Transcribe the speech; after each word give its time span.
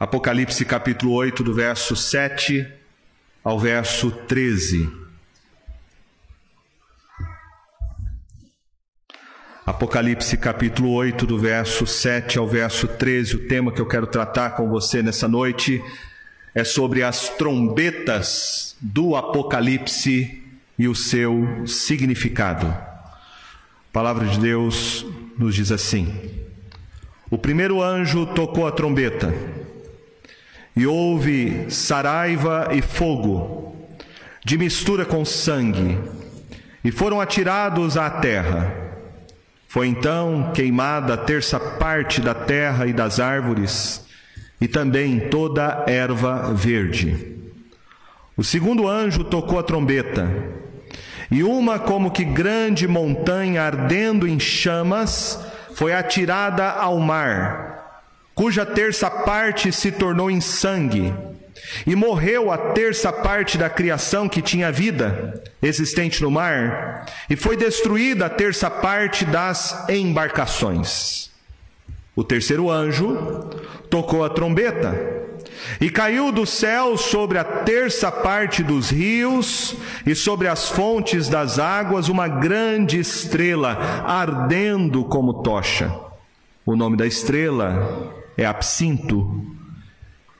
Apocalipse 0.00 0.64
capítulo 0.64 1.12
8, 1.12 1.44
do 1.44 1.52
verso 1.52 1.94
7 1.94 2.66
ao 3.44 3.60
verso 3.60 4.10
13. 4.10 4.90
Apocalipse 9.66 10.38
capítulo 10.38 10.92
8, 10.92 11.26
do 11.26 11.38
verso 11.38 11.86
7 11.86 12.38
ao 12.38 12.48
verso 12.48 12.88
13. 12.88 13.36
O 13.36 13.46
tema 13.46 13.70
que 13.70 13.78
eu 13.78 13.84
quero 13.84 14.06
tratar 14.06 14.52
com 14.52 14.70
você 14.70 15.02
nessa 15.02 15.28
noite 15.28 15.84
é 16.54 16.64
sobre 16.64 17.02
as 17.02 17.28
trombetas 17.28 18.74
do 18.80 19.14
Apocalipse 19.14 20.42
e 20.78 20.88
o 20.88 20.94
seu 20.94 21.66
significado. 21.66 22.66
A 22.68 23.92
palavra 23.92 24.26
de 24.26 24.40
Deus 24.40 25.04
nos 25.36 25.54
diz 25.54 25.70
assim: 25.70 26.08
O 27.30 27.36
primeiro 27.36 27.82
anjo 27.82 28.24
tocou 28.24 28.66
a 28.66 28.72
trombeta, 28.72 29.59
e 30.76 30.86
houve 30.86 31.66
saraiva 31.70 32.68
e 32.72 32.80
fogo, 32.80 33.74
de 34.44 34.56
mistura 34.56 35.04
com 35.04 35.24
sangue, 35.24 35.98
e 36.84 36.90
foram 36.90 37.20
atirados 37.20 37.96
à 37.96 38.08
terra. 38.08 38.72
Foi 39.68 39.86
então 39.86 40.50
queimada 40.54 41.14
a 41.14 41.16
terça 41.16 41.60
parte 41.60 42.20
da 42.20 42.34
terra 42.34 42.86
e 42.86 42.92
das 42.92 43.20
árvores, 43.20 44.04
e 44.60 44.66
também 44.66 45.20
toda 45.28 45.84
erva 45.86 46.52
verde. 46.54 47.36
O 48.36 48.42
segundo 48.42 48.88
anjo 48.88 49.22
tocou 49.22 49.58
a 49.58 49.62
trombeta, 49.62 50.28
e 51.30 51.42
uma 51.42 51.78
como 51.78 52.10
que 52.10 52.24
grande 52.24 52.88
montanha 52.88 53.62
ardendo 53.62 54.26
em 54.26 54.40
chamas 54.40 55.38
foi 55.74 55.92
atirada 55.92 56.68
ao 56.68 56.98
mar, 56.98 57.79
cuja 58.40 58.64
terça 58.64 59.10
parte 59.10 59.70
se 59.70 59.92
tornou 59.92 60.30
em 60.30 60.40
sangue 60.40 61.12
e 61.86 61.94
morreu 61.94 62.50
a 62.50 62.56
terça 62.56 63.12
parte 63.12 63.58
da 63.58 63.68
criação 63.68 64.30
que 64.30 64.40
tinha 64.40 64.72
vida 64.72 65.42
existente 65.62 66.22
no 66.22 66.30
mar, 66.30 67.04
e 67.28 67.36
foi 67.36 67.54
destruída 67.54 68.24
a 68.24 68.30
terça 68.30 68.70
parte 68.70 69.26
das 69.26 69.86
embarcações. 69.90 71.30
O 72.16 72.24
terceiro 72.24 72.70
anjo 72.70 73.14
tocou 73.90 74.24
a 74.24 74.30
trombeta, 74.30 74.98
e 75.78 75.90
caiu 75.90 76.32
do 76.32 76.46
céu 76.46 76.96
sobre 76.96 77.36
a 77.36 77.44
terça 77.44 78.10
parte 78.10 78.62
dos 78.62 78.88
rios 78.88 79.76
e 80.06 80.14
sobre 80.14 80.48
as 80.48 80.70
fontes 80.70 81.28
das 81.28 81.58
águas 81.58 82.08
uma 82.08 82.26
grande 82.26 83.00
estrela, 83.00 84.02
ardendo 84.06 85.04
como 85.04 85.42
tocha. 85.42 85.94
O 86.64 86.74
nome 86.74 86.96
da 86.96 87.06
estrela 87.06 88.18
é 88.36 88.44
Absinto 88.44 89.58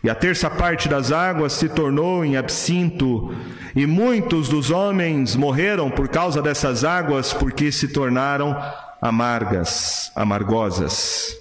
e 0.02 0.08
a 0.08 0.14
terça 0.14 0.48
parte 0.48 0.88
das 0.88 1.12
águas 1.12 1.52
se 1.52 1.68
tornou 1.68 2.24
em 2.24 2.36
absinto, 2.36 3.34
e 3.76 3.86
muitos 3.86 4.48
dos 4.48 4.70
homens 4.70 5.36
morreram 5.36 5.90
por 5.90 6.08
causa 6.08 6.40
dessas 6.40 6.84
águas, 6.84 7.34
porque 7.34 7.70
se 7.70 7.88
tornaram 7.88 8.56
amargas, 9.00 10.10
amargosas. 10.16 11.36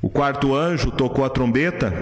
O 0.00 0.08
quarto 0.08 0.54
anjo 0.54 0.92
tocou 0.92 1.24
a 1.24 1.30
trombeta, 1.30 1.92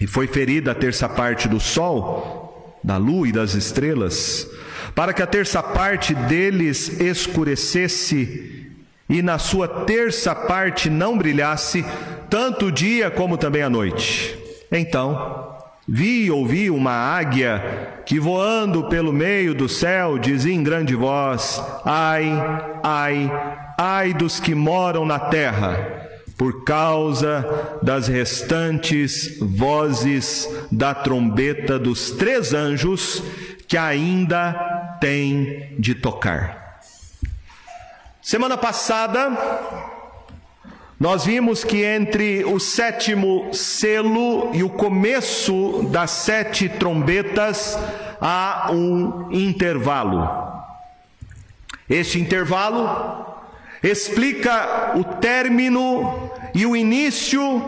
e 0.00 0.06
foi 0.06 0.28
ferida 0.28 0.70
a 0.70 0.74
terça 0.74 1.08
parte 1.08 1.48
do 1.48 1.58
sol, 1.58 2.78
da 2.84 2.96
lua 2.96 3.28
e 3.28 3.32
das 3.32 3.54
estrelas, 3.54 4.48
para 4.94 5.12
que 5.12 5.22
a 5.22 5.26
terça 5.26 5.60
parte 5.60 6.14
deles 6.14 7.00
escurecesse, 7.00 8.70
e 9.08 9.22
na 9.22 9.38
sua 9.38 9.66
terça 9.66 10.36
parte 10.36 10.88
não 10.88 11.18
brilhasse, 11.18 11.84
tanto 12.28 12.66
o 12.66 12.72
dia 12.72 13.10
como 13.10 13.36
também 13.36 13.62
a 13.62 13.70
noite. 13.70 14.36
Então, 14.70 15.56
vi 15.88 16.24
e 16.24 16.30
ouvi 16.30 16.70
uma 16.70 16.92
águia 16.92 18.02
que 18.04 18.18
voando 18.18 18.88
pelo 18.88 19.12
meio 19.12 19.54
do 19.54 19.68
céu 19.68 20.18
dizia 20.18 20.54
em 20.54 20.62
grande 20.62 20.94
voz: 20.94 21.62
Ai, 21.84 22.30
ai, 22.82 23.30
ai 23.78 24.14
dos 24.14 24.40
que 24.40 24.54
moram 24.54 25.04
na 25.04 25.18
terra, 25.18 25.78
por 26.36 26.64
causa 26.64 27.78
das 27.82 28.08
restantes 28.08 29.38
vozes 29.40 30.48
da 30.70 30.94
trombeta 30.94 31.78
dos 31.78 32.10
três 32.10 32.52
anjos 32.52 33.22
que 33.68 33.76
ainda 33.76 34.52
têm 35.00 35.74
de 35.78 35.94
tocar. 35.94 36.80
Semana 38.22 38.56
passada, 38.56 39.95
nós 40.98 41.26
vimos 41.26 41.62
que 41.62 41.84
entre 41.84 42.42
o 42.44 42.58
sétimo 42.58 43.52
selo 43.52 44.50
e 44.54 44.62
o 44.62 44.70
começo 44.70 45.82
das 45.90 46.10
sete 46.10 46.70
trombetas 46.70 47.78
há 48.18 48.70
um 48.72 49.30
intervalo. 49.30 50.26
Este 51.88 52.18
intervalo 52.18 53.26
explica 53.82 54.92
o 54.96 55.04
término 55.04 56.30
e 56.54 56.64
o 56.64 56.74
início 56.74 57.62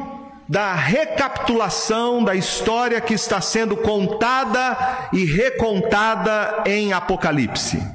da 0.48 0.72
recapitulação 0.72 2.24
da 2.24 2.34
história 2.34 2.98
que 2.98 3.12
está 3.12 3.42
sendo 3.42 3.76
contada 3.76 5.10
e 5.12 5.26
recontada 5.26 6.62
em 6.64 6.94
Apocalipse. 6.94 7.86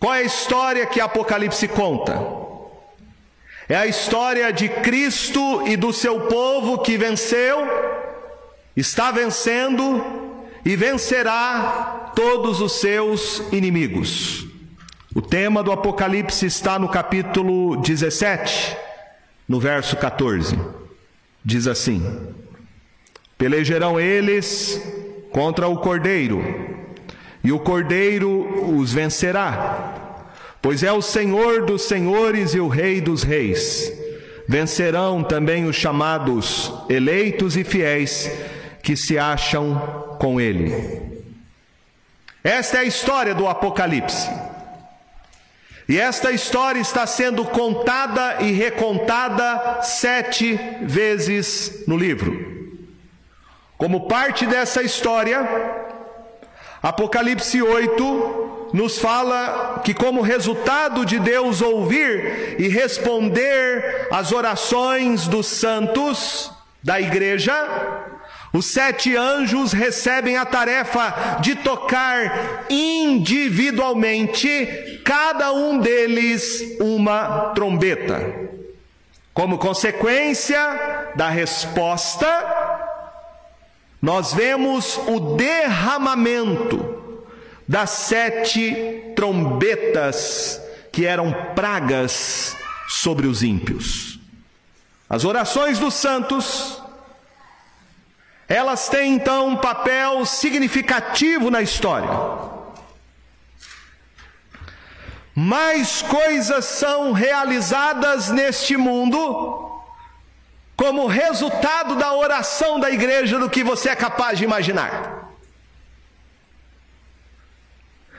Qual 0.00 0.12
é 0.12 0.18
a 0.18 0.22
história 0.22 0.86
que 0.86 1.00
Apocalipse 1.00 1.68
conta? 1.68 2.41
É 3.72 3.76
a 3.76 3.86
história 3.86 4.52
de 4.52 4.68
Cristo 4.68 5.66
e 5.66 5.78
do 5.78 5.94
seu 5.94 6.20
povo 6.26 6.80
que 6.80 6.98
venceu, 6.98 7.56
está 8.76 9.10
vencendo 9.10 10.44
e 10.62 10.76
vencerá 10.76 12.12
todos 12.14 12.60
os 12.60 12.72
seus 12.80 13.42
inimigos. 13.50 14.46
O 15.14 15.22
tema 15.22 15.62
do 15.62 15.72
Apocalipse 15.72 16.44
está 16.44 16.78
no 16.78 16.86
capítulo 16.86 17.78
17, 17.78 18.76
no 19.48 19.58
verso 19.58 19.96
14. 19.96 20.54
Diz 21.42 21.66
assim: 21.66 22.04
Pelejarão 23.38 23.98
eles 23.98 24.82
contra 25.30 25.66
o 25.66 25.78
cordeiro, 25.78 26.44
e 27.42 27.50
o 27.50 27.58
cordeiro 27.58 28.68
os 28.76 28.92
vencerá 28.92 30.01
Pois 30.62 30.84
é 30.84 30.92
o 30.92 31.02
Senhor 31.02 31.66
dos 31.66 31.82
senhores 31.82 32.54
e 32.54 32.60
o 32.60 32.68
Rei 32.68 33.00
dos 33.00 33.24
reis. 33.24 33.92
Vencerão 34.48 35.24
também 35.24 35.64
os 35.64 35.74
chamados 35.74 36.72
eleitos 36.88 37.56
e 37.56 37.64
fiéis 37.64 38.30
que 38.80 38.96
se 38.96 39.18
acham 39.18 40.16
com 40.20 40.40
ele. 40.40 40.72
Esta 42.44 42.78
é 42.78 42.80
a 42.80 42.84
história 42.84 43.34
do 43.34 43.48
Apocalipse. 43.48 44.30
E 45.88 45.98
esta 45.98 46.30
história 46.30 46.80
está 46.80 47.06
sendo 47.06 47.44
contada 47.44 48.40
e 48.40 48.52
recontada 48.52 49.82
sete 49.82 50.58
vezes 50.82 51.84
no 51.88 51.96
livro. 51.96 52.78
Como 53.76 54.06
parte 54.06 54.46
dessa 54.46 54.80
história, 54.80 55.44
Apocalipse 56.80 57.60
8 57.60 58.41
nos 58.72 58.98
fala 58.98 59.82
que, 59.84 59.92
como 59.92 60.22
resultado 60.22 61.04
de 61.04 61.18
Deus 61.18 61.60
ouvir 61.60 62.56
e 62.58 62.68
responder 62.68 64.08
às 64.10 64.32
orações 64.32 65.26
dos 65.26 65.46
santos 65.46 66.50
da 66.82 66.98
igreja, 67.00 67.54
os 68.52 68.66
sete 68.66 69.16
anjos 69.16 69.72
recebem 69.72 70.36
a 70.36 70.44
tarefa 70.44 71.38
de 71.40 71.54
tocar 71.54 72.66
individualmente, 72.68 75.00
cada 75.04 75.52
um 75.52 75.78
deles, 75.78 76.76
uma 76.80 77.52
trombeta. 77.54 78.50
Como 79.32 79.56
consequência 79.56 81.12
da 81.14 81.30
resposta, 81.30 82.26
nós 84.00 84.32
vemos 84.34 84.98
o 85.06 85.36
derramamento 85.36 87.01
das 87.72 87.88
sete 87.88 89.14
trombetas 89.16 90.60
que 90.92 91.06
eram 91.06 91.32
pragas 91.54 92.54
sobre 92.86 93.26
os 93.26 93.42
ímpios. 93.42 94.20
As 95.08 95.24
orações 95.24 95.78
dos 95.78 95.94
santos, 95.94 96.82
elas 98.46 98.90
têm 98.90 99.14
então 99.14 99.48
um 99.48 99.56
papel 99.56 100.26
significativo 100.26 101.50
na 101.50 101.62
história. 101.62 102.10
Mais 105.34 106.02
coisas 106.02 106.66
são 106.66 107.12
realizadas 107.12 108.28
neste 108.28 108.76
mundo 108.76 109.80
como 110.76 111.06
resultado 111.06 111.96
da 111.96 112.12
oração 112.12 112.78
da 112.78 112.90
igreja 112.90 113.38
do 113.38 113.48
que 113.48 113.64
você 113.64 113.88
é 113.88 113.96
capaz 113.96 114.36
de 114.36 114.44
imaginar. 114.44 115.21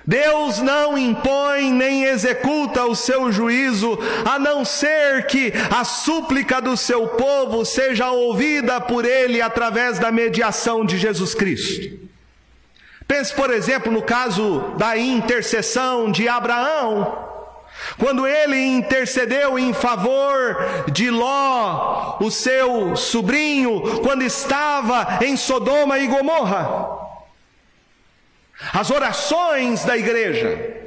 Deus 0.05 0.59
não 0.59 0.97
impõe 0.97 1.71
nem 1.71 2.03
executa 2.03 2.85
o 2.85 2.95
seu 2.95 3.31
juízo, 3.31 3.97
a 4.25 4.37
não 4.37 4.65
ser 4.65 5.27
que 5.27 5.53
a 5.71 5.83
súplica 5.83 6.61
do 6.61 6.75
seu 6.75 7.07
povo 7.07 7.63
seja 7.63 8.11
ouvida 8.11 8.81
por 8.81 9.05
ele 9.05 9.41
através 9.41 9.99
da 9.99 10.11
mediação 10.11 10.85
de 10.85 10.97
Jesus 10.97 11.33
Cristo. 11.33 12.03
Pense, 13.07 13.33
por 13.33 13.51
exemplo, 13.51 13.91
no 13.91 14.01
caso 14.01 14.73
da 14.77 14.97
intercessão 14.97 16.11
de 16.11 16.27
Abraão, 16.27 17.29
quando 17.97 18.25
ele 18.25 18.57
intercedeu 18.57 19.57
em 19.59 19.73
favor 19.73 20.57
de 20.91 21.09
Ló, 21.09 22.17
o 22.19 22.31
seu 22.31 22.95
sobrinho, 22.95 24.01
quando 24.01 24.23
estava 24.23 25.19
em 25.23 25.37
Sodoma 25.37 25.99
e 25.99 26.07
Gomorra. 26.07 27.02
As 28.71 28.89
orações 28.91 29.83
da 29.83 29.97
igreja 29.97 30.81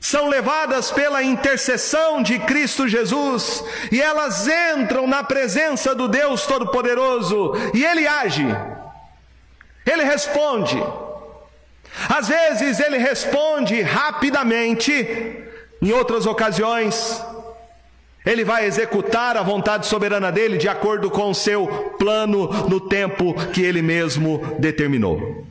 são 0.00 0.28
levadas 0.28 0.92
pela 0.92 1.22
intercessão 1.22 2.22
de 2.22 2.38
Cristo 2.38 2.86
Jesus 2.86 3.64
e 3.90 4.00
elas 4.00 4.46
entram 4.46 5.04
na 5.06 5.24
presença 5.24 5.94
do 5.96 6.06
Deus 6.06 6.46
Todo-Poderoso 6.46 7.52
e 7.74 7.84
ele 7.84 8.06
age, 8.06 8.46
ele 9.84 10.04
responde. 10.04 10.80
Às 12.08 12.28
vezes 12.28 12.78
ele 12.78 12.98
responde 12.98 13.80
rapidamente, 13.82 14.92
em 15.82 15.92
outras 15.92 16.24
ocasiões, 16.24 17.20
ele 18.24 18.44
vai 18.44 18.66
executar 18.66 19.36
a 19.36 19.42
vontade 19.42 19.86
soberana 19.86 20.30
dele 20.30 20.56
de 20.56 20.68
acordo 20.68 21.10
com 21.10 21.30
o 21.30 21.34
seu 21.34 21.66
plano 21.98 22.48
no 22.68 22.80
tempo 22.80 23.34
que 23.52 23.62
ele 23.62 23.82
mesmo 23.82 24.56
determinou. 24.58 25.46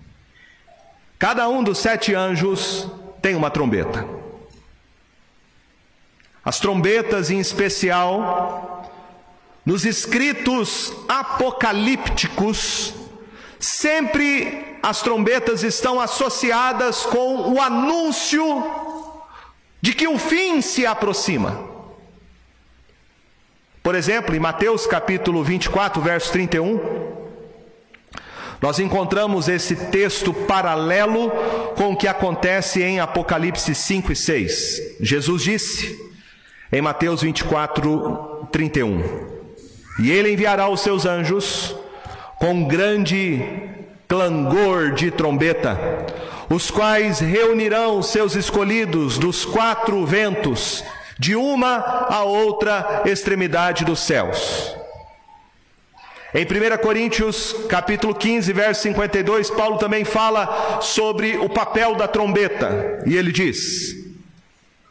Cada 1.18 1.48
um 1.48 1.64
dos 1.64 1.78
sete 1.80 2.14
anjos 2.14 2.88
tem 3.22 3.36
uma 3.36 3.50
trombeta. 3.50 4.06
As 6.44 6.60
trombetas, 6.60 7.32
em 7.32 7.40
especial, 7.40 8.92
nos 9.66 9.86
escritos 9.86 10.94
apocalípticos, 11.08 12.94
sempre 13.60 14.78
as 14.84 15.02
trombetas 15.02 15.64
estão 15.64 16.00
associadas 16.00 17.04
com 17.04 17.54
o 17.54 17.60
anúncio 17.60 18.44
de 19.82 19.94
que 19.94 20.08
o 20.08 20.20
fim 20.20 20.62
se 20.62 20.86
aproxima. 20.86 21.74
Por 23.82 23.96
exemplo, 23.96 24.36
em 24.36 24.40
Mateus 24.40 24.86
capítulo 24.86 25.44
24, 25.44 26.02
verso 26.02 26.32
31, 26.32 27.15
nós 28.66 28.80
encontramos 28.80 29.48
esse 29.48 29.76
texto 29.76 30.34
paralelo 30.34 31.30
com 31.76 31.92
o 31.92 31.96
que 31.96 32.08
acontece 32.08 32.82
em 32.82 33.00
Apocalipse 33.00 33.76
5 33.76 34.12
e 34.12 34.16
6. 34.16 34.82
Jesus 35.02 35.44
disse 35.44 36.12
em 36.72 36.82
Mateus 36.82 37.22
24, 37.22 38.48
31: 38.52 39.04
E 40.00 40.10
ele 40.10 40.34
enviará 40.34 40.68
os 40.68 40.82
seus 40.82 41.06
anjos 41.06 41.76
com 42.40 42.68
grande 42.68 43.40
clangor 44.08 44.94
de 44.94 45.12
trombeta, 45.12 45.80
os 46.50 46.72
quais 46.72 47.20
reunirão 47.20 48.02
seus 48.02 48.34
escolhidos 48.34 49.20
dos 49.20 49.46
quatro 49.46 50.04
ventos, 50.08 50.84
de 51.20 51.36
uma 51.36 52.08
a 52.10 52.24
outra 52.24 53.04
extremidade 53.06 53.86
dos 53.86 54.00
céus. 54.00 54.76
Em 56.36 56.44
1 56.44 56.78
Coríntios, 56.80 57.56
capítulo 57.70 58.14
15, 58.14 58.52
verso 58.52 58.82
52, 58.82 59.50
Paulo 59.52 59.78
também 59.78 60.04
fala 60.04 60.82
sobre 60.82 61.38
o 61.38 61.48
papel 61.48 61.96
da 61.96 62.10
trombeta. 62.10 63.02
E 63.06 63.16
ele 63.16 63.32
diz: 63.32 63.96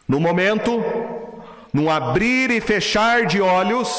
No 0.09 0.19
momento, 0.19 0.83
no 1.71 1.91
abrir 1.91 2.51
e 2.51 2.63
fechar 2.63 3.27
de 3.27 3.43
olhos, 3.43 3.91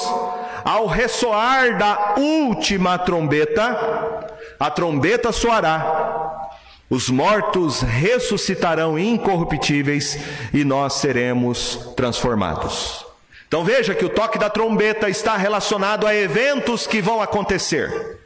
ao 0.64 0.88
ressoar 0.88 1.78
da 1.78 2.16
última 2.18 2.98
trombeta, 2.98 4.26
a 4.60 4.72
trombeta 4.72 5.32
soará, 5.32 6.50
os 6.90 7.12
mortos 7.12 7.82
ressuscitarão 7.82 8.98
incorruptíveis 8.98 10.18
e 10.52 10.64
nós 10.64 10.94
seremos 10.94 11.94
transformados. 11.96 13.06
Então 13.48 13.64
veja 13.64 13.94
que 13.94 14.06
o 14.06 14.10
toque 14.10 14.38
da 14.38 14.50
trombeta 14.50 15.10
está 15.10 15.38
relacionado 15.38 16.08
a 16.08 16.16
eventos 16.16 16.88
que 16.88 17.02
vão 17.02 17.22
acontecer. 17.22 18.20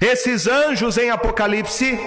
Esses 0.00 0.46
anjos 0.46 0.98
em 0.98 1.10
Apocalipse, 1.10 1.98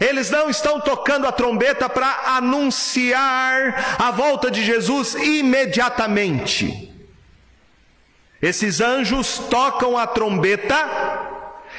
eles 0.00 0.30
não 0.30 0.48
estão 0.48 0.80
tocando 0.80 1.26
a 1.26 1.32
trombeta 1.32 1.88
para 1.88 2.36
anunciar 2.36 3.96
a 3.98 4.10
volta 4.10 4.50
de 4.50 4.64
Jesus 4.64 5.14
imediatamente. 5.14 6.90
Esses 8.40 8.80
anjos 8.80 9.38
tocam 9.50 9.96
a 9.96 10.06
trombeta 10.06 11.30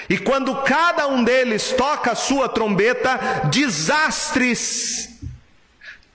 e 0.09 0.17
quando 0.17 0.55
cada 0.63 1.07
um 1.07 1.23
deles 1.23 1.73
toca 1.75 2.11
a 2.11 2.15
sua 2.15 2.47
trombeta, 2.47 3.17
desastres, 3.49 5.19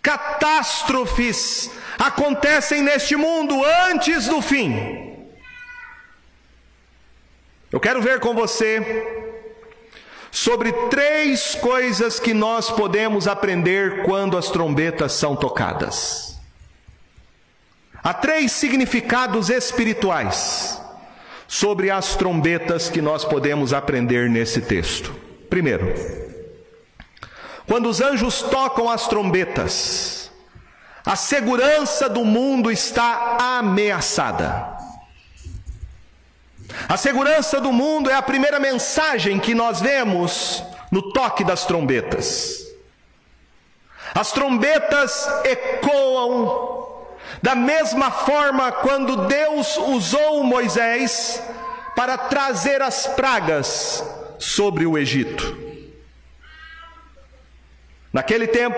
catástrofes 0.01 1.71
acontecem 1.99 2.83
neste 2.83 3.17
mundo 3.17 3.61
antes 3.91 4.27
do 4.27 4.41
fim. 4.41 5.27
Eu 7.71 7.81
quero 7.81 8.01
ver 8.01 8.21
com 8.21 8.35
você 8.35 9.27
sobre 10.31 10.73
três 10.89 11.55
coisas 11.57 12.21
que 12.21 12.33
nós 12.33 12.71
podemos 12.71 13.27
aprender 13.27 14.05
quando 14.05 14.39
as 14.39 14.49
trombetas 14.49 15.13
são 15.13 15.35
tocadas. 15.35 16.39
Há 18.03 18.15
três 18.15 18.53
significados 18.53 19.51
espirituais 19.51 20.81
sobre 21.47 21.91
as 21.91 22.15
trombetas 22.15 22.89
que 22.89 23.03
nós 23.03 23.25
podemos 23.25 23.73
aprender 23.73 24.31
nesse 24.31 24.61
texto. 24.61 25.15
Primeiro, 25.51 25.95
quando 27.67 27.89
os 27.89 28.01
anjos 28.01 28.43
tocam 28.43 28.89
as 28.89 29.09
trombetas, 29.09 30.18
a 31.09 31.17
segurança 31.17 32.07
do 32.07 32.23
mundo 32.23 32.71
está 32.71 33.39
ameaçada. 33.59 34.77
A 36.87 36.99
segurança 36.99 37.59
do 37.63 37.73
mundo 37.73 38.11
é 38.11 38.15
a 38.15 38.21
primeira 38.21 38.61
mensagem 38.61 39.39
que 39.39 39.55
nós 39.55 39.81
vemos 39.81 40.63
no 40.91 41.11
toque 41.11 41.45
das 41.45 41.65
trombetas. 41.65 42.63
As 44.15 44.33
trombetas 44.33 45.27
ecoam 45.45 47.07
da 47.41 47.55
mesma 47.55 48.11
forma 48.11 48.71
quando 48.71 49.27
Deus 49.29 49.79
usou 49.79 50.45
Moisés 50.45 51.43
para 51.97 52.19
trazer 52.19 52.83
as 52.83 53.07
pragas 53.07 54.05
sobre 54.39 54.85
o 54.85 54.99
Egito. 54.99 55.57
Naquele 58.13 58.47
tempo, 58.47 58.77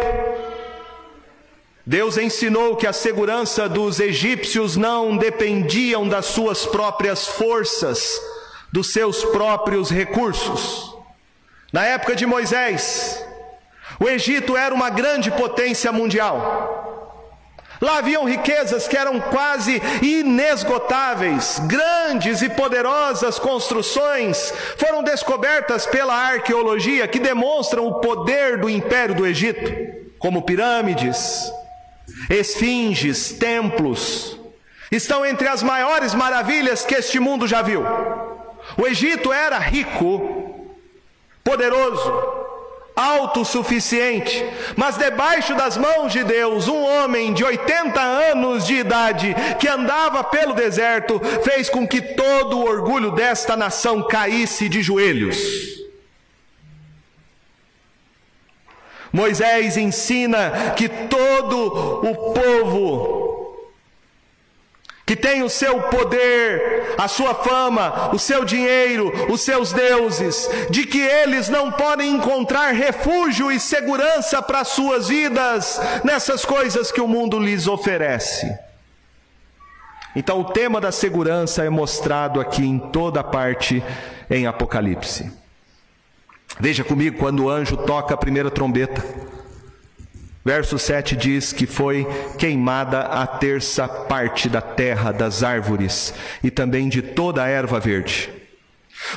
Deus 1.91 2.17
ensinou 2.17 2.77
que 2.77 2.87
a 2.87 2.93
segurança 2.93 3.69
dos 3.69 3.99
egípcios 3.99 4.77
não 4.77 5.17
dependiam 5.17 6.07
das 6.07 6.27
suas 6.27 6.65
próprias 6.65 7.27
forças, 7.27 8.23
dos 8.71 8.93
seus 8.93 9.25
próprios 9.25 9.91
recursos. 9.91 10.95
Na 11.73 11.85
época 11.85 12.15
de 12.15 12.25
Moisés, 12.25 13.21
o 13.99 14.09
Egito 14.09 14.57
era 14.57 14.73
uma 14.73 14.89
grande 14.89 15.33
potência 15.33 15.91
mundial. 15.91 17.27
Lá 17.81 17.99
haviam 17.99 18.25
riquezas 18.25 18.87
que 18.87 18.97
eram 18.97 19.19
quase 19.19 19.83
inesgotáveis, 20.01 21.61
grandes 21.67 22.41
e 22.41 22.51
poderosas 22.51 23.37
construções 23.37 24.55
foram 24.77 25.03
descobertas 25.03 25.87
pela 25.87 26.15
arqueologia 26.15 27.09
que 27.09 27.19
demonstram 27.19 27.89
o 27.89 27.95
poder 27.95 28.61
do 28.61 28.71
império 28.71 29.17
do 29.17 29.27
Egito, 29.27 29.73
como 30.21 30.43
pirâmides, 30.43 31.51
esfinges, 32.29 33.33
templos, 33.33 34.39
estão 34.91 35.25
entre 35.25 35.49
as 35.49 35.63
maiores 35.63 36.15
maravilhas 36.15 36.85
que 36.85 36.95
este 36.95 37.21
mundo 37.21 37.47
já 37.47 37.63
viu. 37.63 37.85
O 38.77 38.87
Egito 38.87 39.33
era 39.33 39.59
rico, 39.59 40.69
poderoso, 41.43 42.13
autossuficiente, 42.95 44.45
mas 44.77 44.97
debaixo 44.97 45.55
das 45.55 45.77
mãos 45.77 46.13
de 46.13 46.23
Deus, 46.23 46.69
um 46.69 46.83
homem 46.85 47.33
de 47.33 47.45
80 47.45 48.01
anos 48.01 48.67
de 48.67 48.75
idade 48.75 49.35
que 49.59 49.69
andava 49.69 50.23
pelo 50.23 50.53
deserto 50.53 51.21
fez 51.43 51.71
com 51.71 51.87
que 51.87 52.01
todo 52.01 52.59
o 52.59 52.65
orgulho 52.65 53.11
desta 53.13 53.57
nação 53.57 54.07
caísse 54.07 54.69
de 54.69 54.83
joelhos. 54.83 55.80
Moisés 59.13 59.77
ensina 59.77 60.75
que 60.77 60.89
todo 60.89 61.67
o 62.03 62.33
povo 62.33 63.21
que 65.11 65.17
tem 65.17 65.43
o 65.43 65.49
seu 65.49 65.83
poder, 65.83 66.95
a 66.97 67.09
sua 67.09 67.35
fama, 67.35 68.15
o 68.15 68.19
seu 68.19 68.45
dinheiro, 68.45 69.11
os 69.29 69.41
seus 69.41 69.73
deuses, 69.73 70.49
de 70.71 70.87
que 70.87 71.01
eles 71.01 71.49
não 71.49 71.73
podem 71.73 72.15
encontrar 72.15 72.73
refúgio 72.73 73.51
e 73.51 73.59
segurança 73.59 74.41
para 74.41 74.63
suas 74.63 75.09
vidas 75.09 75.81
nessas 76.05 76.45
coisas 76.45 76.93
que 76.93 77.01
o 77.01 77.09
mundo 77.09 77.41
lhes 77.41 77.67
oferece. 77.67 78.57
Então, 80.15 80.43
o 80.43 80.45
tema 80.45 80.81
da 80.81 80.93
segurança 80.93 81.65
é 81.65 81.69
mostrado 81.69 82.41
aqui 82.41 82.65
em 82.65 82.79
toda 82.79 83.25
parte 83.25 83.83
em 84.31 84.47
Apocalipse. 84.47 85.40
Veja 86.59 86.83
comigo 86.83 87.19
quando 87.19 87.45
o 87.45 87.51
anjo 87.51 87.77
toca 87.77 88.15
a 88.15 88.19
primeira 88.19 88.51
trombeta. 88.51 89.05
Verso 90.45 90.79
7 90.79 91.17
diz 91.17 91.53
que 91.53 91.67
foi 91.67 92.07
queimada 92.39 93.01
a 93.01 93.27
terça 93.27 93.87
parte 93.87 94.49
da 94.49 94.63
terra, 94.63 95.13
das 95.13 95.43
árvores 95.43 96.15
e 96.43 96.51
também 96.51 96.89
de 96.89 97.03
toda 97.03 97.43
a 97.43 97.49
erva 97.49 97.79
verde. 97.79 98.31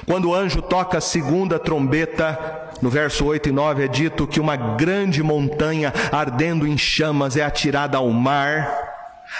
Quando 0.05 0.29
o 0.29 0.35
anjo 0.35 0.61
toca 0.61 0.97
a 0.97 1.01
segunda 1.01 1.57
trombeta, 1.57 2.71
no 2.81 2.89
verso 2.89 3.25
8 3.25 3.49
e 3.49 3.51
9 3.51 3.85
é 3.85 3.87
dito 3.87 4.27
que 4.27 4.39
uma 4.39 4.55
grande 4.55 5.23
montanha 5.23 5.93
ardendo 6.11 6.67
em 6.67 6.77
chamas 6.77 7.37
é 7.37 7.43
atirada 7.43 7.97
ao 7.97 8.09
mar. 8.09 8.82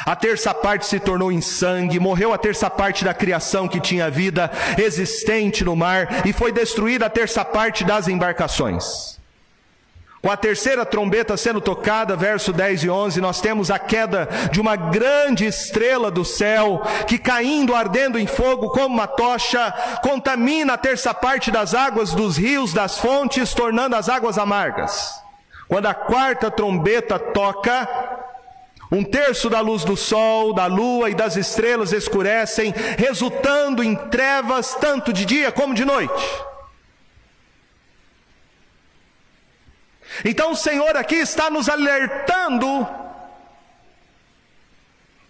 A 0.06 0.16
terça 0.16 0.54
parte 0.54 0.86
se 0.86 1.00
tornou 1.00 1.32
em 1.32 1.42
sangue, 1.42 2.00
morreu 2.00 2.34
a 2.34 2.38
terça 2.38 2.70
parte 2.70 3.06
da 3.06 3.13
criação 3.13 3.68
que 3.68 3.80
tinha 3.80 4.10
vida 4.10 4.52
existente 4.78 5.63
no 5.63 5.75
mar 5.75 6.25
e 6.25 6.34
foi 6.34 6.52
destruída 6.52 7.06
a 7.06 7.10
terça 7.10 7.46
parte 7.46 7.84
das 7.84 8.08
embarcações. 8.08 9.13
Com 10.24 10.32
a 10.32 10.38
terceira 10.38 10.86
trombeta 10.86 11.36
sendo 11.36 11.60
tocada, 11.60 12.16
verso 12.16 12.54
10 12.54 12.86
e 12.86 12.90
11, 12.90 13.20
nós 13.20 13.42
temos 13.42 13.70
a 13.70 13.78
queda 13.78 14.30
de 14.54 14.62
uma 14.62 14.78
grande 14.78 15.46
estrela 15.46 16.10
do 16.10 16.24
céu, 16.24 16.82
que 17.06 17.18
caindo, 17.18 17.75
ardendo 17.75 18.18
em 18.18 18.25
fogo 18.25 18.70
como 18.70 18.96
uma 18.96 19.06
tocha, 19.06 19.74
contamina 20.02 20.75
a 20.75 20.78
terça 20.78 21.13
parte 21.13 21.52
das 21.52 21.74
águas 21.74 22.13
dos 22.13 22.38
rios, 22.38 22.72
das 22.72 22.98
fontes, 22.98 23.54
tornando 23.54 23.98
as 23.98 24.08
águas 24.08 24.38
amargas. 24.38 25.22
Quando 25.68 25.88
a 25.88 25.94
quarta 25.94 26.50
trombeta 26.50 27.20
toca, 27.20 27.86
um 28.94 29.04
terço 29.04 29.50
da 29.50 29.60
luz 29.60 29.84
do 29.84 29.98
sol, 29.98 30.54
da 30.54 30.68
lua 30.68 31.10
e 31.10 31.16
das 31.16 31.36
estrelas 31.36 31.92
escurecem, 31.92 32.72
resultando 32.98 33.84
em 33.84 33.96
trevas 33.96 34.76
tanto 34.76 35.12
de 35.12 35.26
dia 35.26 35.52
como 35.52 35.74
de 35.74 35.84
noite. 35.84 36.24
Então 40.24 40.52
o 40.52 40.56
Senhor 40.56 40.96
aqui 40.96 41.16
está 41.16 41.50
nos 41.50 41.68
alertando. 41.68 42.88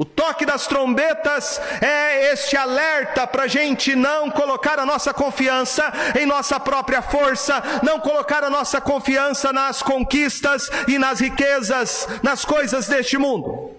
O 0.04 0.06
toque 0.06 0.46
das 0.46 0.68
trombetas 0.68 1.62
é 1.82 2.34
este 2.34 2.58
alerta 2.58 3.26
para 3.26 3.44
a 3.44 3.48
gente 3.48 3.96
não 3.96 4.30
colocar 4.30 4.78
a 4.78 4.86
nossa 4.86 5.14
confiança 5.14 5.94
em 6.20 6.26
nossa 6.26 6.60
própria 6.60 7.02
força, 7.02 7.64
não 7.82 8.02
colocar 8.02 8.44
a 8.44 8.50
nossa 8.50 8.82
confiança 8.82 9.54
nas 9.54 9.82
conquistas 9.82 10.70
e 10.90 11.00
nas 11.00 11.22
riquezas, 11.22 12.06
nas 12.22 12.44
coisas 12.44 12.86
deste 12.86 13.18
mundo. 13.18 13.78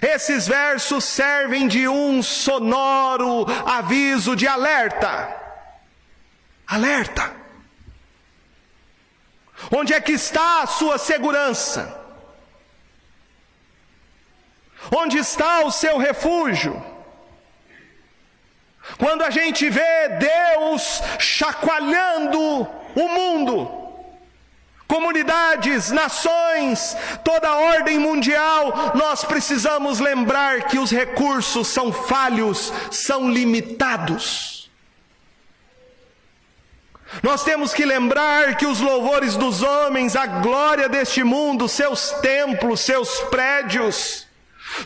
Esses 0.00 0.48
versos 0.48 1.04
servem 1.04 1.68
de 1.68 1.86
um 1.86 2.22
sonoro 2.22 3.44
aviso 3.66 4.34
de 4.34 4.48
alerta. 4.48 5.36
Alerta. 6.66 7.30
Onde 9.70 9.92
é 9.92 10.00
que 10.00 10.12
está 10.12 10.62
a 10.62 10.66
sua 10.66 10.96
segurança? 10.96 11.99
Onde 14.90 15.18
está 15.18 15.64
o 15.64 15.70
seu 15.70 15.98
refúgio? 15.98 16.82
Quando 18.98 19.22
a 19.22 19.30
gente 19.30 19.68
vê 19.68 20.08
Deus 20.18 21.02
chacoalhando 21.18 22.40
o 22.94 23.08
mundo, 23.08 23.80
comunidades, 24.88 25.90
nações, 25.90 26.96
toda 27.22 27.48
a 27.48 27.58
ordem 27.58 27.98
mundial, 27.98 28.92
nós 28.94 29.24
precisamos 29.24 30.00
lembrar 30.00 30.64
que 30.64 30.78
os 30.78 30.90
recursos 30.90 31.68
são 31.68 31.92
falhos, 31.92 32.72
são 32.90 33.30
limitados. 33.30 34.68
Nós 37.22 37.42
temos 37.42 37.74
que 37.74 37.84
lembrar 37.84 38.56
que 38.56 38.66
os 38.66 38.80
louvores 38.80 39.36
dos 39.36 39.62
homens, 39.62 40.14
a 40.16 40.26
glória 40.26 40.88
deste 40.88 41.24
mundo, 41.24 41.68
seus 41.68 42.10
templos, 42.22 42.80
seus 42.80 43.20
prédios, 43.22 44.29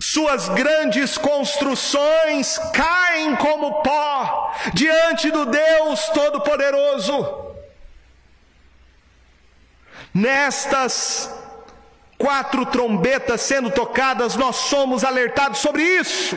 suas 0.01 0.49
grandes 0.49 1.17
construções 1.19 2.59
caem 2.73 3.37
como 3.37 3.83
pó 3.83 4.55
diante 4.73 5.31
do 5.31 5.47
Deus 5.47 6.09
Todo-Poderoso. 6.09 7.45
Nestas 10.13 11.31
quatro 12.17 12.65
trombetas 12.67 13.41
sendo 13.41 13.71
tocadas, 13.71 14.37
nós 14.37 14.57
somos 14.57 15.05
alertados 15.05 15.59
sobre 15.59 15.83
isso 15.83 16.37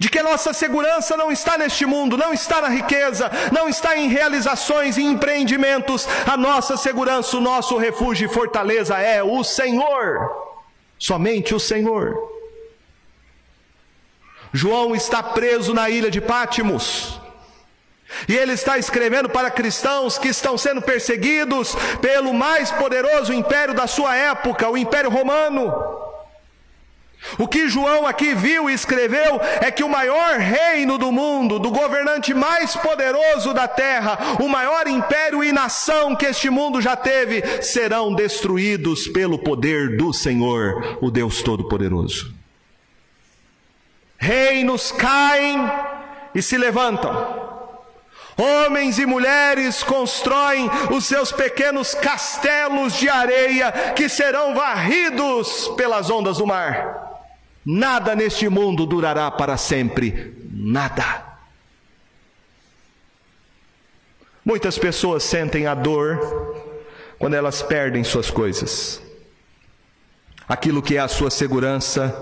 de 0.00 0.08
que 0.08 0.22
nossa 0.22 0.54
segurança 0.54 1.14
não 1.14 1.30
está 1.30 1.58
neste 1.58 1.84
mundo, 1.84 2.16
não 2.16 2.32
está 2.32 2.62
na 2.62 2.68
riqueza, 2.68 3.30
não 3.52 3.68
está 3.68 3.94
em 3.98 4.08
realizações 4.08 4.96
e 4.96 5.02
empreendimentos. 5.02 6.08
A 6.26 6.38
nossa 6.38 6.74
segurança, 6.78 7.36
o 7.36 7.40
nosso 7.40 7.76
refúgio 7.76 8.24
e 8.24 8.32
fortaleza 8.32 8.96
é 8.96 9.22
o 9.22 9.44
Senhor, 9.44 10.49
somente 11.00 11.54
o 11.54 11.58
Senhor. 11.58 12.14
João 14.52 14.94
está 14.94 15.22
preso 15.22 15.72
na 15.72 15.88
ilha 15.88 16.10
de 16.10 16.20
Pátimos. 16.20 17.18
E 18.28 18.36
ele 18.36 18.52
está 18.52 18.76
escrevendo 18.76 19.28
para 19.28 19.50
cristãos 19.50 20.18
que 20.18 20.28
estão 20.28 20.58
sendo 20.58 20.82
perseguidos 20.82 21.74
pelo 22.00 22.34
mais 22.34 22.70
poderoso 22.70 23.32
império 23.32 23.72
da 23.72 23.86
sua 23.86 24.14
época, 24.14 24.68
o 24.68 24.76
Império 24.76 25.10
Romano. 25.10 25.72
O 27.38 27.46
que 27.46 27.68
João 27.68 28.06
aqui 28.06 28.34
viu 28.34 28.68
e 28.68 28.74
escreveu 28.74 29.40
é 29.60 29.70
que 29.70 29.84
o 29.84 29.88
maior 29.88 30.38
reino 30.38 30.98
do 30.98 31.12
mundo, 31.12 31.58
do 31.58 31.70
governante 31.70 32.34
mais 32.34 32.74
poderoso 32.76 33.52
da 33.52 33.68
terra, 33.68 34.36
o 34.40 34.48
maior 34.48 34.86
império 34.88 35.44
e 35.44 35.52
nação 35.52 36.16
que 36.16 36.26
este 36.26 36.50
mundo 36.50 36.80
já 36.80 36.96
teve, 36.96 37.62
serão 37.62 38.14
destruídos 38.14 39.06
pelo 39.08 39.38
poder 39.38 39.96
do 39.96 40.12
Senhor, 40.12 40.98
o 41.00 41.10
Deus 41.10 41.42
Todo-Poderoso. 41.42 42.34
Reinos 44.18 44.92
caem 44.92 45.70
e 46.34 46.42
se 46.42 46.58
levantam. 46.58 47.48
Homens 48.36 48.98
e 48.98 49.04
mulheres 49.04 49.82
constroem 49.82 50.70
os 50.90 51.04
seus 51.04 51.30
pequenos 51.30 51.94
castelos 51.94 52.94
de 52.94 53.08
areia 53.08 53.70
que 53.94 54.08
serão 54.08 54.54
varridos 54.54 55.68
pelas 55.76 56.08
ondas 56.08 56.38
do 56.38 56.46
mar. 56.46 57.09
Nada 57.72 58.16
neste 58.16 58.48
mundo 58.48 58.84
durará 58.84 59.30
para 59.30 59.56
sempre, 59.56 60.34
nada. 60.50 61.24
Muitas 64.44 64.76
pessoas 64.76 65.22
sentem 65.22 65.68
a 65.68 65.74
dor 65.74 66.56
quando 67.16 67.34
elas 67.34 67.62
perdem 67.62 68.02
suas 68.02 68.28
coisas, 68.28 69.00
aquilo 70.48 70.82
que 70.82 70.96
é 70.96 70.98
a 70.98 71.06
sua 71.06 71.30
segurança, 71.30 72.12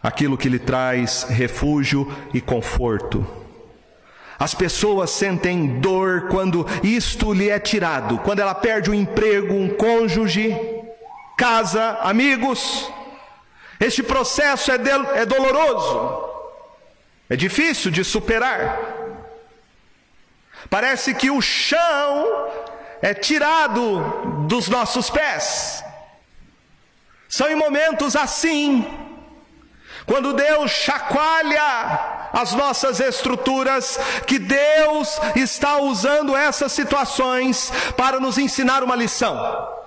aquilo 0.00 0.38
que 0.38 0.48
lhe 0.48 0.60
traz 0.60 1.24
refúgio 1.24 2.06
e 2.32 2.40
conforto. 2.40 3.26
As 4.38 4.54
pessoas 4.54 5.10
sentem 5.10 5.80
dor 5.80 6.28
quando 6.28 6.64
isto 6.84 7.32
lhe 7.32 7.50
é 7.50 7.58
tirado, 7.58 8.18
quando 8.18 8.38
ela 8.38 8.54
perde 8.54 8.88
um 8.88 8.94
emprego, 8.94 9.52
um 9.52 9.68
cônjuge, 9.68 10.56
casa, 11.36 11.98
amigos. 12.02 12.88
Este 13.80 14.02
processo 14.02 14.72
é, 14.72 14.78
de, 14.78 14.90
é 14.90 15.24
doloroso, 15.24 16.28
é 17.30 17.36
difícil 17.36 17.90
de 17.90 18.02
superar. 18.02 18.78
Parece 20.68 21.14
que 21.14 21.30
o 21.30 21.40
chão 21.40 22.48
é 23.00 23.14
tirado 23.14 24.00
dos 24.48 24.68
nossos 24.68 25.08
pés. 25.08 25.84
São 27.28 27.48
em 27.48 27.54
momentos 27.54 28.16
assim, 28.16 28.84
quando 30.06 30.32
Deus 30.32 30.70
chacoalha 30.70 32.30
as 32.32 32.52
nossas 32.52 32.98
estruturas, 32.98 33.98
que 34.26 34.38
Deus 34.38 35.20
está 35.36 35.78
usando 35.78 36.36
essas 36.36 36.72
situações 36.72 37.70
para 37.96 38.18
nos 38.18 38.38
ensinar 38.38 38.82
uma 38.82 38.96
lição. 38.96 39.77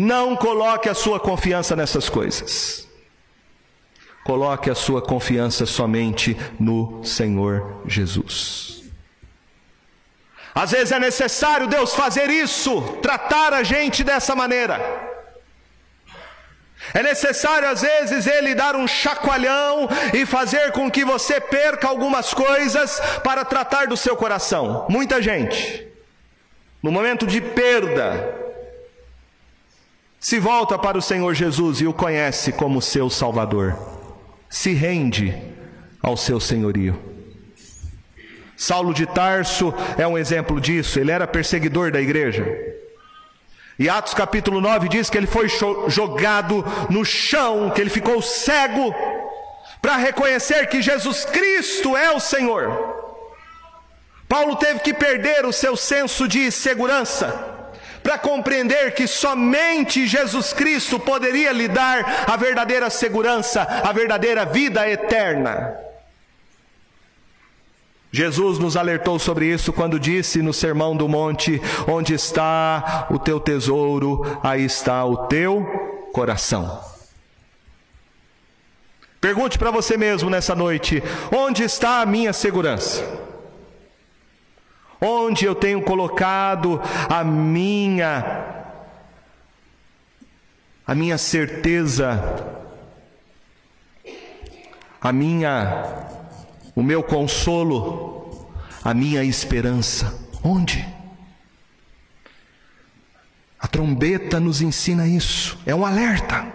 Não 0.00 0.36
coloque 0.36 0.88
a 0.88 0.94
sua 0.94 1.18
confiança 1.18 1.74
nessas 1.74 2.08
coisas. 2.08 2.86
Coloque 4.22 4.70
a 4.70 4.74
sua 4.76 5.02
confiança 5.02 5.66
somente 5.66 6.36
no 6.56 7.04
Senhor 7.04 7.82
Jesus. 7.84 8.84
Às 10.54 10.70
vezes 10.70 10.92
é 10.92 11.00
necessário 11.00 11.66
Deus 11.66 11.96
fazer 11.96 12.30
isso, 12.30 12.80
tratar 13.02 13.52
a 13.52 13.64
gente 13.64 14.04
dessa 14.04 14.36
maneira. 14.36 14.80
É 16.94 17.02
necessário, 17.02 17.68
às 17.68 17.82
vezes, 17.82 18.28
ele 18.28 18.54
dar 18.54 18.76
um 18.76 18.86
chacoalhão 18.86 19.88
e 20.14 20.24
fazer 20.24 20.70
com 20.70 20.88
que 20.88 21.04
você 21.04 21.40
perca 21.40 21.88
algumas 21.88 22.32
coisas 22.32 23.00
para 23.24 23.44
tratar 23.44 23.88
do 23.88 23.96
seu 23.96 24.16
coração. 24.16 24.86
Muita 24.88 25.20
gente, 25.20 25.88
no 26.80 26.92
momento 26.92 27.26
de 27.26 27.40
perda, 27.40 28.47
se 30.20 30.38
volta 30.38 30.78
para 30.78 30.98
o 30.98 31.02
Senhor 31.02 31.34
Jesus 31.34 31.80
e 31.80 31.86
o 31.86 31.92
conhece 31.92 32.52
como 32.52 32.82
seu 32.82 33.08
Salvador, 33.08 33.78
se 34.50 34.72
rende 34.72 35.36
ao 36.02 36.16
seu 36.16 36.40
senhorio. 36.40 36.98
Saulo 38.56 38.92
de 38.92 39.06
Tarso 39.06 39.72
é 39.96 40.06
um 40.06 40.18
exemplo 40.18 40.60
disso, 40.60 40.98
ele 40.98 41.12
era 41.12 41.26
perseguidor 41.26 41.92
da 41.92 42.00
igreja. 42.00 42.44
E 43.78 43.88
Atos 43.88 44.12
capítulo 44.12 44.60
9 44.60 44.88
diz 44.88 45.08
que 45.08 45.16
ele 45.16 45.28
foi 45.28 45.48
jogado 45.86 46.64
no 46.90 47.04
chão, 47.04 47.70
que 47.70 47.80
ele 47.80 47.90
ficou 47.90 48.20
cego, 48.20 48.92
para 49.80 49.96
reconhecer 49.96 50.66
que 50.66 50.82
Jesus 50.82 51.24
Cristo 51.24 51.96
é 51.96 52.10
o 52.10 52.18
Senhor. 52.18 52.96
Paulo 54.28 54.56
teve 54.56 54.80
que 54.80 54.92
perder 54.92 55.46
o 55.46 55.52
seu 55.52 55.76
senso 55.76 56.26
de 56.26 56.50
segurança, 56.50 57.57
para 58.02 58.18
compreender 58.18 58.94
que 58.94 59.06
somente 59.06 60.06
Jesus 60.06 60.52
Cristo 60.52 60.98
poderia 60.98 61.52
lhe 61.52 61.68
dar 61.68 62.24
a 62.26 62.36
verdadeira 62.36 62.90
segurança, 62.90 63.62
a 63.62 63.92
verdadeira 63.92 64.44
vida 64.44 64.88
eterna. 64.88 65.76
Jesus 68.10 68.58
nos 68.58 68.76
alertou 68.76 69.18
sobre 69.18 69.46
isso 69.46 69.72
quando 69.72 70.00
disse 70.00 70.40
no 70.40 70.52
Sermão 70.52 70.96
do 70.96 71.08
Monte: 71.08 71.60
Onde 71.86 72.14
está 72.14 73.06
o 73.10 73.18
teu 73.18 73.38
tesouro, 73.38 74.38
aí 74.42 74.64
está 74.64 75.04
o 75.04 75.26
teu 75.26 76.08
coração. 76.12 76.80
Pergunte 79.20 79.58
para 79.58 79.70
você 79.70 79.96
mesmo 79.96 80.30
nessa 80.30 80.54
noite: 80.54 81.02
onde 81.30 81.62
está 81.62 82.00
a 82.00 82.06
minha 82.06 82.32
segurança? 82.32 83.27
Onde 85.00 85.44
eu 85.44 85.54
tenho 85.54 85.82
colocado 85.82 86.80
a 87.08 87.22
minha 87.22 88.54
a 90.86 90.94
minha 90.94 91.18
certeza, 91.18 92.18
a 94.98 95.12
minha 95.12 96.08
o 96.74 96.82
meu 96.82 97.02
consolo, 97.02 98.48
a 98.82 98.94
minha 98.94 99.22
esperança. 99.22 100.16
Onde? 100.42 100.86
A 103.58 103.66
trombeta 103.66 104.38
nos 104.38 104.62
ensina 104.62 105.06
isso, 105.06 105.58
é 105.66 105.74
um 105.74 105.84
alerta. 105.84 106.46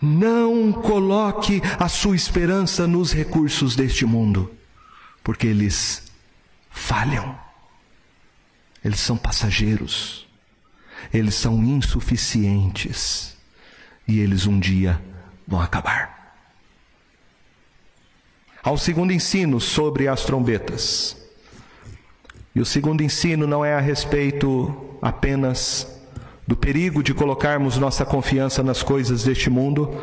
Não 0.00 0.72
coloque 0.72 1.62
a 1.78 1.88
sua 1.88 2.16
esperança 2.16 2.86
nos 2.86 3.12
recursos 3.12 3.76
deste 3.76 4.06
mundo, 4.06 4.50
porque 5.22 5.46
eles 5.46 6.09
falham, 6.70 7.38
eles 8.84 9.00
são 9.00 9.16
passageiros, 9.16 10.26
eles 11.12 11.34
são 11.34 11.62
insuficientes. 11.62 13.36
E 14.08 14.18
eles 14.18 14.46
um 14.46 14.58
dia 14.58 15.00
vão 15.46 15.60
acabar. 15.60 16.34
Ao 18.62 18.76
segundo 18.76 19.12
ensino 19.12 19.60
sobre 19.60 20.08
as 20.08 20.24
trombetas. 20.24 21.16
E 22.54 22.60
o 22.60 22.66
segundo 22.66 23.02
ensino 23.02 23.46
não 23.46 23.64
é 23.64 23.74
a 23.74 23.80
respeito 23.80 24.98
apenas 25.00 25.86
do 26.46 26.56
perigo 26.56 27.02
de 27.02 27.14
colocarmos 27.14 27.78
nossa 27.78 28.04
confiança 28.04 28.62
nas 28.62 28.82
coisas 28.82 29.22
deste 29.22 29.48
mundo, 29.48 29.96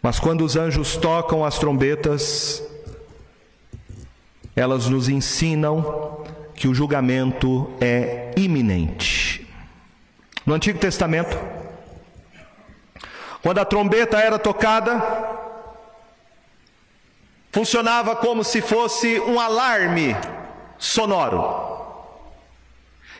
mas 0.00 0.18
quando 0.18 0.44
os 0.44 0.56
anjos 0.56 0.96
tocam 0.96 1.44
as 1.44 1.58
trombetas, 1.58 2.62
elas 4.54 4.88
nos 4.88 5.08
ensinam 5.08 6.24
que 6.54 6.68
o 6.68 6.74
julgamento 6.74 7.72
é 7.80 8.32
iminente. 8.36 9.46
No 10.46 10.54
Antigo 10.54 10.78
Testamento, 10.78 11.36
quando 13.42 13.58
a 13.58 13.64
trombeta 13.64 14.18
era 14.18 14.38
tocada, 14.38 15.02
funcionava 17.52 18.16
como 18.16 18.44
se 18.44 18.60
fosse 18.60 19.20
um 19.20 19.40
alarme 19.40 20.16
sonoro. 20.78 21.74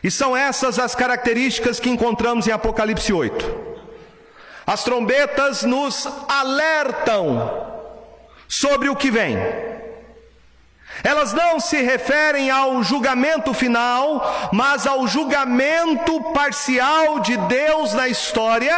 E 0.03 0.11
são 0.11 0.37
essas 0.37 0.77
as 0.77 0.93
características 0.93 1.79
que 1.79 1.89
encontramos 1.89 2.47
em 2.47 2.51
Apocalipse 2.51 3.11
8. 3.11 3.75
As 4.67 4.83
trombetas 4.83 5.63
nos 5.63 6.07
alertam 6.27 7.71
sobre 8.47 8.89
o 8.89 8.95
que 8.95 9.11
vem. 9.11 9.37
Elas 11.03 11.33
não 11.33 11.59
se 11.59 11.81
referem 11.81 12.49
ao 12.49 12.83
julgamento 12.83 13.53
final, 13.53 14.49
mas 14.51 14.87
ao 14.87 15.07
julgamento 15.07 16.21
parcial 16.33 17.19
de 17.19 17.37
Deus 17.37 17.93
na 17.93 18.07
história, 18.07 18.75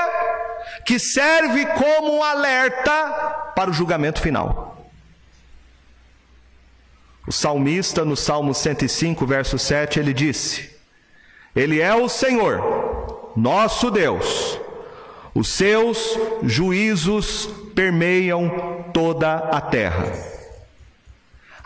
que 0.85 0.99
serve 0.99 1.65
como 1.65 2.17
um 2.17 2.23
alerta 2.23 2.91
para 3.55 3.69
o 3.69 3.73
julgamento 3.73 4.21
final. 4.21 4.77
O 7.27 7.31
salmista, 7.31 8.05
no 8.05 8.15
Salmo 8.15 8.53
105, 8.53 9.25
verso 9.25 9.59
7, 9.59 9.99
ele 9.99 10.13
disse: 10.13 10.71
Ele 11.55 11.81
é 11.81 11.93
o 11.93 12.07
Senhor, 12.07 13.33
nosso 13.35 13.91
Deus. 13.91 14.59
Os 15.35 15.49
seus 15.49 16.17
juízos 16.41 17.49
permeiam 17.75 18.85
toda 18.93 19.35
a 19.35 19.61
terra. 19.61 20.36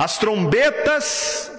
As 0.02 0.18
trombetas, 0.18 1.52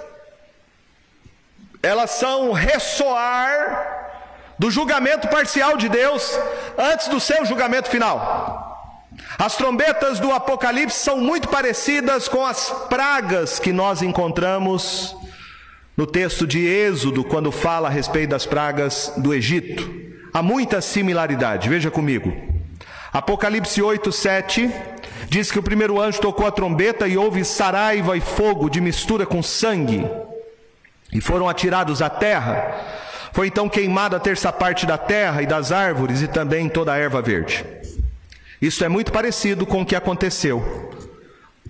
elas 1.81 2.11
são 2.11 2.51
ressoar 2.51 4.19
do 4.59 4.69
julgamento 4.69 5.29
parcial 5.29 5.77
de 5.77 5.89
Deus 5.89 6.37
antes 6.77 7.07
do 7.07 7.21
seu 7.21 7.45
julgamento 7.47 7.89
final. 7.89 9.09
As 9.39 9.55
trombetas 9.55 10.19
do 10.19 10.33
Apocalipse 10.33 10.99
são 10.99 11.19
muito 11.19 11.49
parecidas 11.51 12.27
com 12.27 12.45
as 12.45 12.69
pragas 12.89 13.61
que 13.61 13.73
nós 13.73 14.03
encontramos 14.03 15.15
no 15.97 16.05
texto 16.05 16.45
de 16.45 16.67
Êxodo, 16.67 17.23
quando 17.23 17.53
fala 17.53 17.87
a 17.87 17.93
respeito 17.93 18.31
das 18.31 18.45
pragas 18.45 19.13
do 19.19 19.33
Egito. 19.33 19.89
Há 20.35 20.43
muita 20.43 20.81
similaridade, 20.81 21.69
veja 21.69 21.93
comigo. 21.93 22.33
Apocalipse 23.13 23.81
8, 23.81 24.11
7 24.11 24.92
diz 25.33 25.51
que 25.51 25.59
o 25.59 25.63
primeiro 25.63 25.99
anjo 25.99 26.21
tocou 26.21 26.47
a 26.47 26.53
trombeta 26.53 27.09
e 27.09 27.17
houve 27.17 27.43
saraiva 27.43 28.15
e 28.15 28.21
fogo 28.21 28.69
de 28.69 28.83
mistura 28.83 29.25
com 29.25 29.43
sangue, 29.43 30.05
e 31.11 31.23
foram 31.23 31.49
atirados 31.49 32.03
à 32.03 32.11
terra. 32.11 32.77
Foi 33.33 33.47
então 33.47 33.67
queimada 33.67 34.19
a 34.19 34.21
terça 34.21 34.53
parte 34.53 34.85
da 34.85 34.99
terra 34.99 35.41
e 35.41 35.47
das 35.47 35.73
árvores 35.73 36.21
e 36.21 36.29
também 36.29 36.69
toda 36.69 36.93
a 36.93 36.99
erva 36.99 37.23
verde. 37.23 37.65
Isso 38.61 38.85
é 38.85 38.91
muito 38.91 39.11
parecido 39.11 39.65
com 39.65 39.81
o 39.81 39.87
que 39.87 39.97
aconteceu. 39.97 40.93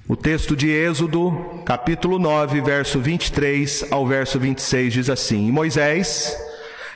O 0.09 0.17
texto 0.17 0.57
de 0.57 0.69
Êxodo, 0.69 1.63
capítulo 1.65 2.19
9, 2.19 2.61
verso 2.63 2.99
23 2.99 3.93
ao 3.93 4.05
verso 4.05 4.41
26 4.41 4.93
diz 4.93 5.09
assim: 5.09 5.47
E 5.47 5.53
Moisés 5.53 6.37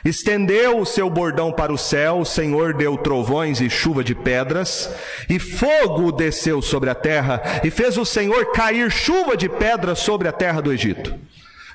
estendeu 0.07 0.79
o 0.79 0.85
seu 0.85 1.09
bordão 1.09 1.51
para 1.51 1.71
o 1.73 1.77
céu, 1.77 2.19
o 2.19 2.25
Senhor 2.25 2.73
deu 2.73 2.97
trovões 2.97 3.61
e 3.61 3.69
chuva 3.69 4.03
de 4.03 4.15
pedras, 4.15 4.89
e 5.29 5.39
fogo 5.39 6.11
desceu 6.11 6.61
sobre 6.61 6.89
a 6.89 6.95
terra, 6.95 7.41
e 7.63 7.69
fez 7.69 7.97
o 7.97 8.05
Senhor 8.05 8.51
cair 8.51 8.91
chuva 8.91 9.35
de 9.35 9.49
pedras 9.49 9.99
sobre 9.99 10.27
a 10.27 10.31
terra 10.31 10.61
do 10.61 10.71
Egito. 10.71 11.13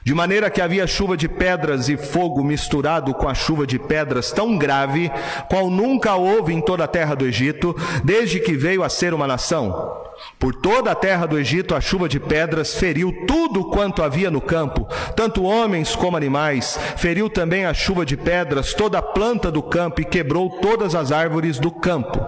De 0.05 0.13
maneira 0.13 0.51
que 0.51 0.61
havia 0.61 0.87
chuva 0.87 1.17
de 1.17 1.29
pedras 1.29 1.89
e 1.89 1.97
fogo 1.97 2.43
misturado 2.43 3.15
com 3.15 3.29
a 3.29 3.35
chuva 3.35 3.67
de 3.67 3.79
pedras 3.79 4.33
tão 4.33 4.59
grave, 4.59 5.11
qual 5.49 5.71
nunca 5.71 6.17
houve 6.17 6.53
em 6.53 6.61
toda 6.61 6.85
a 6.85 6.89
terra 6.89 7.15
do 7.15 7.25
Egito, 7.25 7.77
desde 8.03 8.41
que 8.41 8.55
veio 8.55 8.83
a 8.83 8.89
ser 8.89 9.15
uma 9.15 9.29
nação. 9.29 10.03
Por 10.39 10.55
toda 10.57 10.91
a 10.91 10.95
terra 10.95 11.27
do 11.27 11.39
Egito, 11.39 11.75
a 11.75 11.81
chuva 11.81 12.09
de 12.09 12.19
pedras 12.19 12.75
feriu 12.75 13.13
tudo 13.27 13.71
quanto 13.71 14.03
havia 14.03 14.31
no 14.31 14.41
campo, 14.41 14.89
tanto 15.15 15.45
homens 15.45 15.95
como 15.95 16.17
animais. 16.17 16.79
Feriu 16.97 17.31
também 17.31 17.65
a 17.65 17.73
chuva 17.73 18.05
de 18.05 18.17
pedras 18.17 18.75
toda 18.75 18.99
a 18.99 19.03
planta 19.03 19.51
do 19.51 19.63
campo 19.63 20.01
e 20.01 20.05
quebrou 20.05 20.51
todas 20.61 20.95
as 20.95 21.13
árvores 21.13 21.59
do 21.59 21.71
campo. 21.71 22.19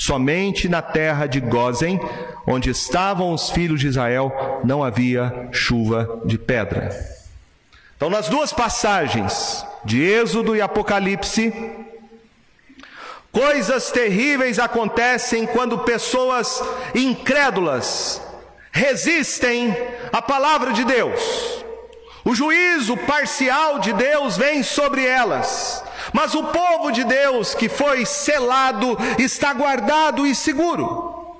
Somente 0.00 0.66
na 0.66 0.80
terra 0.80 1.26
de 1.26 1.40
Gozen, 1.40 2.00
onde 2.46 2.70
estavam 2.70 3.34
os 3.34 3.50
filhos 3.50 3.80
de 3.80 3.88
Israel, 3.88 4.62
não 4.64 4.82
havia 4.82 5.50
chuva 5.52 6.22
de 6.24 6.38
pedra. 6.38 6.88
Então, 7.98 8.08
nas 8.08 8.26
duas 8.26 8.50
passagens 8.50 9.62
de 9.84 10.02
Êxodo 10.02 10.56
e 10.56 10.62
Apocalipse, 10.62 11.52
coisas 13.30 13.90
terríveis 13.90 14.58
acontecem 14.58 15.46
quando 15.46 15.80
pessoas 15.80 16.62
incrédulas 16.94 18.22
resistem 18.72 19.76
à 20.10 20.22
palavra 20.22 20.72
de 20.72 20.82
Deus. 20.82 21.59
O 22.24 22.34
juízo 22.34 22.96
parcial 22.96 23.78
de 23.78 23.92
Deus 23.92 24.36
vem 24.36 24.62
sobre 24.62 25.06
elas, 25.06 25.82
mas 26.12 26.34
o 26.34 26.44
povo 26.44 26.90
de 26.90 27.04
Deus 27.04 27.54
que 27.54 27.68
foi 27.68 28.04
selado 28.04 28.98
está 29.18 29.52
guardado 29.52 30.26
e 30.26 30.34
seguro. 30.34 31.38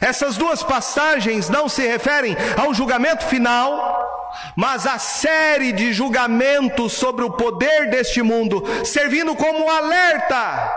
Essas 0.00 0.36
duas 0.36 0.62
passagens 0.62 1.48
não 1.48 1.68
se 1.68 1.86
referem 1.86 2.36
ao 2.56 2.72
julgamento 2.72 3.24
final, 3.24 4.32
mas 4.54 4.86
à 4.86 4.98
série 4.98 5.72
de 5.72 5.92
julgamentos 5.92 6.92
sobre 6.92 7.24
o 7.24 7.30
poder 7.30 7.90
deste 7.90 8.22
mundo, 8.22 8.62
servindo 8.84 9.34
como 9.34 9.70
alerta 9.70 10.72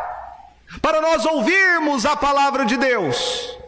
para 0.82 1.02
nós 1.02 1.26
ouvirmos 1.26 2.06
a 2.06 2.16
palavra 2.16 2.66
de 2.66 2.78
Deus 2.78 3.59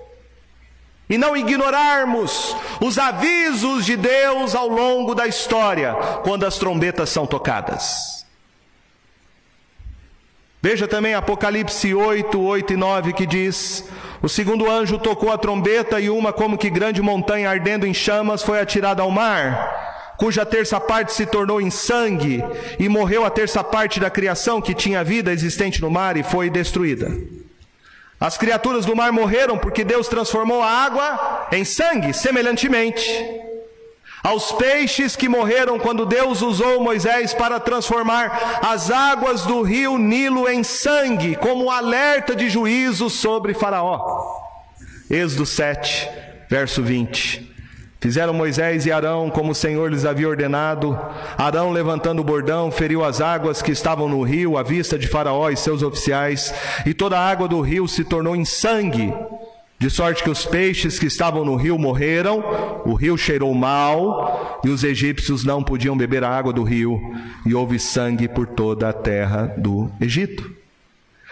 e 1.11 1.17
não 1.17 1.35
ignorarmos 1.35 2.55
os 2.79 2.97
avisos 2.97 3.85
de 3.85 3.97
Deus 3.97 4.55
ao 4.55 4.69
longo 4.69 5.13
da 5.13 5.27
história, 5.27 5.93
quando 6.23 6.45
as 6.45 6.57
trombetas 6.57 7.09
são 7.09 7.27
tocadas. 7.27 8.25
Veja 10.61 10.87
também 10.87 11.13
Apocalipse 11.13 11.93
8, 11.93 12.39
8 12.39 12.73
e 12.73 12.77
9 12.77 13.13
que 13.13 13.25
diz: 13.25 13.89
O 14.21 14.29
segundo 14.29 14.71
anjo 14.71 14.97
tocou 14.97 15.33
a 15.33 15.37
trombeta 15.37 15.99
e 15.99 16.09
uma 16.09 16.31
como 16.31 16.57
que 16.57 16.69
grande 16.69 17.01
montanha 17.01 17.49
ardendo 17.49 17.85
em 17.85 17.93
chamas 17.93 18.41
foi 18.41 18.61
atirada 18.61 19.01
ao 19.01 19.11
mar, 19.11 20.15
cuja 20.17 20.45
terça 20.45 20.79
parte 20.79 21.11
se 21.11 21.25
tornou 21.25 21.59
em 21.59 21.69
sangue, 21.69 22.41
e 22.79 22.87
morreu 22.87 23.25
a 23.25 23.29
terça 23.29 23.61
parte 23.61 23.99
da 23.99 24.09
criação 24.09 24.61
que 24.61 24.73
tinha 24.73 25.03
vida 25.03 25.33
existente 25.33 25.81
no 25.81 25.91
mar 25.91 26.15
e 26.15 26.23
foi 26.23 26.49
destruída. 26.49 27.40
As 28.21 28.37
criaturas 28.37 28.85
do 28.85 28.95
mar 28.95 29.11
morreram 29.11 29.57
porque 29.57 29.83
Deus 29.83 30.07
transformou 30.07 30.61
a 30.61 30.69
água 30.69 31.47
em 31.51 31.65
sangue, 31.65 32.13
semelhantemente 32.13 33.41
aos 34.23 34.51
peixes 34.51 35.15
que 35.15 35.27
morreram 35.27 35.79
quando 35.79 36.05
Deus 36.05 36.41
usou 36.41 36.83
Moisés 36.83 37.33
para 37.33 37.59
transformar 37.59 38.59
as 38.61 38.91
águas 38.91 39.43
do 39.43 39.61
rio 39.61 39.97
Nilo 39.97 40.47
em 40.47 40.63
sangue, 40.63 41.35
como 41.35 41.71
alerta 41.71 42.35
de 42.35 42.49
juízo 42.49 43.09
sobre 43.09 43.53
Faraó. 43.53 44.39
Êxodo 45.09 45.45
7, 45.45 46.07
verso 46.47 46.83
20. 46.83 47.50
Fizeram 48.01 48.33
Moisés 48.33 48.87
e 48.87 48.91
Arão 48.91 49.29
como 49.29 49.51
o 49.51 49.55
Senhor 49.55 49.91
lhes 49.91 50.05
havia 50.05 50.27
ordenado. 50.27 50.97
Arão, 51.37 51.71
levantando 51.71 52.19
o 52.19 52.25
bordão, 52.25 52.71
feriu 52.71 53.05
as 53.05 53.21
águas 53.21 53.61
que 53.61 53.71
estavam 53.71 54.09
no 54.09 54.23
rio 54.23 54.57
à 54.57 54.63
vista 54.63 54.97
de 54.97 55.07
Faraó 55.07 55.51
e 55.51 55.55
seus 55.55 55.83
oficiais, 55.83 56.51
e 56.83 56.95
toda 56.95 57.17
a 57.17 57.29
água 57.29 57.47
do 57.47 57.61
rio 57.61 57.87
se 57.87 58.03
tornou 58.03 58.35
em 58.35 58.43
sangue 58.43 59.13
de 59.81 59.89
sorte 59.89 60.23
que 60.23 60.29
os 60.29 60.45
peixes 60.45 60.99
que 60.99 61.07
estavam 61.07 61.43
no 61.43 61.55
rio 61.55 61.75
morreram, 61.75 62.43
o 62.85 62.93
rio 62.93 63.17
cheirou 63.17 63.51
mal, 63.55 64.59
e 64.63 64.69
os 64.69 64.83
egípcios 64.83 65.43
não 65.43 65.63
podiam 65.63 65.97
beber 65.97 66.23
a 66.23 66.29
água 66.29 66.53
do 66.53 66.61
rio, 66.61 67.01
e 67.47 67.55
houve 67.55 67.79
sangue 67.79 68.27
por 68.27 68.45
toda 68.45 68.89
a 68.89 68.93
terra 68.93 69.51
do 69.57 69.89
Egito. 69.99 70.60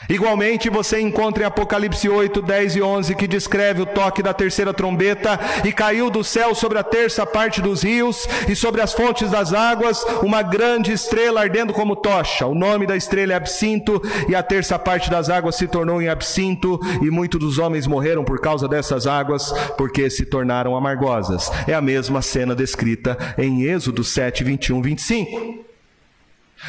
Igualmente, 0.10 0.72
você 0.72 1.00
encontra 1.00 1.43
em 1.43 1.45
Apocalipse 1.45 2.10
8, 2.10 2.41
10 2.41 2.76
e 2.78 2.82
11 2.82 3.15
que 3.15 3.28
descreve 3.28 3.84
o 3.84 3.86
toque 3.86 4.24
da 4.24 4.34
terceira 4.34 4.74
trombeta 4.74 5.39
e 5.63 5.72
caiu 5.72 6.10
do 6.10 6.24
céu 6.24 6.56
sobre 6.56 6.80
a 6.80 6.84
terça 6.84 7.28
parte 7.28 7.62
dos 7.62 7.84
rios 7.84 8.28
e 8.48 8.56
sobre 8.56 8.82
as 8.82 8.91
fontes 8.91 9.30
das 9.30 9.54
águas 9.54 10.04
uma 10.24 10.41
grande 10.41 10.91
estrela 10.91 11.41
ardendo 11.41 11.74
como 11.74 11.95
tocha. 11.95 12.48
O 12.48 12.56
nome 12.56 12.88
da 12.88 12.98
estrela 12.98 13.34
é 13.34 13.36
Absinto 13.36 14.02
e 14.28 14.34
a 14.34 14.41
terça 14.41 14.80
parte 14.80 15.12
das 15.12 15.30
águas 15.30 15.56
se 15.56 15.67
tornou 15.67 16.02
em 16.02 16.08
Absinto 16.08 16.80
e 17.04 17.12
muitos 17.12 17.39
dos 17.39 17.60
homens 17.60 17.86
morreram 17.86 18.24
por 18.24 18.41
causa 18.41 18.67
dessas 18.67 19.06
águas 19.06 19.52
porque 19.78 20.10
se 20.10 20.26
tornaram 20.26 20.76
amargosas. 20.76 21.52
É 21.67 21.76
a 21.76 21.82
mesma 21.82 22.24
cena 22.24 22.56
descrita 22.56 23.15
em 23.38 23.62
Êxodo 23.62 24.04
7, 24.04 24.43
21, 24.43 24.82
25. 24.82 25.68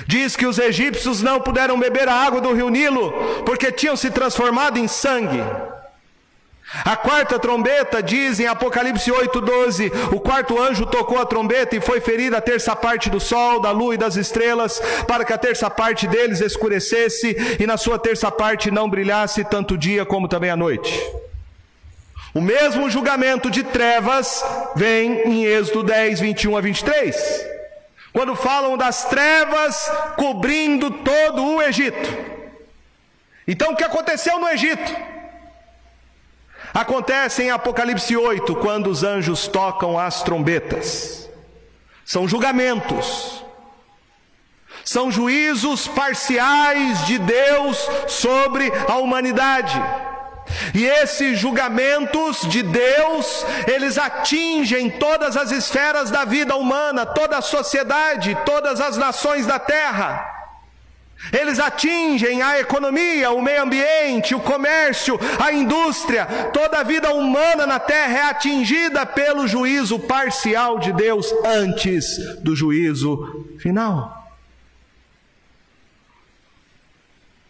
Diz 0.06 0.36
que 0.36 0.46
os 0.46 0.58
egípcios 0.58 1.20
não 1.20 1.40
puderam 1.40 1.78
beber 1.78 2.08
a 2.08 2.14
água 2.14 2.40
do 2.40 2.52
rio 2.52 2.68
Nilo 2.68 3.12
porque 3.44 3.72
tinham 3.72 3.96
se 3.96 4.10
transformado 4.10 4.78
em 4.78 4.86
sangue. 4.86 5.42
A 6.84 6.94
quarta 6.94 7.36
trombeta 7.36 8.00
diz 8.00 8.38
em 8.38 8.46
Apocalipse 8.46 9.10
8:12, 9.10 9.90
o 10.14 10.20
quarto 10.20 10.60
anjo 10.62 10.86
tocou 10.86 11.18
a 11.18 11.26
trombeta 11.26 11.74
e 11.74 11.80
foi 11.80 12.00
ferida 12.00 12.36
a 12.36 12.40
terça 12.40 12.76
parte 12.76 13.10
do 13.10 13.18
sol, 13.18 13.60
da 13.60 13.72
lua 13.72 13.94
e 13.94 13.98
das 13.98 14.14
estrelas, 14.14 14.80
para 15.06 15.24
que 15.24 15.32
a 15.32 15.38
terça 15.38 15.68
parte 15.68 16.06
deles 16.06 16.40
escurecesse 16.40 17.56
e 17.58 17.66
na 17.66 17.76
sua 17.76 17.98
terça 17.98 18.30
parte 18.30 18.70
não 18.70 18.88
brilhasse 18.88 19.42
tanto 19.44 19.74
o 19.74 19.78
dia 19.78 20.06
como 20.06 20.28
também 20.28 20.50
a 20.50 20.56
noite. 20.56 21.02
O 22.32 22.40
mesmo 22.40 22.88
julgamento 22.88 23.50
de 23.50 23.64
trevas 23.64 24.44
vem 24.76 25.22
em 25.28 25.44
Êxodo 25.44 25.82
10, 25.82 26.20
21 26.20 26.56
a 26.56 26.60
23 26.60 27.59
quando 28.12 28.34
falam 28.34 28.76
das 28.76 29.04
trevas 29.04 29.90
cobrindo 30.16 30.90
todo 30.90 31.44
o 31.44 31.62
Egito. 31.62 32.40
Então 33.46 33.72
o 33.72 33.76
que 33.76 33.84
aconteceu 33.84 34.38
no 34.38 34.48
Egito? 34.48 34.96
Acontece 36.72 37.42
em 37.42 37.50
Apocalipse 37.50 38.16
8, 38.16 38.54
quando 38.56 38.88
os 38.88 39.02
anjos 39.02 39.48
tocam 39.48 39.98
as 39.98 40.22
trombetas. 40.22 41.28
São 42.04 42.28
julgamentos, 42.28 43.44
são 44.84 45.10
juízos 45.10 45.86
parciais 45.88 47.06
de 47.06 47.18
Deus 47.18 47.88
sobre 48.08 48.72
a 48.88 48.96
humanidade. 48.96 49.80
E 50.74 50.84
esses 50.86 51.38
julgamentos 51.38 52.40
de 52.48 52.62
Deus, 52.62 53.44
eles 53.66 53.98
atingem 53.98 54.90
todas 54.90 55.36
as 55.36 55.50
esferas 55.50 56.10
da 56.10 56.24
vida 56.24 56.56
humana, 56.56 57.06
toda 57.06 57.38
a 57.38 57.42
sociedade, 57.42 58.36
todas 58.44 58.80
as 58.80 58.96
nações 58.96 59.46
da 59.46 59.58
terra. 59.58 60.38
Eles 61.32 61.58
atingem 61.60 62.40
a 62.40 62.58
economia, 62.58 63.30
o 63.30 63.42
meio 63.42 63.62
ambiente, 63.62 64.34
o 64.34 64.40
comércio, 64.40 65.20
a 65.38 65.52
indústria, 65.52 66.26
toda 66.52 66.78
a 66.78 66.82
vida 66.82 67.12
humana 67.12 67.66
na 67.66 67.78
terra 67.78 68.18
é 68.18 68.22
atingida 68.22 69.04
pelo 69.04 69.46
juízo 69.46 69.98
parcial 69.98 70.78
de 70.78 70.92
Deus 70.92 71.30
antes 71.44 72.16
do 72.40 72.56
juízo 72.56 73.46
final. 73.58 74.18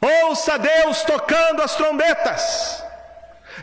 Ouça 0.00 0.58
Deus 0.58 1.02
tocando 1.02 1.62
as 1.62 1.76
trombetas. 1.76 2.82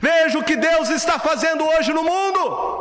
Veja 0.01 0.37
o 0.39 0.43
que 0.43 0.55
Deus 0.55 0.89
está 0.89 1.19
fazendo 1.19 1.65
hoje 1.65 1.93
no 1.93 2.03
mundo. 2.03 2.77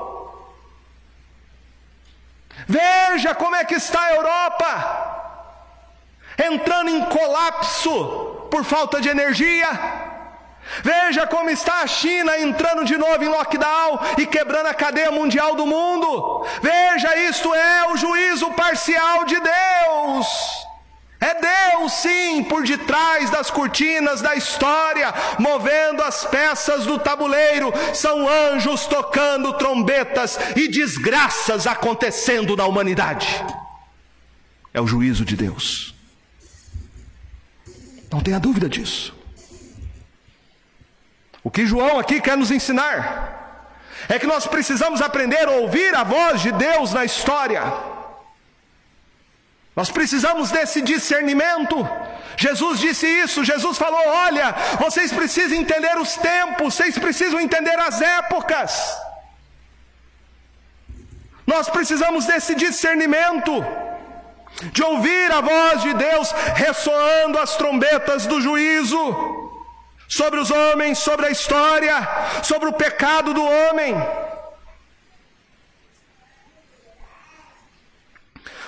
Veja 2.66 3.34
como 3.34 3.54
é 3.56 3.64
que 3.64 3.74
está 3.74 4.00
a 4.02 4.14
Europa, 4.14 4.70
entrando 6.38 6.90
em 6.90 7.04
colapso 7.04 8.48
por 8.50 8.64
falta 8.64 9.00
de 9.00 9.08
energia. 9.08 9.68
Veja 10.82 11.26
como 11.28 11.48
está 11.48 11.82
a 11.82 11.86
China 11.86 12.36
entrando 12.38 12.84
de 12.84 12.98
novo 12.98 13.22
em 13.22 13.28
lockdown 13.28 14.00
e 14.18 14.26
quebrando 14.26 14.66
a 14.66 14.74
cadeia 14.74 15.12
mundial 15.12 15.54
do 15.54 15.64
mundo. 15.64 16.44
Veja, 16.60 17.16
isto 17.16 17.54
é 17.54 17.86
o 17.92 17.96
juízo 17.96 18.50
parcial 18.52 19.24
de 19.24 19.38
Deus. 19.38 20.65
É 21.26 21.34
Deus, 21.34 21.92
sim, 21.92 22.44
por 22.44 22.62
detrás 22.62 23.30
das 23.30 23.50
cortinas 23.50 24.22
da 24.22 24.36
história, 24.36 25.12
movendo 25.40 26.00
as 26.04 26.24
peças 26.24 26.86
do 26.86 27.00
tabuleiro. 27.00 27.72
São 27.92 28.28
anjos 28.28 28.86
tocando 28.86 29.52
trombetas 29.54 30.38
e 30.54 30.68
desgraças 30.68 31.66
acontecendo 31.66 32.56
na 32.56 32.64
humanidade. 32.64 33.44
É 34.72 34.80
o 34.80 34.86
juízo 34.86 35.24
de 35.24 35.36
Deus. 35.36 35.96
Não 38.08 38.20
tenha 38.20 38.38
dúvida 38.38 38.68
disso. 38.68 39.12
O 41.42 41.50
que 41.50 41.66
João 41.66 41.98
aqui 41.98 42.20
quer 42.20 42.36
nos 42.36 42.52
ensinar 42.52 43.64
é 44.08 44.16
que 44.16 44.26
nós 44.28 44.46
precisamos 44.46 45.00
aprender 45.00 45.48
a 45.48 45.52
ouvir 45.52 45.92
a 45.92 46.04
voz 46.04 46.40
de 46.40 46.52
Deus 46.52 46.92
na 46.92 47.04
história. 47.04 47.95
Nós 49.76 49.90
precisamos 49.90 50.50
desse 50.50 50.80
discernimento. 50.80 51.76
Jesus 52.38 52.80
disse 52.80 53.06
isso, 53.06 53.44
Jesus 53.44 53.76
falou: 53.76 54.00
olha, 54.08 54.54
vocês 54.80 55.12
precisam 55.12 55.58
entender 55.58 55.98
os 55.98 56.14
tempos, 56.16 56.74
vocês 56.74 56.98
precisam 56.98 57.38
entender 57.38 57.78
as 57.78 58.00
épocas. 58.00 58.98
Nós 61.46 61.68
precisamos 61.68 62.24
desse 62.24 62.54
discernimento, 62.54 63.52
de 64.72 64.82
ouvir 64.82 65.30
a 65.30 65.40
voz 65.42 65.82
de 65.82 65.92
Deus 65.94 66.32
ressoando 66.54 67.38
as 67.38 67.56
trombetas 67.56 68.26
do 68.26 68.40
juízo 68.40 69.52
sobre 70.08 70.40
os 70.40 70.50
homens, 70.50 70.98
sobre 70.98 71.26
a 71.26 71.30
história, 71.30 71.96
sobre 72.42 72.68
o 72.68 72.72
pecado 72.72 73.34
do 73.34 73.44
homem. 73.44 73.94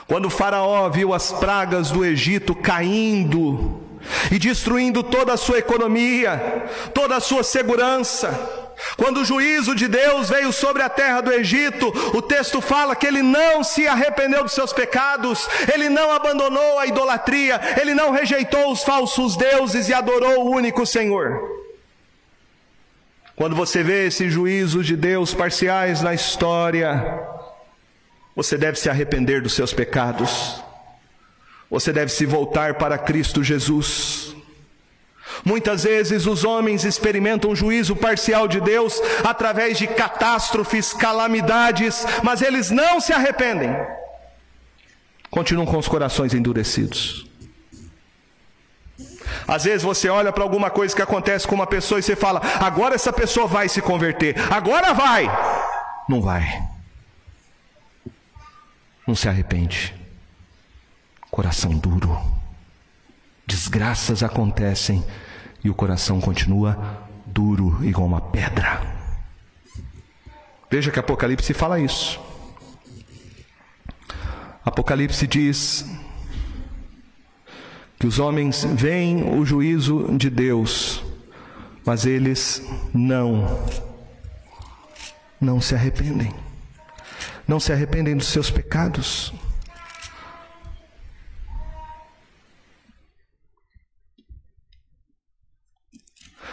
Quando 0.09 0.31
Faraó 0.31 0.89
viu 0.89 1.15
as 1.15 1.31
pragas 1.31 1.91
do 1.91 2.05
Egito 2.05 2.55
caindo 2.55 3.83
e 4.33 4.39
destruindo 4.39 5.03
toda 5.03 5.35
a 5.35 5.37
sua 5.37 5.59
economia, 5.59 6.65
toda 6.95 7.17
a 7.17 7.21
sua 7.21 7.45
segurança, 7.45 8.59
Quando 8.97 9.21
o 9.21 9.25
juízo 9.25 9.75
de 9.75 9.89
Deus 9.89 10.29
veio 10.29 10.53
sobre 10.53 10.83
a 10.83 10.89
terra 10.89 11.21
do 11.21 11.33
Egito, 11.33 11.89
o 12.17 12.23
texto 12.23 12.61
fala 12.61 12.95
que 12.95 13.07
ele 13.07 13.23
não 13.23 13.65
se 13.65 13.89
arrependeu 13.89 14.45
dos 14.45 14.53
seus 14.53 14.73
pecados, 14.73 15.49
ele 15.73 15.89
não 15.89 16.13
abandonou 16.13 16.79
a 16.79 16.87
idolatria, 16.87 17.61
ele 17.81 17.95
não 17.95 18.13
rejeitou 18.13 18.71
os 18.71 18.83
falsos 18.83 19.37
deuses 19.37 19.89
e 19.89 19.95
adorou 19.95 20.47
o 20.47 20.51
único 20.51 20.87
Senhor. 20.87 21.41
Quando 23.35 23.55
você 23.55 23.83
vê 23.83 24.07
esses 24.07 24.33
juízos 24.33 24.87
de 24.87 24.97
Deus 24.97 25.33
parciais 25.33 26.03
na 26.03 26.15
história, 26.15 27.38
você 28.39 28.57
deve 28.57 28.79
se 28.79 28.89
arrepender 28.89 29.43
dos 29.43 29.53
seus 29.53 29.73
pecados, 29.73 30.63
você 31.69 31.93
deve 31.93 32.13
se 32.13 32.25
voltar 32.25 32.75
para 32.75 32.97
Cristo 32.97 33.43
Jesus. 33.43 34.33
Muitas 35.45 35.83
vezes 35.83 36.25
os 36.25 36.45
homens 36.45 36.85
experimentam 36.85 37.51
o 37.51 37.57
juízo 37.57 37.97
parcial 37.97 38.47
de 38.47 38.61
Deus 38.61 39.03
através 39.25 39.77
de 39.77 39.89
catástrofes, 39.89 40.93
calamidades, 40.93 42.07
mas 42.23 42.41
eles 42.41 42.71
não 42.71 43.01
se 43.01 43.13
arrependem. 43.13 43.77
Continuam 45.29 45.67
com 45.67 45.77
os 45.77 45.89
corações 45.89 46.33
endurecidos. 46.33 47.27
Às 49.49 49.65
vezes 49.65 49.83
você 49.83 50.09
olha 50.09 50.33
para 50.33 50.45
alguma 50.45 50.71
coisa 50.71 50.95
que 50.95 51.03
acontece 51.03 51.45
com 51.45 51.57
uma 51.57 51.67
pessoa 51.67 51.99
e 51.99 52.05
você 52.05 52.15
fala: 52.15 52.41
agora 52.61 52.95
essa 52.95 53.13
pessoa 53.13 53.49
vai 53.49 53.69
se 53.69 53.83
converter, 53.83 54.37
agora 54.49 54.95
vai. 54.95 55.27
Não 56.09 56.23
vai. 56.23 56.78
Não 59.09 59.15
se 59.15 59.27
arrepende. 59.27 59.95
Coração 61.31 61.71
duro. 61.79 62.21
Desgraças 63.47 64.23
acontecem 64.23 65.03
e 65.65 65.71
o 65.71 65.75
coração 65.75 66.21
continua 66.21 67.09
duro 67.25 67.83
igual 67.83 68.07
uma 68.07 68.21
pedra. 68.21 68.83
Veja 70.71 70.91
que 70.91 70.99
Apocalipse 70.99 71.55
fala 71.55 71.81
isso. 71.81 72.21
Apocalipse 74.63 75.27
diz 75.27 75.87
que 77.99 78.07
os 78.07 78.19
homens 78.19 78.63
veem 78.63 79.39
o 79.39 79.43
juízo 79.47 80.19
de 80.19 80.29
Deus, 80.29 81.03
mas 81.83 82.05
eles 82.05 82.63
não, 82.93 83.59
não 85.41 85.63
se 85.63 85.75
arrependem, 85.75 86.31
não 87.49 87.59
se 87.59 87.73
arrependem 87.73 88.15
dos 88.15 88.29
seus 88.29 88.51
pecados. 88.51 89.33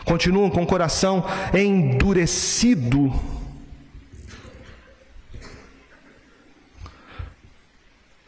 Continuam 0.06 0.50
com 0.50 0.64
o 0.64 0.68
coração 0.68 1.26
endurecido. 1.54 3.14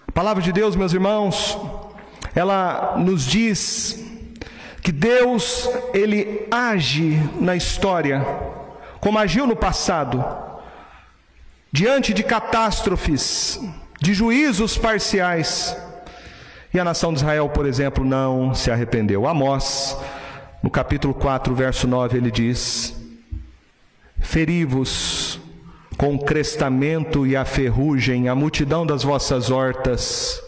A 0.08 0.12
palavra 0.12 0.44
de 0.44 0.52
Deus, 0.52 0.76
meus 0.76 0.92
irmãos, 0.92 1.58
ela 2.36 2.98
nos 2.98 3.26
diz 3.26 4.04
que 4.82 4.92
Deus, 4.92 5.70
ele 5.94 6.48
age 6.52 7.18
na 7.40 7.56
história, 7.56 8.26
como 9.00 9.20
agiu 9.20 9.48
no 9.48 9.56
passado, 9.56 10.47
diante 11.72 12.14
de 12.14 12.24
catástrofes, 12.24 13.60
de 14.02 14.14
juízos 14.14 14.78
parciais. 14.78 15.76
E 16.74 16.80
a 16.80 16.84
nação 16.84 17.12
de 17.14 17.20
Israel, 17.20 17.50
por 17.50 17.66
exemplo, 17.66 18.04
não 18.04 18.54
se 18.54 18.70
arrependeu. 18.70 19.28
Amós, 19.28 19.98
no 20.62 20.70
capítulo 20.70 21.14
4, 21.14 21.54
verso 21.56 21.88
9, 21.88 22.18
ele 22.18 22.32
diz: 22.32 22.96
Feri-vos 24.20 25.40
com 25.98 26.16
o 26.16 26.20
crestamento 26.20 27.26
e 27.26 27.36
a 27.36 27.44
ferrugem, 27.44 28.30
a 28.30 28.36
multidão 28.36 28.86
das 28.86 29.04
vossas 29.04 29.50
hortas, 29.50 30.42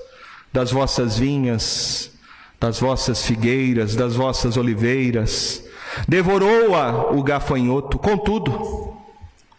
das 0.54 0.72
vossas 0.72 1.18
vinhas, 1.18 2.12
das 2.60 2.80
vossas 2.80 3.26
figueiras, 3.26 3.96
das 3.96 4.16
vossas 4.16 4.58
oliveiras. 4.58 5.64
Devorou-a 6.08 7.12
o 7.12 7.24
gafanhoto, 7.24 7.98
contudo, 7.98 8.79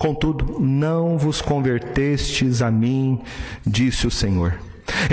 contudo, 0.00 0.58
não 0.58 1.18
vos 1.18 1.42
convertestes 1.42 2.62
a 2.62 2.70
mim, 2.70 3.20
disse 3.66 4.06
o 4.06 4.10
Senhor. 4.10 4.58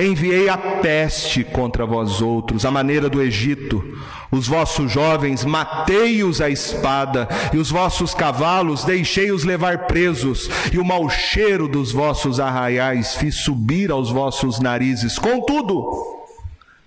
Enviei 0.02 0.48
a 0.48 0.58
peste 0.58 1.44
contra 1.44 1.86
vós 1.86 2.22
outros, 2.22 2.64
a 2.64 2.72
maneira 2.72 3.10
do 3.10 3.22
Egito. 3.22 3.84
Os 4.32 4.48
vossos 4.48 4.90
jovens 4.90 5.44
matei-os 5.44 6.40
à 6.40 6.50
espada, 6.50 7.28
e 7.54 7.58
os 7.58 7.70
vossos 7.70 8.14
cavalos 8.14 8.86
deixei-os 8.86 9.44
levar 9.44 9.88
presos, 9.88 10.50
e 10.72 10.80
o 10.80 10.86
mau 10.86 11.10
cheiro 11.10 11.68
dos 11.68 11.92
vossos 11.92 12.40
arraiais 12.40 13.14
fiz 13.16 13.36
subir 13.36 13.92
aos 13.92 14.10
vossos 14.10 14.58
narizes. 14.58 15.20
Contudo, 15.20 15.92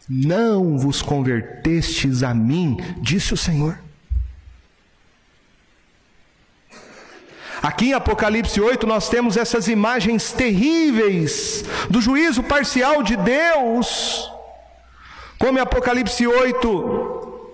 não 0.09 0.79
vos 0.79 1.03
convertestes 1.03 2.23
a 2.23 2.33
mim, 2.33 2.79
disse 3.03 3.35
o 3.35 3.37
Senhor. 3.37 3.79
Aqui 7.63 7.91
em 7.91 7.93
Apocalipse 7.93 8.59
8 8.59 8.87
nós 8.87 9.09
temos 9.09 9.37
essas 9.37 9.69
imagens 9.69 10.33
terríveis 10.33 11.65
do 11.91 12.01
juízo 12.01 12.43
parcial 12.43 13.03
de 13.03 13.17
Deus. 13.17 14.31
Como 15.39 15.59
em 15.59 15.63
Apocalipse 15.63 16.27
8, 16.27 17.51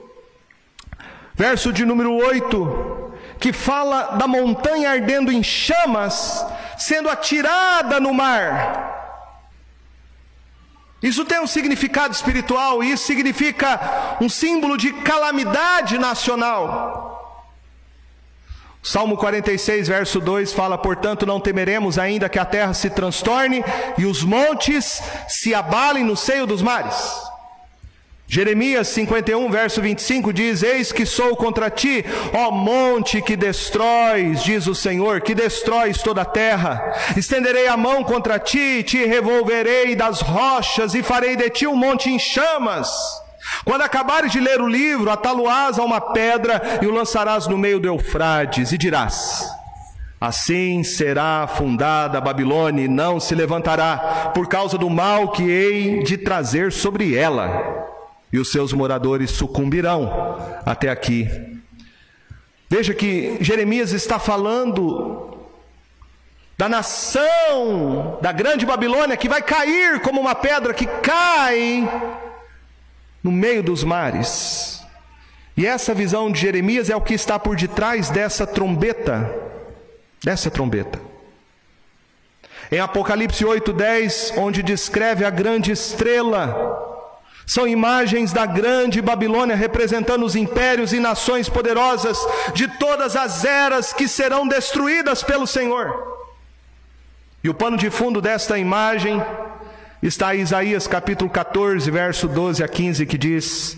verso 1.35 1.73
de 1.73 1.85
número 1.85 2.15
8, 2.15 3.15
que 3.41 3.53
fala 3.53 4.17
da 4.17 4.29
montanha 4.29 4.91
ardendo 4.91 5.33
em 5.33 5.43
chamas, 5.43 6.45
sendo 6.79 7.09
atirada 7.09 7.99
no 8.01 8.15
mar. 8.15 8.95
Isso 11.03 11.25
tem 11.25 11.41
um 11.41 11.47
significado 11.47 12.15
espiritual, 12.15 12.83
e 12.83 12.93
isso 12.93 13.07
significa 13.07 14.17
um 14.21 14.29
símbolo 14.29 14.77
de 14.77 14.93
calamidade 14.93 15.99
nacional. 15.99 17.16
Salmo 18.87 19.17
46, 19.17 19.89
verso 19.89 20.21
2 20.21 20.53
fala: 20.53 20.79
Portanto, 20.79 21.27
não 21.27 21.41
temeremos, 21.41 21.99
ainda 21.99 22.29
que 22.29 22.39
a 22.39 22.45
terra 22.45 22.73
se 22.73 22.89
transtorne 22.89 23.65
e 23.99 24.07
os 24.07 24.23
montes 24.23 25.03
se 25.27 25.53
abalem 25.53 26.05
no 26.05 26.17
seio 26.17 26.47
dos 26.47 26.63
mares. 26.63 26.95
Jeremias 28.29 28.87
51, 28.87 29.51
verso 29.51 29.83
25 29.83 30.33
diz: 30.33 30.63
Eis 30.63 30.93
que 30.93 31.05
sou 31.05 31.35
contra 31.35 31.69
ti, 31.69 32.05
ó 32.33 32.53
monte 32.53 33.21
que 33.21 33.35
destróis, 33.35 34.45
diz 34.45 34.69
o 34.69 34.75
Senhor, 34.75 35.21
que 35.21 35.35
destróis 35.35 36.01
toda 36.01 36.23
a 36.23 36.25
terra. 36.25 36.95
Estenderei 37.17 37.67
a 37.67 37.77
mão 37.77 38.05
contra 38.05 38.39
ti, 38.39 38.85
te 38.85 39.05
revolverei 39.05 39.97
das 39.97 40.21
rochas 40.21 40.95
e 40.95 41.03
farei 41.03 41.35
de 41.35 41.51
ti 41.51 41.67
um 41.67 41.75
monte 41.75 42.09
em 42.09 42.21
chamas. 42.21 42.89
Quando 43.65 43.83
acabares 43.83 44.33
de 44.33 44.41
ler 44.41 44.61
o 44.61 44.69
livro, 44.69 45.11
ataluás 45.11 45.79
a 45.79 45.85
uma 45.85 46.01
pedra 46.01 46.81
e 46.83 46.87
o 46.87 46.93
lançarás 46.93 47.47
no 47.47 47.59
meio 47.59 47.81
do 47.81 47.89
Eufrades, 47.89 48.73
e 48.73 48.79
dirás: 48.79 49.49
Assim 50.21 50.83
será 50.83 51.47
fundada 51.47 52.19
a 52.19 52.21
Babilônia 52.21 52.85
e 52.85 52.89
não 52.89 53.21
se 53.21 53.35
levantará, 53.35 54.31
por 54.35 54.49
causa 54.49 54.79
do 54.79 54.89
mal 54.89 55.33
que 55.33 55.43
hei 55.43 56.03
de 56.03 56.17
trazer 56.17 56.73
sobre 56.73 57.15
ela, 57.15 57.87
e 58.33 58.39
os 58.39 58.51
seus 58.51 58.73
moradores 58.73 59.31
sucumbirão. 59.31 60.39
Até 60.65 60.89
aqui. 60.89 61.29
Veja 62.69 62.95
que 62.95 63.37
Jeremias 63.41 63.93
está 63.93 64.19
falando 64.19 65.37
da 66.59 66.69
nação, 66.69 68.19
da 68.23 68.33
grande 68.33 68.65
Babilônia, 68.65 69.17
que 69.17 69.29
vai 69.29 69.43
cair 69.43 70.01
como 70.01 70.21
uma 70.21 70.35
pedra 70.35 70.73
que 70.73 70.87
cai 70.87 71.87
no 73.27 73.33
meio 73.33 73.61
dos 73.61 73.83
mares. 73.83 74.81
E 75.57 75.67
essa 75.67 75.93
visão 75.93 76.31
de 76.31 76.41
Jeremias 76.41 76.89
é 76.89 76.95
o 76.95 77.01
que 77.01 77.13
está 77.13 77.41
por 77.41 77.57
detrás 77.57 78.09
dessa 78.09 78.47
trombeta, 78.47 79.29
dessa 80.23 80.49
trombeta. 80.49 81.01
Em 82.71 82.79
Apocalipse 82.79 83.45
8:10, 83.45 84.35
onde 84.37 84.63
descreve 84.63 85.25
a 85.25 85.31
grande 85.31 85.73
estrela, 85.73 86.39
são 87.45 87.67
imagens 87.67 88.33
da 88.33 88.47
grande 88.47 89.03
Babilônia 89.03 89.57
representando 89.57 90.25
os 90.25 90.37
impérios 90.37 90.93
e 90.93 91.01
nações 91.01 91.49
poderosas 91.49 92.17
de 92.55 92.69
todas 92.79 93.17
as 93.17 93.45
eras 93.45 93.93
que 93.93 94.07
serão 94.07 94.47
destruídas 94.47 95.25
pelo 95.25 95.49
Senhor. 95.49 96.15
E 97.43 97.49
o 97.49 97.55
pano 97.55 97.77
de 97.77 97.91
fundo 97.91 98.21
desta 98.21 98.57
imagem 98.57 99.21
está 100.03 100.35
Isaías 100.35 100.87
capítulo 100.87 101.31
14, 101.31 101.91
verso 101.91 102.29
12 102.29 102.63
a 102.63 102.69
15, 102.69 103.07
que 103.07 103.19
diz: 103.19 103.77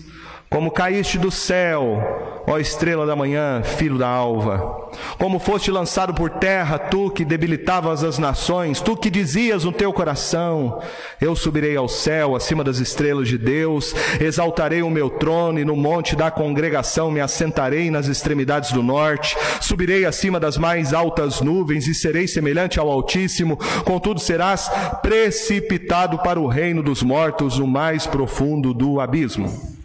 Como 0.49 0.71
caíste 0.71 1.19
do 1.19 1.29
céu, 1.29 2.43
ó 2.47 2.57
estrela 2.57 3.05
da 3.05 3.15
manhã, 3.15 3.61
filho 3.61 3.99
da 3.99 4.07
alva. 4.07 4.89
Como 5.19 5.37
foste 5.37 5.69
lançado 5.69 6.11
por 6.11 6.31
terra, 6.31 6.79
tu 6.79 7.11
que 7.11 7.23
debilitavas 7.23 8.03
as 8.03 8.17
nações, 8.17 8.81
tu 8.81 8.97
que 8.97 9.11
dizias 9.11 9.63
no 9.63 9.71
teu 9.71 9.93
coração: 9.93 10.81
Eu 11.21 11.35
subirei 11.35 11.77
ao 11.77 11.87
céu, 11.87 12.35
acima 12.35 12.63
das 12.63 12.79
estrelas 12.79 13.27
de 13.27 13.37
Deus, 13.37 13.93
exaltarei 14.19 14.81
o 14.81 14.89
meu 14.89 15.07
trono 15.07 15.59
e 15.59 15.65
no 15.65 15.75
monte 15.75 16.15
da 16.15 16.31
congregação 16.31 17.11
me 17.11 17.21
assentarei 17.21 17.91
nas 17.91 18.07
extremidades 18.07 18.71
do 18.71 18.81
norte, 18.81 19.37
subirei 19.61 20.03
acima 20.03 20.39
das 20.39 20.57
mais 20.57 20.95
altas 20.95 21.41
nuvens 21.41 21.87
e 21.87 21.93
serei 21.93 22.27
semelhante 22.27 22.79
ao 22.79 22.89
Altíssimo, 22.89 23.55
contudo 23.85 24.19
serás 24.19 24.67
precipitado 25.03 26.17
para 26.17 26.39
o 26.39 26.47
reino 26.47 26.81
dos 26.81 27.03
mortos, 27.03 27.59
no 27.59 27.67
mais 27.67 28.07
profundo 28.07 28.73
do 28.73 28.99
abismo. 28.99 29.78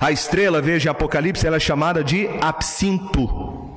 A 0.00 0.10
estrela, 0.10 0.60
veja 0.60 0.90
Apocalipse, 0.90 1.46
ela 1.46 1.56
é 1.56 1.60
chamada 1.60 2.02
de 2.02 2.28
absinto. 2.40 3.70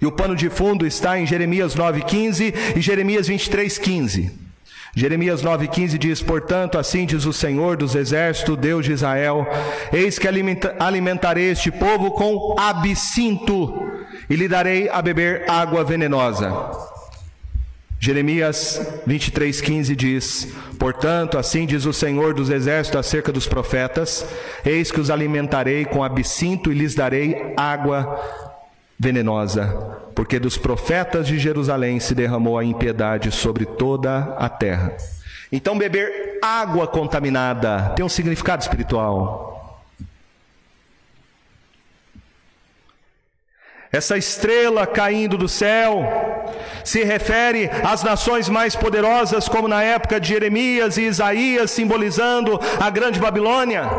E 0.00 0.06
o 0.06 0.12
pano 0.12 0.34
de 0.34 0.48
fundo 0.48 0.86
está 0.86 1.18
em 1.18 1.26
Jeremias 1.26 1.74
9,15 1.74 2.76
e 2.76 2.80
Jeremias 2.80 3.28
23,15. 3.28 4.30
Jeremias 4.94 5.42
9,15 5.42 5.98
diz: 5.98 6.22
Portanto, 6.22 6.78
assim 6.78 7.06
diz 7.06 7.24
o 7.24 7.32
Senhor 7.32 7.76
dos 7.76 7.94
Exércitos, 7.94 8.56
Deus 8.56 8.84
de 8.84 8.92
Israel: 8.92 9.46
Eis 9.92 10.18
que 10.18 10.26
alimenta, 10.26 10.74
alimentarei 10.80 11.50
este 11.50 11.70
povo 11.70 12.10
com 12.12 12.56
absinto 12.58 13.88
e 14.28 14.34
lhe 14.34 14.48
darei 14.48 14.88
a 14.88 15.00
beber 15.00 15.48
água 15.48 15.84
venenosa. 15.84 16.50
Jeremias 18.02 18.80
23,15 19.06 19.94
diz: 19.94 20.48
Portanto, 20.78 21.36
assim 21.36 21.66
diz 21.66 21.84
o 21.84 21.92
Senhor 21.92 22.32
dos 22.32 22.48
Exércitos 22.48 22.98
acerca 22.98 23.30
dos 23.30 23.46
profetas: 23.46 24.24
Eis 24.64 24.90
que 24.90 24.98
os 24.98 25.10
alimentarei 25.10 25.84
com 25.84 26.02
absinto 26.02 26.72
e 26.72 26.74
lhes 26.74 26.94
darei 26.94 27.52
água 27.58 28.18
venenosa, 28.98 29.66
porque 30.14 30.38
dos 30.38 30.56
profetas 30.56 31.26
de 31.26 31.38
Jerusalém 31.38 32.00
se 32.00 32.14
derramou 32.14 32.58
a 32.58 32.64
impiedade 32.64 33.30
sobre 33.30 33.66
toda 33.66 34.34
a 34.38 34.48
terra. 34.48 34.94
Então, 35.52 35.76
beber 35.76 36.38
água 36.40 36.86
contaminada 36.86 37.92
tem 37.94 38.04
um 38.04 38.08
significado 38.08 38.62
espiritual. 38.62 39.59
Essa 43.92 44.16
estrela 44.16 44.86
caindo 44.86 45.36
do 45.36 45.48
céu 45.48 46.04
se 46.84 47.02
refere 47.02 47.68
às 47.84 48.04
nações 48.04 48.48
mais 48.48 48.76
poderosas, 48.76 49.48
como 49.48 49.66
na 49.66 49.82
época 49.82 50.20
de 50.20 50.28
Jeremias 50.28 50.96
e 50.96 51.02
Isaías, 51.02 51.72
simbolizando 51.72 52.60
a 52.78 52.88
grande 52.88 53.18
Babilônia. 53.18 53.90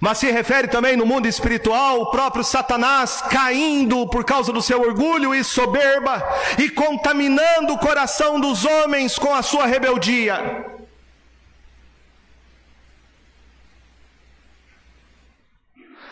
Mas 0.00 0.18
se 0.18 0.30
refere 0.30 0.66
também 0.66 0.96
no 0.96 1.06
mundo 1.06 1.26
espiritual, 1.26 2.00
o 2.00 2.10
próprio 2.10 2.42
Satanás 2.42 3.22
caindo 3.30 4.08
por 4.08 4.24
causa 4.24 4.52
do 4.52 4.60
seu 4.60 4.80
orgulho 4.80 5.32
e 5.32 5.44
soberba 5.44 6.22
e 6.58 6.68
contaminando 6.68 7.74
o 7.74 7.78
coração 7.78 8.40
dos 8.40 8.64
homens 8.64 9.18
com 9.18 9.32
a 9.32 9.42
sua 9.42 9.66
rebeldia. 9.66 10.66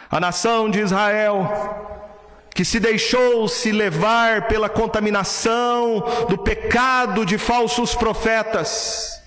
A 0.09 0.21
nação 0.21 0.71
de 0.71 0.81
Israel 0.81 2.00
que 2.55 2.65
se 2.65 2.81
deixou 2.81 3.49
se 3.49 3.73
levar 3.73 4.49
pela 4.49 4.69
contaminação 4.69 6.03
do 6.29 6.37
pecado 6.37 7.25
de 7.25 7.39
falsos 7.39 7.95
profetas, 7.95 9.23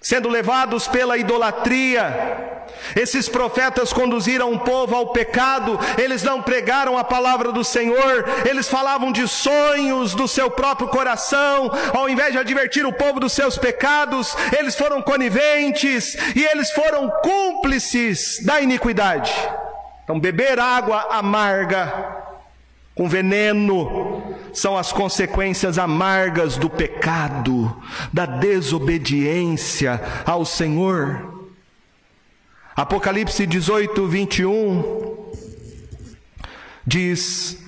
sendo 0.00 0.28
levados 0.28 0.86
pela 0.88 1.18
idolatria. 1.18 2.56
Esses 2.96 3.28
profetas 3.28 3.92
conduziram 3.92 4.52
o 4.52 4.60
povo 4.60 4.94
ao 4.94 5.08
pecado, 5.08 5.78
eles 5.98 6.22
não 6.22 6.40
pregaram 6.40 6.96
a 6.96 7.04
palavra 7.04 7.52
do 7.52 7.62
Senhor, 7.62 8.24
eles 8.48 8.68
falavam 8.68 9.12
de 9.12 9.26
sonhos 9.28 10.14
do 10.14 10.26
seu 10.26 10.50
próprio 10.50 10.88
coração, 10.88 11.70
ao 11.92 12.08
invés 12.08 12.32
de 12.32 12.38
advertir 12.38 12.86
o 12.86 12.92
povo 12.92 13.20
dos 13.20 13.32
seus 13.32 13.58
pecados, 13.58 14.34
eles 14.58 14.74
foram 14.74 15.02
coniventes 15.02 16.16
e 16.34 16.44
eles 16.44 16.70
foram 16.70 17.10
cúmplices 17.22 18.42
da 18.44 18.60
iniquidade. 18.60 19.34
Então, 20.08 20.18
beber 20.18 20.58
água 20.58 21.06
amarga, 21.10 22.16
com 22.94 23.06
veneno, 23.06 24.22
são 24.54 24.74
as 24.74 24.90
consequências 24.90 25.76
amargas 25.76 26.56
do 26.56 26.70
pecado, 26.70 27.76
da 28.10 28.24
desobediência 28.24 30.00
ao 30.24 30.46
Senhor. 30.46 31.46
Apocalipse 32.74 33.46
18, 33.46 34.06
21 34.08 35.30
diz: 36.86 37.58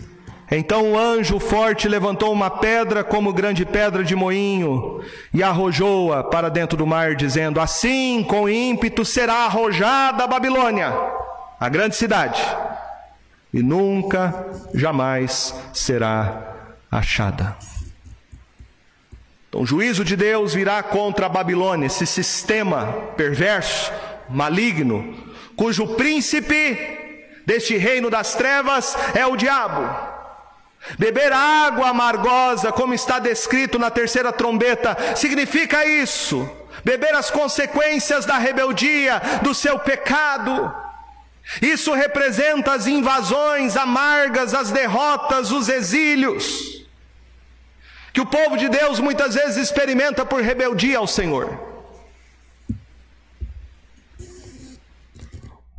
Então 0.50 0.92
o 0.92 0.98
anjo 0.98 1.38
forte 1.38 1.86
levantou 1.88 2.32
uma 2.32 2.48
pedra 2.48 3.04
como 3.04 3.34
grande 3.34 3.66
pedra 3.66 4.02
de 4.02 4.16
moinho 4.16 5.02
e 5.34 5.42
arrojou-a 5.42 6.24
para 6.24 6.48
dentro 6.48 6.78
do 6.78 6.86
mar, 6.86 7.14
dizendo: 7.14 7.60
Assim 7.60 8.24
com 8.26 8.48
ímpeto 8.48 9.04
será 9.04 9.44
arrojada 9.44 10.24
a 10.24 10.26
Babilônia 10.26 11.19
a 11.60 11.68
grande 11.68 11.94
cidade, 11.94 12.42
e 13.52 13.62
nunca, 13.62 14.46
jamais 14.72 15.54
será 15.74 16.54
achada. 16.90 17.54
Então, 19.48 19.60
o 19.60 19.66
juízo 19.66 20.02
de 20.02 20.16
Deus 20.16 20.54
virá 20.54 20.82
contra 20.82 21.26
a 21.26 21.28
Babilônia, 21.28 21.86
esse 21.86 22.06
sistema 22.06 22.86
perverso, 23.14 23.92
maligno, 24.28 25.14
cujo 25.54 25.96
príncipe 25.96 26.98
deste 27.44 27.76
reino 27.76 28.08
das 28.08 28.34
trevas 28.34 28.96
é 29.14 29.26
o 29.26 29.36
diabo. 29.36 30.10
Beber 30.98 31.30
água 31.30 31.88
amargosa, 31.88 32.72
como 32.72 32.94
está 32.94 33.18
descrito 33.18 33.78
na 33.78 33.90
terceira 33.90 34.32
trombeta, 34.32 34.96
significa 35.14 35.84
isso: 35.84 36.48
beber 36.82 37.14
as 37.14 37.30
consequências 37.30 38.24
da 38.24 38.38
rebeldia, 38.38 39.20
do 39.42 39.54
seu 39.54 39.78
pecado. 39.78 40.89
Isso 41.60 41.92
representa 41.92 42.72
as 42.72 42.86
invasões 42.86 43.76
amargas, 43.76 44.54
as 44.54 44.70
derrotas, 44.70 45.50
os 45.50 45.68
exílios, 45.68 46.84
que 48.12 48.20
o 48.20 48.26
povo 48.26 48.56
de 48.56 48.68
Deus 48.68 49.00
muitas 49.00 49.34
vezes 49.34 49.56
experimenta 49.56 50.24
por 50.24 50.42
rebeldia 50.42 50.98
ao 50.98 51.06
Senhor. 51.06 51.70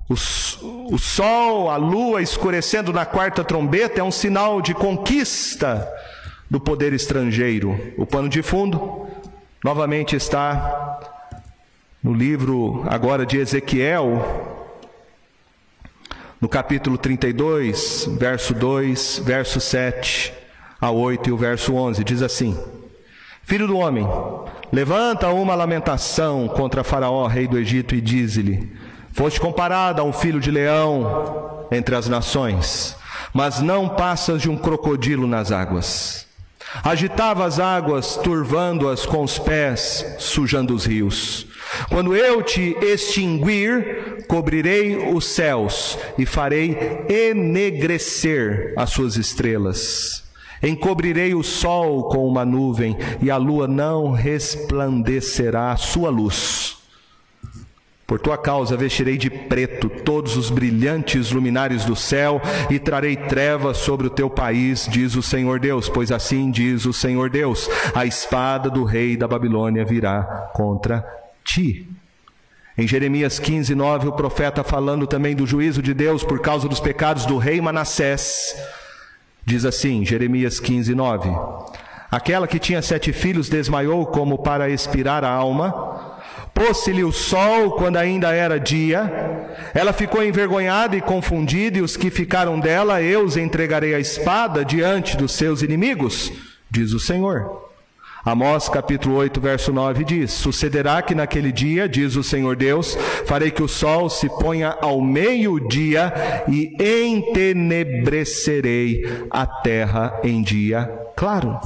O, 0.09 0.97
sol, 0.97 1.69
a 1.69 1.77
lua 1.77 2.21
escurecendo 2.21 2.91
na 2.91 3.05
quarta 3.05 3.45
trombeta 3.45 4.01
é 4.01 4.03
um 4.03 4.11
sinal 4.11 4.61
de 4.61 4.73
conquista 4.73 5.89
do 6.49 6.59
poder 6.59 6.91
estrangeiro. 6.91 7.93
O 7.97 8.05
pano 8.05 8.27
de 8.27 8.43
fundo 8.43 9.07
novamente 9.63 10.17
está 10.17 10.99
no 12.03 12.13
livro 12.13 12.83
agora 12.89 13.25
de 13.25 13.37
Ezequiel, 13.37 14.60
no 16.41 16.49
capítulo 16.49 16.97
32, 16.97 18.09
verso 18.17 18.55
2, 18.55 19.21
verso 19.23 19.59
7 19.59 20.33
a 20.81 20.89
8 20.89 21.29
e 21.29 21.31
o 21.31 21.37
verso 21.37 21.75
11, 21.75 22.03
diz 22.03 22.23
assim: 22.23 22.57
Filho 23.43 23.67
do 23.67 23.77
homem, 23.77 24.07
levanta 24.73 25.29
uma 25.29 25.53
lamentação 25.53 26.47
contra 26.47 26.83
Faraó, 26.83 27.27
rei 27.27 27.47
do 27.47 27.59
Egito, 27.59 27.93
e 27.93 28.01
diz-lhe: 28.01 28.75
Foste 29.13 29.39
comparado 29.39 30.01
a 30.01 30.03
um 30.03 30.11
filho 30.11 30.39
de 30.39 30.49
leão 30.49 31.67
entre 31.71 31.95
as 31.95 32.09
nações, 32.09 32.97
mas 33.31 33.59
não 33.59 33.87
passas 33.87 34.41
de 34.41 34.49
um 34.49 34.57
crocodilo 34.57 35.27
nas 35.27 35.51
águas. 35.51 36.25
Agitava 36.83 37.45
as 37.45 37.59
águas, 37.59 38.15
turvando-as 38.15 39.05
com 39.05 39.23
os 39.23 39.37
pés, 39.37 40.15
sujando 40.17 40.73
os 40.73 40.85
rios. 40.85 41.50
Quando 41.89 42.15
eu 42.15 42.41
te 42.41 42.75
extinguir, 42.81 44.25
cobrirei 44.27 45.13
os 45.13 45.25
céus 45.25 45.97
e 46.17 46.25
farei 46.25 47.05
enegrecer 47.09 48.73
as 48.77 48.89
suas 48.89 49.17
estrelas. 49.17 50.23
Encobrirei 50.63 51.33
o 51.33 51.41
sol 51.41 52.03
com 52.09 52.27
uma 52.27 52.45
nuvem 52.45 52.95
e 53.21 53.31
a 53.31 53.37
lua 53.37 53.67
não 53.67 54.11
resplandecerá 54.11 55.75
sua 55.75 56.09
luz. 56.09 56.77
Por 58.05 58.19
tua 58.19 58.37
causa 58.37 58.75
vestirei 58.75 59.17
de 59.17 59.29
preto 59.29 59.89
todos 59.89 60.35
os 60.35 60.49
brilhantes 60.49 61.31
luminares 61.31 61.85
do 61.85 61.95
céu 61.95 62.41
e 62.69 62.77
trarei 62.77 63.15
trevas 63.15 63.77
sobre 63.77 64.05
o 64.05 64.09
teu 64.09 64.29
país, 64.29 64.85
diz 64.91 65.15
o 65.15 65.23
Senhor 65.23 65.61
Deus, 65.61 65.87
pois 65.87 66.11
assim 66.11 66.51
diz 66.51 66.85
o 66.85 66.91
Senhor 66.91 67.29
Deus: 67.29 67.69
a 67.95 68.05
espada 68.05 68.69
do 68.69 68.83
rei 68.83 69.15
da 69.15 69.29
Babilônia 69.29 69.85
virá 69.85 70.23
contra 70.53 71.05
ti. 71.43 71.87
Em 72.77 72.87
Jeremias 72.87 73.37
15, 73.37 73.75
9, 73.75 74.07
o 74.07 74.11
profeta 74.13 74.63
falando 74.63 75.05
também 75.05 75.35
do 75.35 75.45
juízo 75.45 75.81
de 75.81 75.93
Deus 75.93 76.23
por 76.23 76.39
causa 76.39 76.67
dos 76.67 76.79
pecados 76.79 77.25
do 77.25 77.37
rei 77.37 77.59
Manassés, 77.59 78.55
diz 79.45 79.65
assim, 79.65 80.05
Jeremias 80.05 80.59
15, 80.59 80.95
9: 80.95 81.29
Aquela 82.09 82.47
que 82.47 82.59
tinha 82.59 82.81
sete 82.81 83.11
filhos 83.11 83.49
desmaiou 83.49 84.05
como 84.05 84.37
para 84.37 84.69
expirar 84.69 85.23
a 85.23 85.29
alma, 85.29 86.11
Pôs-se-lhe 86.53 87.03
o 87.03 87.11
sol 87.11 87.71
quando 87.71 87.97
ainda 87.97 88.33
era 88.33 88.59
dia. 88.59 89.49
Ela 89.73 89.93
ficou 89.93 90.23
envergonhada 90.23 90.95
e 90.95 91.01
confundida, 91.01 91.77
e 91.77 91.81
os 91.81 91.95
que 91.95 92.09
ficaram 92.09 92.59
dela, 92.59 93.01
eu 93.01 93.23
os 93.23 93.37
entregarei 93.37 93.95
à 93.95 93.99
espada 93.99 94.63
diante 94.65 95.15
dos 95.15 95.31
seus 95.31 95.61
inimigos, 95.61 96.31
diz 96.69 96.91
o 96.91 96.99
Senhor. 96.99 97.70
Amós 98.23 98.69
capítulo 98.69 99.15
8, 99.15 99.41
verso 99.41 99.73
9 99.73 100.03
diz: 100.03 100.31
Sucederá 100.31 101.01
que 101.01 101.15
naquele 101.15 101.51
dia, 101.51 101.89
diz 101.89 102.15
o 102.15 102.23
Senhor 102.23 102.55
Deus, 102.55 102.95
farei 103.25 103.49
que 103.49 103.63
o 103.63 103.67
sol 103.67 104.11
se 104.11 104.29
ponha 104.29 104.77
ao 104.79 105.01
meio-dia 105.01 106.13
e 106.47 106.71
entenebrecerei 106.79 109.25
a 109.29 109.47
terra 109.47 110.19
em 110.23 110.43
dia 110.43 110.87
claro. 111.15 111.59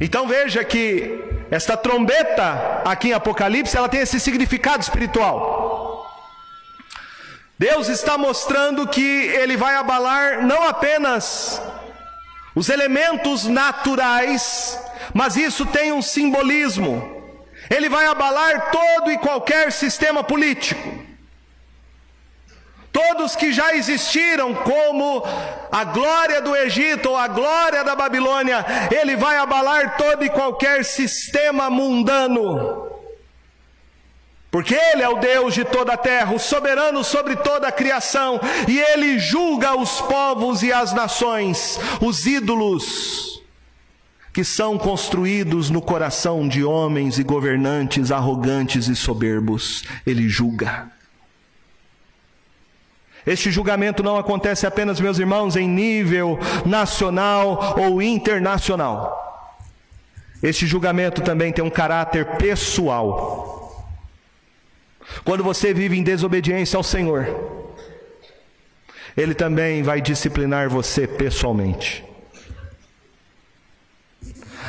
Então 0.00 0.26
veja 0.26 0.64
que 0.64 1.22
esta 1.48 1.76
trombeta 1.76 2.82
aqui 2.84 3.10
em 3.10 3.12
Apocalipse, 3.12 3.76
ela 3.76 3.88
tem 3.88 4.00
esse 4.00 4.18
significado 4.18 4.82
espiritual. 4.82 6.02
Deus 7.56 7.88
está 7.88 8.18
mostrando 8.18 8.88
que 8.88 9.00
ele 9.00 9.56
vai 9.56 9.76
abalar 9.76 10.44
não 10.44 10.66
apenas 10.66 11.62
os 12.54 12.68
elementos 12.68 13.44
naturais, 13.46 14.78
mas 15.14 15.36
isso 15.36 15.64
tem 15.66 15.92
um 15.92 16.02
simbolismo. 16.02 17.22
Ele 17.70 17.88
vai 17.88 18.06
abalar 18.06 18.70
todo 18.70 19.10
e 19.10 19.18
qualquer 19.18 19.72
sistema 19.72 20.22
político. 20.22 21.12
Todos 22.92 23.34
que 23.34 23.52
já 23.52 23.74
existiram, 23.74 24.54
como 24.54 25.24
a 25.70 25.82
glória 25.84 26.42
do 26.42 26.54
Egito 26.54 27.08
ou 27.08 27.16
a 27.16 27.26
glória 27.26 27.82
da 27.82 27.96
Babilônia, 27.96 28.64
ele 28.90 29.16
vai 29.16 29.38
abalar 29.38 29.96
todo 29.96 30.22
e 30.22 30.28
qualquer 30.28 30.84
sistema 30.84 31.70
mundano. 31.70 32.91
Porque 34.52 34.74
Ele 34.74 35.02
é 35.02 35.08
o 35.08 35.18
Deus 35.18 35.54
de 35.54 35.64
toda 35.64 35.94
a 35.94 35.96
terra, 35.96 36.34
o 36.34 36.38
soberano 36.38 37.02
sobre 37.02 37.36
toda 37.36 37.66
a 37.66 37.72
criação, 37.72 38.38
e 38.68 38.78
Ele 38.78 39.18
julga 39.18 39.74
os 39.74 40.02
povos 40.02 40.62
e 40.62 40.70
as 40.70 40.92
nações, 40.92 41.80
os 42.02 42.26
ídolos 42.26 43.40
que 44.34 44.44
são 44.44 44.76
construídos 44.76 45.70
no 45.70 45.80
coração 45.80 46.46
de 46.46 46.62
homens 46.62 47.18
e 47.18 47.22
governantes 47.22 48.10
arrogantes 48.10 48.88
e 48.88 48.96
soberbos. 48.96 49.84
Ele 50.06 50.28
julga. 50.28 50.90
Este 53.26 53.50
julgamento 53.50 54.02
não 54.02 54.18
acontece 54.18 54.66
apenas, 54.66 55.00
meus 55.00 55.18
irmãos, 55.18 55.56
em 55.56 55.68
nível 55.68 56.38
nacional 56.66 57.74
ou 57.78 58.02
internacional. 58.02 59.18
Este 60.42 60.66
julgamento 60.66 61.22
também 61.22 61.52
tem 61.52 61.64
um 61.64 61.70
caráter 61.70 62.36
pessoal. 62.36 63.51
Quando 65.24 65.44
você 65.44 65.72
vive 65.72 65.98
em 65.98 66.02
desobediência 66.02 66.76
ao 66.76 66.82
Senhor, 66.82 67.26
Ele 69.16 69.34
também 69.34 69.82
vai 69.82 70.00
disciplinar 70.00 70.68
você 70.68 71.06
pessoalmente. 71.06 72.04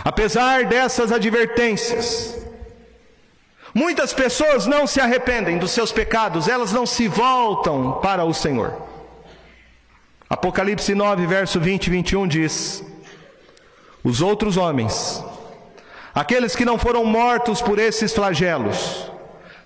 Apesar 0.04 0.66
dessas 0.66 1.12
advertências, 1.12 2.38
muitas 3.74 4.14
pessoas 4.14 4.66
não 4.66 4.86
se 4.86 5.00
arrependem 5.00 5.58
dos 5.58 5.72
seus 5.72 5.92
pecados, 5.92 6.48
elas 6.48 6.74
não 6.74 6.86
se 6.86 7.08
voltam 7.08 7.94
para 8.02 8.26
o 8.26 8.34
Senhor. 8.34 8.82
Apocalipse 10.30 10.94
9, 10.94 11.26
verso 11.28 11.60
20 11.60 11.88
e 11.88 11.90
21 11.90 12.28
diz: 12.28 12.84
Os 14.04 14.20
outros 14.20 14.58
homens, 14.58 15.24
aqueles 16.14 16.56
que 16.56 16.66
não 16.66 16.78
foram 16.78 17.06
mortos 17.06 17.62
por 17.62 17.80
esses 17.80 18.12
flagelos, 18.12 19.10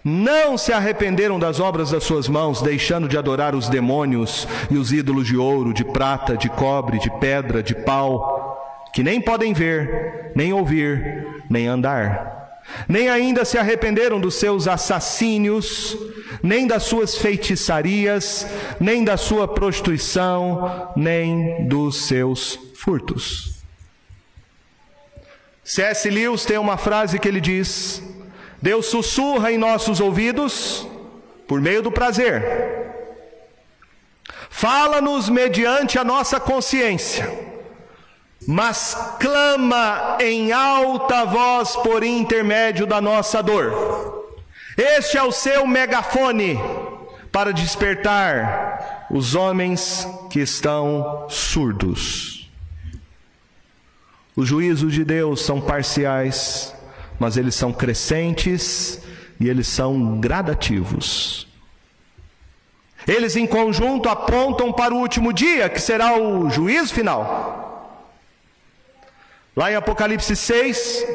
não 0.08 0.58
se 0.58 0.72
arrependeram 0.72 1.38
das 1.38 1.60
obras 1.60 1.92
das 1.92 2.06
suas 2.06 2.30
mãos, 2.30 2.62
deixando 2.62 3.10
de 3.10 3.18
adorar 3.18 3.54
os 3.54 3.68
demônios 3.68 4.48
e 4.72 4.78
os 4.78 4.94
ídolos 4.94 5.28
de 5.28 5.36
ouro, 5.36 5.74
de 5.74 5.84
prata, 5.84 6.38
de 6.38 6.48
cobre, 6.48 6.98
de 6.98 7.12
pedra, 7.20 7.62
de 7.62 7.76
pau, 7.76 8.88
que 8.94 9.04
nem 9.04 9.20
podem 9.20 9.52
ver, 9.52 10.32
nem 10.34 10.54
ouvir, 10.54 11.44
nem 11.50 11.68
andar. 11.68 12.38
Nem 12.88 13.10
ainda 13.10 13.44
se 13.44 13.58
arrependeram 13.58 14.18
dos 14.18 14.36
seus 14.36 14.66
assassínios, 14.66 15.98
nem 16.42 16.66
das 16.66 16.84
suas 16.84 17.18
feitiçarias, 17.18 18.48
nem 18.80 19.04
da 19.04 19.18
sua 19.18 19.46
prostituição, 19.46 20.90
nem 20.96 21.68
dos 21.68 22.08
seus 22.08 22.58
furtos. 22.76 23.58
C.S. 25.66 26.10
Lewis 26.10 26.46
tem 26.46 26.58
uma 26.58 26.78
frase 26.78 27.20
que 27.20 27.28
ele 27.28 27.42
diz: 27.42 28.02
Deus 28.62 28.88
sussurra 28.88 29.52
em 29.52 29.58
nossos 29.58 30.00
ouvidos 30.00 30.88
por 31.48 31.62
meio 31.62 31.82
do 31.82 31.92
prazer. 31.92 32.44
Fala-nos 34.50 35.30
mediante 35.30 36.00
a 36.00 36.04
nossa 36.04 36.40
consciência, 36.40 37.32
mas 38.48 38.98
clama 39.20 40.18
em 40.20 40.52
alta 40.52 41.26
voz 41.26 41.76
por 41.76 42.04
intermédio 42.04 42.88
da 42.88 43.00
nossa 43.00 43.44
dor. 43.44 44.26
Este 44.76 45.18
é 45.18 45.24
o 45.24 45.32
seu 45.32 45.66
megafone 45.68 46.60
para 47.32 47.54
despertar 47.54 49.08
os 49.12 49.36
homens 49.36 50.08
que 50.32 50.40
estão 50.40 51.28
surdos. 51.30 52.50
Os 54.36 54.48
juízos 54.48 54.94
de 54.94 55.04
Deus 55.04 55.42
são 55.42 55.62
parciais 55.62 56.74
mas 57.20 57.38
eles 57.38 57.56
são 57.56 57.74
crescentes 57.74 59.02
e 59.40 59.48
eles 59.48 59.68
são 59.68 60.20
gradativos. 60.20 61.48
Eles 63.08 63.36
em 63.36 63.48
conjunto 63.48 64.10
apontam 64.10 64.74
para 64.74 64.94
o 64.94 64.98
último 64.98 65.32
dia, 65.32 65.70
que 65.70 65.80
será 65.80 66.18
o 66.18 66.50
juízo 66.50 66.94
final. 66.94 68.14
Lá 69.56 69.72
em 69.72 69.76
Apocalipse 69.76 70.36
6, 70.36 71.06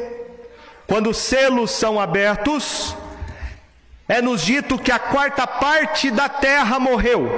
quando 0.87 1.11
os 1.11 1.17
selos 1.17 1.71
são 1.71 1.99
abertos, 1.99 2.95
é 4.07 4.21
nos 4.21 4.41
dito 4.41 4.77
que 4.77 4.91
a 4.91 4.99
quarta 4.99 5.45
parte 5.45 6.09
da 6.09 6.27
terra 6.27 6.79
morreu. 6.79 7.29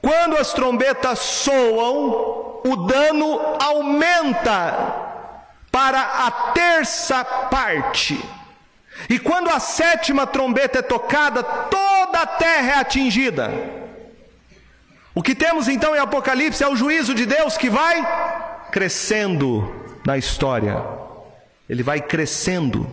Quando 0.00 0.36
as 0.36 0.52
trombetas 0.52 1.18
soam, 1.18 2.60
o 2.64 2.76
dano 2.86 3.38
aumenta 3.60 5.03
para 5.74 6.00
a 6.00 6.30
terça 6.52 7.24
parte. 7.24 8.24
E 9.10 9.18
quando 9.18 9.50
a 9.50 9.58
sétima 9.58 10.24
trombeta 10.24 10.78
é 10.78 10.82
tocada, 10.82 11.42
toda 11.42 12.20
a 12.20 12.26
terra 12.26 12.74
é 12.74 12.78
atingida. 12.78 13.52
O 15.12 15.20
que 15.20 15.34
temos 15.34 15.66
então 15.66 15.96
em 15.96 15.98
Apocalipse 15.98 16.62
é 16.62 16.68
o 16.68 16.76
juízo 16.76 17.12
de 17.12 17.26
Deus 17.26 17.56
que 17.56 17.68
vai 17.68 18.06
crescendo 18.70 19.98
na 20.06 20.16
história. 20.16 20.80
Ele 21.68 21.82
vai 21.82 22.00
crescendo 22.00 22.86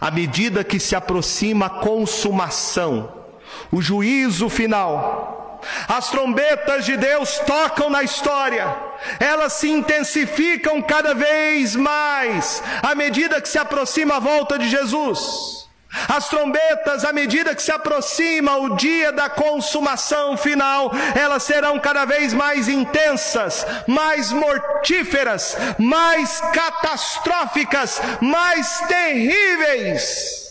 à 0.00 0.10
medida 0.10 0.64
que 0.64 0.80
se 0.80 0.96
aproxima 0.96 1.66
a 1.66 1.70
consumação, 1.70 3.24
o 3.70 3.80
juízo 3.80 4.48
final. 4.48 5.43
As 5.88 6.10
trombetas 6.10 6.84
de 6.84 6.96
Deus 6.96 7.38
tocam 7.40 7.90
na 7.90 8.02
história, 8.02 8.74
elas 9.18 9.54
se 9.54 9.68
intensificam 9.68 10.80
cada 10.82 11.14
vez 11.14 11.76
mais 11.76 12.62
à 12.82 12.94
medida 12.94 13.40
que 13.40 13.48
se 13.48 13.58
aproxima 13.58 14.16
a 14.16 14.20
volta 14.20 14.58
de 14.58 14.68
Jesus. 14.68 15.64
As 16.08 16.28
trombetas, 16.28 17.04
à 17.04 17.12
medida 17.12 17.54
que 17.54 17.62
se 17.62 17.70
aproxima 17.70 18.56
o 18.56 18.76
dia 18.76 19.12
da 19.12 19.28
consumação 19.28 20.36
final, 20.36 20.90
elas 21.14 21.44
serão 21.44 21.78
cada 21.78 22.04
vez 22.04 22.34
mais 22.34 22.68
intensas, 22.68 23.64
mais 23.86 24.32
mortíferas, 24.32 25.56
mais 25.78 26.40
catastróficas, 26.52 28.00
mais 28.20 28.80
terríveis. 28.88 30.43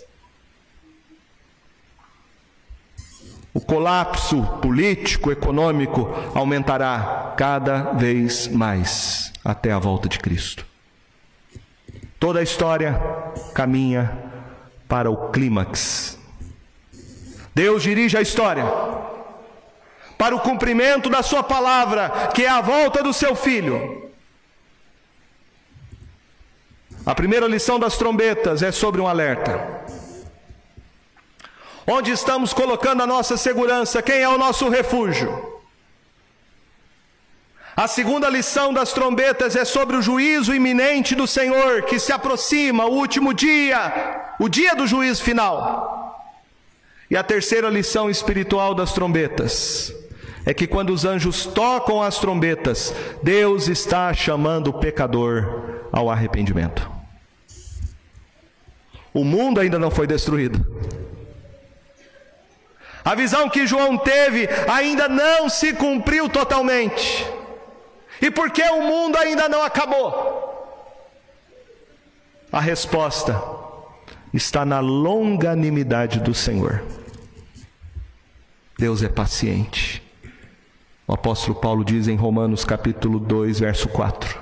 Colapso 3.74 4.44
político, 4.62 5.32
econômico 5.32 6.08
aumentará 6.36 7.34
cada 7.36 7.94
vez 7.94 8.48
mais 8.48 9.34
até 9.44 9.72
a 9.72 9.80
volta 9.80 10.08
de 10.08 10.20
Cristo. 10.20 10.64
Toda 12.20 12.40
a 12.40 12.44
história 12.44 13.02
caminha 13.56 14.16
para 14.88 15.10
o 15.10 15.32
clímax. 15.32 16.20
Deus 17.56 17.82
dirige 17.82 18.16
a 18.16 18.22
história 18.22 18.64
para 20.20 20.36
o 20.36 20.40
cumprimento 20.40 21.10
da 21.10 21.24
Sua 21.24 21.42
palavra, 21.42 22.30
que 22.36 22.46
é 22.46 22.50
a 22.50 22.62
volta 22.62 23.02
do 23.02 23.12
Seu 23.12 23.36
Filho. 23.36 24.12
A 27.04 27.16
primeira 27.16 27.48
lição 27.48 27.80
das 27.80 27.98
trombetas 27.98 28.62
é 28.62 28.72
sobre 28.72 29.02
um 29.02 29.08
alerta. 29.08 29.84
Onde 31.86 32.12
estamos 32.12 32.54
colocando 32.54 33.04
a 33.04 33.08
nossa 33.08 33.36
segurança? 33.36 34.02
Quem 34.02 34.22
é 34.22 34.30
o 34.30 34.38
nosso 34.38 34.70
refúgio? 34.70 35.54
A 37.76 37.88
segunda 37.88 38.30
lição 38.30 38.72
das 38.72 38.94
trombetas 38.94 39.56
é 39.56 39.66
sobre 39.66 39.98
o 39.98 40.02
juízo 40.02 40.54
iminente 40.54 41.16
do 41.16 41.26
Senhor, 41.26 41.82
que 41.84 42.00
se 42.00 42.14
aproxima, 42.14 42.86
o 42.86 42.94
último 42.94 43.34
dia, 43.34 44.34
o 44.40 44.48
dia 44.48 44.76
do 44.76 44.86
juízo 44.86 45.24
final. 45.24 46.32
E 47.10 47.18
a 47.18 47.24
terceira 47.24 47.70
lição 47.70 48.10
espiritual 48.10 48.74
das 48.76 48.94
trombetas 48.94 49.94
é 50.46 50.54
que 50.54 50.68
quando 50.68 50.92
os 50.92 51.04
anjos 51.04 51.46
tocam 51.46 52.02
as 52.02 52.20
trombetas, 52.20 52.94
Deus 53.22 53.68
está 53.68 54.14
chamando 54.14 54.68
o 54.68 54.74
pecador 54.74 55.82
ao 55.92 56.10
arrependimento. 56.10 56.90
O 59.14 59.24
mundo 59.24 59.60
ainda 59.60 59.80
não 59.80 59.92
foi 59.92 60.08
destruído. 60.08 61.03
A 63.04 63.16
visão 63.16 63.50
que 63.50 63.68
João 63.68 63.98
teve 63.98 64.48
ainda 64.68 65.10
não 65.10 65.50
se 65.50 65.74
cumpriu 65.74 66.30
totalmente. 66.30 67.28
E 68.22 68.32
por 68.32 68.50
que 68.52 68.64
o 68.64 68.82
mundo 68.82 69.18
ainda 69.18 69.50
não 69.50 69.64
acabou? 69.64 70.52
A 72.52 72.62
resposta 72.62 73.42
está 74.34 74.64
na 74.64 74.80
longanimidade 74.80 76.20
do 76.20 76.34
Senhor. 76.34 76.84
Deus 78.78 79.04
é 79.04 79.10
paciente. 79.10 80.02
O 81.06 81.14
apóstolo 81.14 81.56
Paulo 81.56 81.84
diz 81.84 82.08
em 82.08 82.16
Romanos 82.16 82.64
capítulo 82.64 83.20
2, 83.20 83.60
verso 83.60 83.90
4: 83.90 84.42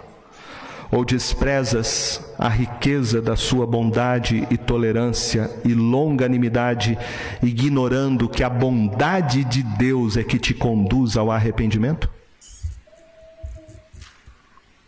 Ou 0.92 1.04
desprezas 1.04 2.22
a 2.42 2.50
riqueza 2.50 3.22
da 3.22 3.38
sua 3.38 3.66
bondade 3.66 4.46
e 4.50 4.58
tolerância 4.58 5.50
e 5.64 5.74
longanimidade, 5.74 6.98
ignorando 7.42 8.28
que 8.28 8.44
a 8.44 8.50
bondade 8.50 9.46
de 9.46 9.64
Deus 9.64 10.18
é 10.18 10.24
que 10.24 10.38
te 10.38 10.54
conduz 10.54 11.16
ao 11.16 11.32
arrependimento? 11.32 12.10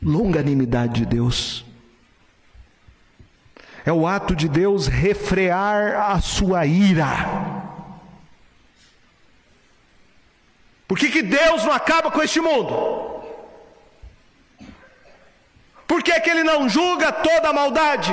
longanimidade 0.03 1.01
de 1.01 1.05
Deus. 1.05 1.65
É 3.85 3.91
o 3.91 4.07
ato 4.07 4.35
de 4.35 4.47
Deus 4.47 4.87
refrear 4.87 6.11
a 6.11 6.21
sua 6.21 6.65
ira. 6.65 7.61
Por 10.87 10.97
que, 10.97 11.09
que 11.09 11.21
Deus 11.21 11.63
não 11.65 11.73
acaba 11.73 12.11
com 12.11 12.21
este 12.21 12.39
mundo? 12.39 12.92
Por 15.93 16.01
que, 16.01 16.19
que 16.21 16.29
Ele 16.31 16.43
não 16.43 16.67
julga 16.67 17.11
toda 17.11 17.49
a 17.49 17.53
maldade? 17.53 18.11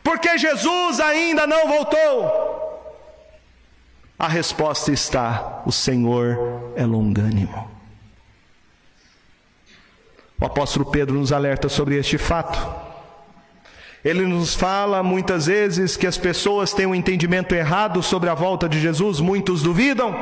Porque 0.00 0.38
Jesus 0.38 1.00
ainda 1.00 1.44
não 1.44 1.66
voltou. 1.66 2.94
A 4.16 4.28
resposta 4.28 4.92
está: 4.92 5.60
o 5.66 5.72
Senhor 5.72 6.72
é 6.76 6.86
longânimo. 6.86 7.68
O 10.40 10.46
apóstolo 10.46 10.88
Pedro 10.88 11.16
nos 11.16 11.32
alerta 11.32 11.68
sobre 11.68 11.96
este 11.96 12.16
fato. 12.16 12.64
Ele 14.04 14.24
nos 14.24 14.54
fala 14.54 15.02
muitas 15.02 15.46
vezes 15.46 15.96
que 15.96 16.06
as 16.06 16.16
pessoas 16.16 16.72
têm 16.72 16.86
um 16.86 16.94
entendimento 16.94 17.56
errado 17.56 18.04
sobre 18.04 18.30
a 18.30 18.34
volta 18.34 18.68
de 18.68 18.80
Jesus, 18.80 19.18
muitos 19.18 19.62
duvidam, 19.62 20.14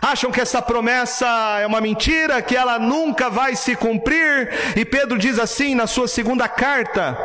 acham 0.00 0.30
que 0.30 0.40
essa 0.40 0.62
promessa 0.62 1.26
é 1.60 1.66
uma 1.66 1.80
mentira, 1.80 2.40
que 2.42 2.56
ela 2.56 2.78
nunca 2.78 3.28
vai 3.30 3.56
se 3.56 3.74
cumprir, 3.76 4.50
e 4.76 4.84
Pedro 4.84 5.18
diz 5.18 5.38
assim 5.38 5.74
na 5.74 5.86
sua 5.86 6.08
segunda 6.08 6.48
carta, 6.48 7.16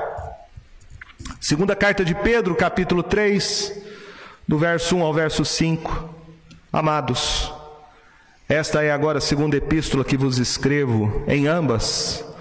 segunda 1.39 1.75
carta 1.75 2.03
de 2.03 2.15
Pedro, 2.15 2.55
capítulo 2.55 3.03
3, 3.03 3.73
do 4.47 4.57
verso 4.57 4.95
1 4.95 5.01
ao 5.03 5.13
verso 5.13 5.45
5: 5.45 6.13
Amados, 6.71 7.51
esta 8.47 8.83
é 8.83 8.91
agora 8.91 9.19
a 9.19 9.21
segunda 9.21 9.55
epístola 9.55 10.03
que 10.03 10.17
vos 10.17 10.37
escrevo, 10.37 11.23
em 11.27 11.47
ambas. 11.47 12.32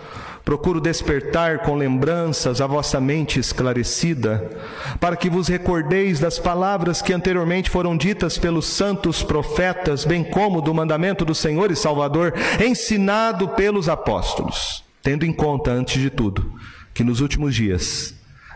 Procuro 0.45 0.81
despertar 0.81 1.61
com 1.61 1.77
lembranças 1.77 2.61
a 2.61 2.67
vossa 2.67 3.01
mente 3.01 3.39
esclarecida, 3.39 4.51
para 4.99 5.17
que 5.17 5.31
vos 5.31 5.47
recordeis 5.47 6.19
das 6.19 6.39
palavras 6.39 7.01
que 7.01 7.13
anteriormente 7.13 7.71
foram 7.71 7.97
ditas 7.97 8.39
pelos 8.39 8.67
santos 8.67 9.23
profetas, 9.23 10.05
bem 10.05 10.25
como 10.25 10.61
do 10.61 10.75
mandamento 10.75 11.25
do 11.25 11.35
Senhor 11.35 11.71
e 11.71 11.77
Salvador, 11.77 12.35
ensinado 12.61 13.51
pelos 13.51 13.89
apóstolos, 13.89 14.83
tendo 15.03 15.25
em 15.25 15.33
conta, 15.33 15.71
antes 15.71 16.01
de 16.01 16.11
tudo, 16.11 16.53
que 16.93 17.05
nos 17.05 17.21
últimos 17.21 17.55
dias 17.55 18.15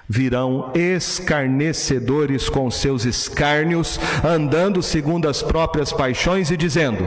virão 0.09 0.73
escarnecedores 0.75 2.49
com 2.49 2.71
seus 2.71 3.05
escárnios, 3.05 3.99
andando 4.25 4.83
segundo 4.83 5.29
as 5.29 5.43
próprias 5.43 5.93
paixões 5.93 6.51
e 6.51 6.57
dizendo: 6.57 7.05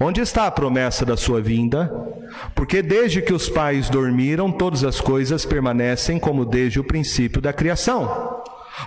Onde 0.00 0.20
está 0.20 0.46
a 0.46 0.50
promessa 0.50 1.04
da 1.04 1.16
sua 1.16 1.40
vinda? 1.40 1.92
Porque 2.54 2.82
desde 2.82 3.20
que 3.20 3.32
os 3.32 3.48
pais 3.48 3.90
dormiram, 3.90 4.52
todas 4.52 4.84
as 4.84 5.00
coisas 5.00 5.44
permanecem 5.44 6.18
como 6.18 6.44
desde 6.44 6.78
o 6.78 6.84
princípio 6.84 7.40
da 7.40 7.52
criação. 7.52 8.38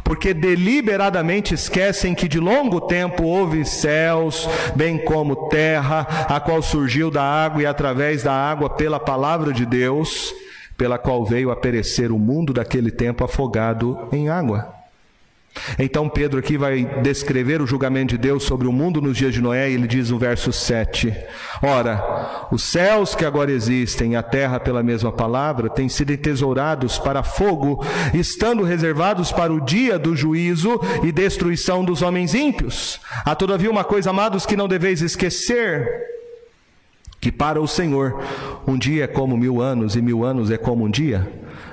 Porque 0.05 0.33
deliberadamente 0.33 1.53
esquecem 1.53 2.15
que 2.15 2.27
de 2.27 2.39
longo 2.39 2.79
tempo 2.79 3.23
houve 3.23 3.65
céus, 3.65 4.47
bem 4.73 4.97
como 4.97 5.49
terra, 5.49 6.07
a 6.29 6.39
qual 6.39 6.61
surgiu 6.61 7.11
da 7.11 7.23
água 7.23 7.61
e 7.61 7.65
através 7.65 8.23
da 8.23 8.33
água 8.33 8.69
pela 8.69 8.99
palavra 8.99 9.51
de 9.51 9.65
Deus 9.65 10.33
pela 10.81 10.97
qual 10.97 11.23
veio 11.23 11.51
a 11.51 11.55
perecer 11.55 12.11
o 12.11 12.17
mundo 12.17 12.53
daquele 12.53 12.89
tempo 12.89 13.23
afogado 13.23 14.07
em 14.11 14.29
água. 14.29 14.80
Então 15.77 16.09
Pedro 16.09 16.39
aqui 16.39 16.57
vai 16.57 16.85
descrever 17.01 17.61
o 17.61 17.67
julgamento 17.67 18.15
de 18.15 18.17
Deus 18.17 18.43
sobre 18.43 18.67
o 18.67 18.71
mundo 18.71 19.01
nos 19.01 19.17
dias 19.17 19.33
de 19.33 19.41
Noé, 19.41 19.69
e 19.69 19.73
ele 19.73 19.87
diz 19.87 20.09
no 20.09 20.17
verso 20.17 20.51
7: 20.51 21.13
Ora, 21.61 22.47
os 22.51 22.63
céus 22.63 23.13
que 23.15 23.25
agora 23.25 23.51
existem 23.51 24.15
a 24.15 24.23
terra 24.23 24.59
pela 24.59 24.83
mesma 24.83 25.11
palavra 25.11 25.69
têm 25.69 25.89
sido 25.89 26.13
entesourados 26.13 26.97
para 26.97 27.23
fogo, 27.23 27.83
estando 28.13 28.63
reservados 28.63 29.31
para 29.31 29.53
o 29.53 29.61
dia 29.61 29.99
do 29.99 30.15
juízo 30.15 30.79
e 31.03 31.11
destruição 31.11 31.83
dos 31.83 32.01
homens 32.01 32.33
ímpios. 32.33 32.99
Há 33.25 33.35
todavia 33.35 33.69
uma 33.69 33.83
coisa, 33.83 34.09
amados, 34.09 34.45
que 34.45 34.57
não 34.57 34.67
deveis 34.67 35.01
esquecer: 35.01 35.87
que 37.19 37.31
para 37.31 37.61
o 37.61 37.67
Senhor 37.67 38.19
um 38.65 38.77
dia 38.77 39.03
é 39.03 39.07
como 39.07 39.37
mil 39.37 39.61
anos 39.61 39.95
e 39.95 40.01
mil 40.01 40.23
anos 40.23 40.49
é 40.49 40.57
como 40.57 40.85
um 40.85 40.89
dia. 40.89 41.27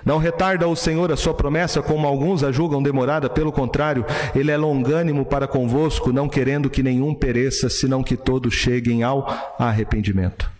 Não 0.08 0.16
retarda 0.16 0.66
o 0.66 0.74
Senhor 0.74 1.12
a 1.12 1.18
sua 1.18 1.34
promessa, 1.34 1.82
como 1.82 2.06
alguns 2.06 2.42
a 2.42 2.50
julgam 2.50 2.82
demorada, 2.82 3.28
pelo 3.28 3.52
contrário, 3.52 4.06
ele 4.34 4.50
é 4.50 4.56
longânimo 4.56 5.22
para 5.22 5.46
convosco, 5.46 6.14
não 6.14 6.30
querendo 6.30 6.70
que 6.70 6.82
nenhum 6.82 7.14
pereça, 7.14 7.68
senão 7.68 8.02
que 8.02 8.16
todos 8.16 8.54
cheguem 8.54 9.02
ao 9.02 9.28
arrependimento. 9.58 10.50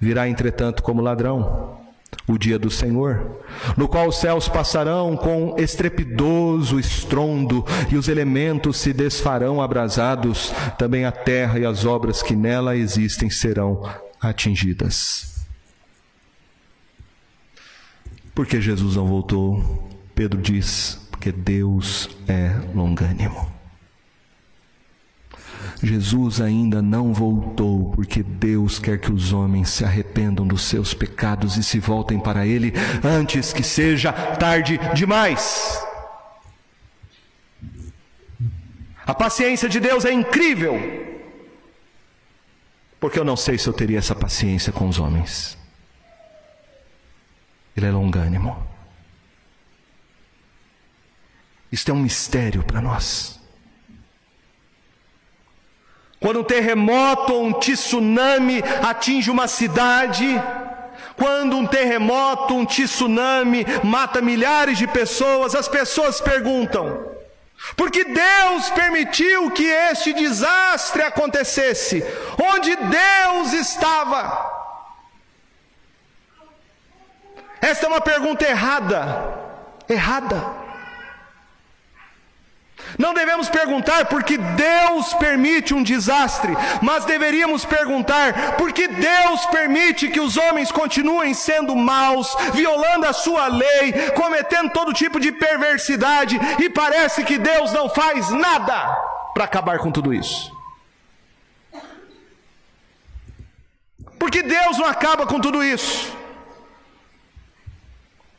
Virá, 0.00 0.28
entretanto, 0.28 0.82
como 0.82 1.00
ladrão 1.00 1.78
o 2.26 2.36
dia 2.36 2.58
do 2.58 2.68
Senhor, 2.68 3.44
no 3.76 3.86
qual 3.86 4.08
os 4.08 4.18
céus 4.18 4.48
passarão 4.48 5.16
com 5.16 5.54
estrepidoso 5.56 6.80
estrondo 6.80 7.64
e 7.88 7.96
os 7.96 8.08
elementos 8.08 8.76
se 8.76 8.92
desfarão 8.92 9.62
abrasados, 9.62 10.52
também 10.76 11.04
a 11.04 11.12
terra 11.12 11.60
e 11.60 11.64
as 11.64 11.84
obras 11.84 12.24
que 12.24 12.34
nela 12.34 12.76
existem 12.76 13.30
serão 13.30 13.88
atingidas. 14.20 15.35
Por 18.36 18.46
que 18.46 18.60
Jesus 18.60 18.96
não 18.96 19.06
voltou? 19.06 19.88
Pedro 20.14 20.42
diz: 20.42 21.00
porque 21.10 21.32
Deus 21.32 22.10
é 22.28 22.54
longânimo. 22.74 23.50
Jesus 25.82 26.42
ainda 26.42 26.82
não 26.82 27.14
voltou, 27.14 27.92
porque 27.94 28.22
Deus 28.22 28.78
quer 28.78 28.98
que 29.00 29.10
os 29.10 29.32
homens 29.32 29.70
se 29.70 29.86
arrependam 29.86 30.46
dos 30.46 30.62
seus 30.64 30.92
pecados 30.92 31.56
e 31.56 31.64
se 31.64 31.80
voltem 31.80 32.20
para 32.20 32.46
Ele 32.46 32.74
antes 33.02 33.54
que 33.54 33.62
seja 33.62 34.12
tarde 34.12 34.78
demais. 34.94 35.82
A 39.06 39.14
paciência 39.14 39.66
de 39.66 39.80
Deus 39.80 40.04
é 40.04 40.12
incrível, 40.12 40.78
porque 43.00 43.18
eu 43.18 43.24
não 43.24 43.36
sei 43.36 43.56
se 43.56 43.66
eu 43.66 43.72
teria 43.72 43.98
essa 43.98 44.14
paciência 44.14 44.70
com 44.70 44.86
os 44.86 44.98
homens. 44.98 45.56
Ele 47.76 47.86
é 47.86 47.90
longânimo. 47.90 48.66
Isto 51.70 51.90
é 51.90 51.94
um 51.94 52.00
mistério 52.00 52.62
para 52.62 52.80
nós. 52.80 53.38
Quando 56.18 56.40
um 56.40 56.44
terremoto 56.44 57.34
ou 57.34 57.44
um 57.44 57.52
tsunami 57.52 58.62
atinge 58.82 59.30
uma 59.30 59.46
cidade, 59.46 60.26
quando 61.16 61.56
um 61.56 61.66
terremoto, 61.66 62.54
um 62.54 62.64
tsunami 62.64 63.66
mata 63.84 64.22
milhares 64.22 64.78
de 64.78 64.86
pessoas, 64.86 65.54
as 65.54 65.68
pessoas 65.68 66.20
perguntam: 66.20 67.06
porque 67.76 68.04
Deus 68.04 68.70
permitiu 68.70 69.50
que 69.50 69.64
este 69.64 70.14
desastre 70.14 71.02
acontecesse. 71.02 72.02
Onde 72.38 72.74
Deus 72.76 73.52
estava? 73.52 74.55
Esta 77.60 77.86
é 77.86 77.88
uma 77.88 78.00
pergunta 78.00 78.44
errada. 78.44 79.34
Errada. 79.88 80.66
Não 82.98 83.12
devemos 83.12 83.48
perguntar 83.48 84.06
por 84.06 84.22
que 84.22 84.38
Deus 84.38 85.12
permite 85.14 85.74
um 85.74 85.82
desastre, 85.82 86.52
mas 86.80 87.04
deveríamos 87.04 87.64
perguntar 87.64 88.56
por 88.56 88.72
que 88.72 88.86
Deus 88.86 89.44
permite 89.46 90.08
que 90.08 90.20
os 90.20 90.36
homens 90.36 90.70
continuem 90.70 91.34
sendo 91.34 91.74
maus, 91.74 92.34
violando 92.52 93.06
a 93.06 93.12
sua 93.12 93.48
lei, 93.48 93.92
cometendo 94.14 94.70
todo 94.70 94.94
tipo 94.94 95.18
de 95.18 95.32
perversidade, 95.32 96.38
e 96.62 96.70
parece 96.70 97.24
que 97.24 97.38
Deus 97.38 97.72
não 97.72 97.88
faz 97.88 98.30
nada 98.30 98.74
para 99.34 99.44
acabar 99.44 99.78
com 99.78 99.90
tudo 99.90 100.14
isso. 100.14 100.54
Por 104.18 104.30
que 104.30 104.42
Deus 104.42 104.78
não 104.78 104.86
acaba 104.86 105.26
com 105.26 105.38
tudo 105.38 105.62
isso? 105.62 106.16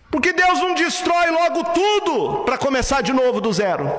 Porque 0.10 0.34
Deus 0.34 0.60
não 0.60 0.74
destrói 0.74 1.30
logo 1.30 1.64
tudo 1.66 2.44
para 2.46 2.58
começar 2.58 3.02
de 3.02 3.12
novo 3.14 3.42
do 3.42 3.52
zero. 3.52 3.90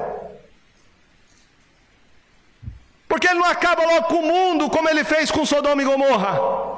Porque 3.09 3.26
ele 3.26 3.38
não 3.38 3.46
acaba 3.46 3.84
logo 3.84 4.09
com 4.09 4.16
o 4.16 4.26
mundo 4.26 4.70
como 4.70 4.88
ele 4.88 5.04
fez 5.04 5.30
com 5.30 5.44
Sodoma 5.44 5.82
e 5.82 5.84
Gomorra. 5.84 6.68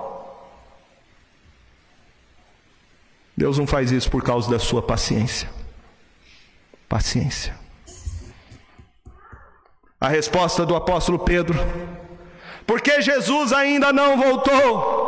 Deus 3.37 3.59
não 3.59 3.67
faz 3.67 3.91
isso 3.91 4.11
por 4.11 4.23
causa 4.23 4.51
da 4.51 4.59
sua 4.59 4.83
paciência. 4.83 5.49
Paciência. 6.89 7.59
A 10.01 10.09
resposta 10.09 10.67
do 10.67 10.75
apóstolo 10.75 11.19
Pedro: 11.19 11.59
Porque 12.67 13.01
Jesus 13.01 13.53
ainda 13.53 13.93
não 13.93 14.17
voltou? 14.17 15.00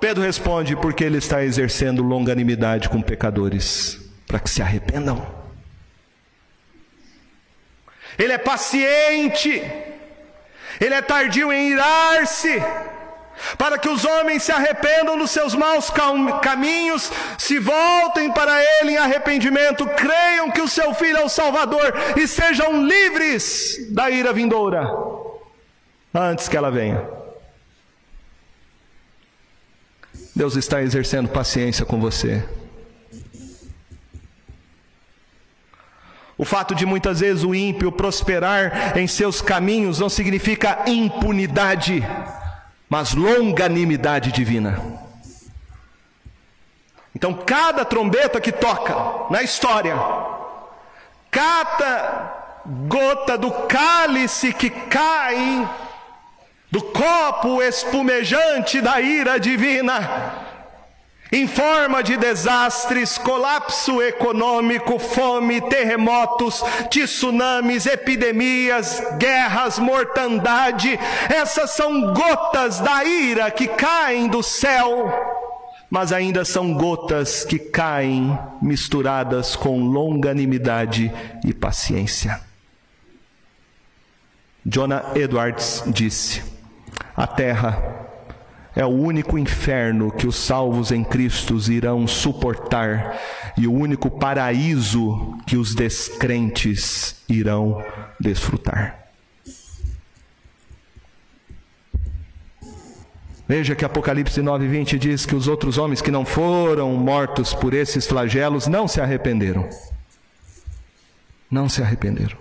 Pedro 0.00 0.22
responde: 0.22 0.76
Porque 0.76 1.04
ele 1.04 1.18
está 1.18 1.44
exercendo 1.44 2.02
longanimidade 2.02 2.88
com 2.88 3.00
pecadores, 3.02 3.98
para 4.26 4.38
que 4.38 4.50
se 4.50 4.62
arrependam. 4.62 5.26
Ele 8.18 8.32
é 8.32 8.38
paciente 8.38 9.62
ele 10.80 10.94
é 10.94 11.02
tardio 11.02 11.52
em 11.52 11.72
irar-se, 11.72 12.62
para 13.56 13.78
que 13.78 13.88
os 13.88 14.04
homens 14.04 14.42
se 14.42 14.52
arrependam 14.52 15.16
dos 15.18 15.30
seus 15.30 15.54
maus 15.54 15.90
caminhos, 16.42 17.10
se 17.38 17.58
voltem 17.58 18.30
para 18.32 18.62
Ele 18.80 18.92
em 18.92 18.96
arrependimento, 18.96 19.86
creiam 19.86 20.50
que 20.50 20.60
o 20.60 20.68
seu 20.68 20.94
Filho 20.94 21.18
é 21.18 21.24
o 21.24 21.28
Salvador 21.28 21.94
e 22.16 22.26
sejam 22.26 22.84
livres 22.84 23.92
da 23.92 24.10
ira 24.10 24.32
vindoura, 24.32 24.86
antes 26.14 26.48
que 26.48 26.56
ela 26.56 26.70
venha. 26.70 27.25
Deus 30.36 30.54
está 30.54 30.82
exercendo 30.82 31.30
paciência 31.30 31.86
com 31.86 31.98
você. 31.98 32.46
O 36.36 36.44
fato 36.44 36.74
de 36.74 36.84
muitas 36.84 37.20
vezes 37.20 37.42
o 37.42 37.54
ímpio 37.54 37.90
prosperar 37.90 38.98
em 38.98 39.06
seus 39.06 39.40
caminhos 39.40 39.98
não 39.98 40.10
significa 40.10 40.84
impunidade, 40.86 42.06
mas 42.86 43.14
longanimidade 43.14 44.30
divina. 44.30 44.78
Então, 47.14 47.32
cada 47.32 47.82
trombeta 47.82 48.38
que 48.38 48.52
toca 48.52 48.94
na 49.30 49.42
história, 49.42 49.96
cada 51.30 52.60
gota 52.86 53.38
do 53.38 53.50
cálice 53.50 54.52
que 54.52 54.68
cai 54.68 55.66
do 56.70 56.82
copo 56.82 57.62
espumejante 57.62 58.80
da 58.80 59.00
ira 59.00 59.38
divina, 59.38 60.44
em 61.32 61.46
forma 61.46 62.02
de 62.02 62.16
desastres, 62.16 63.18
colapso 63.18 64.00
econômico, 64.00 64.98
fome, 64.98 65.60
terremotos, 65.60 66.62
tsunamis, 66.88 67.86
epidemias, 67.86 69.02
guerras, 69.18 69.78
mortandade. 69.78 70.98
Essas 71.28 71.70
são 71.70 72.12
gotas 72.12 72.78
da 72.78 73.04
ira 73.04 73.50
que 73.50 73.66
caem 73.66 74.28
do 74.28 74.42
céu, 74.42 75.12
mas 75.90 76.12
ainda 76.12 76.44
são 76.44 76.72
gotas 76.72 77.44
que 77.44 77.58
caem 77.58 78.38
misturadas 78.62 79.56
com 79.56 79.80
longanimidade 79.80 81.12
e 81.44 81.52
paciência. 81.52 82.40
Jonah 84.64 85.12
Edwards 85.14 85.82
disse: 85.86 86.55
A 87.16 87.26
terra 87.26 88.06
é 88.74 88.84
o 88.84 88.90
único 88.90 89.38
inferno 89.38 90.12
que 90.12 90.26
os 90.26 90.36
salvos 90.36 90.92
em 90.92 91.02
Cristo 91.02 91.56
irão 91.72 92.06
suportar 92.06 93.18
e 93.56 93.66
o 93.66 93.72
único 93.72 94.10
paraíso 94.10 95.38
que 95.46 95.56
os 95.56 95.74
descrentes 95.74 97.16
irão 97.26 97.82
desfrutar. 98.20 99.06
Veja 103.48 103.74
que 103.74 103.84
Apocalipse 103.84 104.42
9:20 104.42 104.98
diz 104.98 105.24
que 105.24 105.34
os 105.34 105.48
outros 105.48 105.78
homens 105.78 106.02
que 106.02 106.10
não 106.10 106.26
foram 106.26 106.92
mortos 106.94 107.54
por 107.54 107.72
esses 107.72 108.06
flagelos 108.06 108.66
não 108.66 108.86
se 108.86 109.00
arrependeram. 109.00 109.70
Não 111.50 111.66
se 111.66 111.80
arrependeram. 111.80 112.36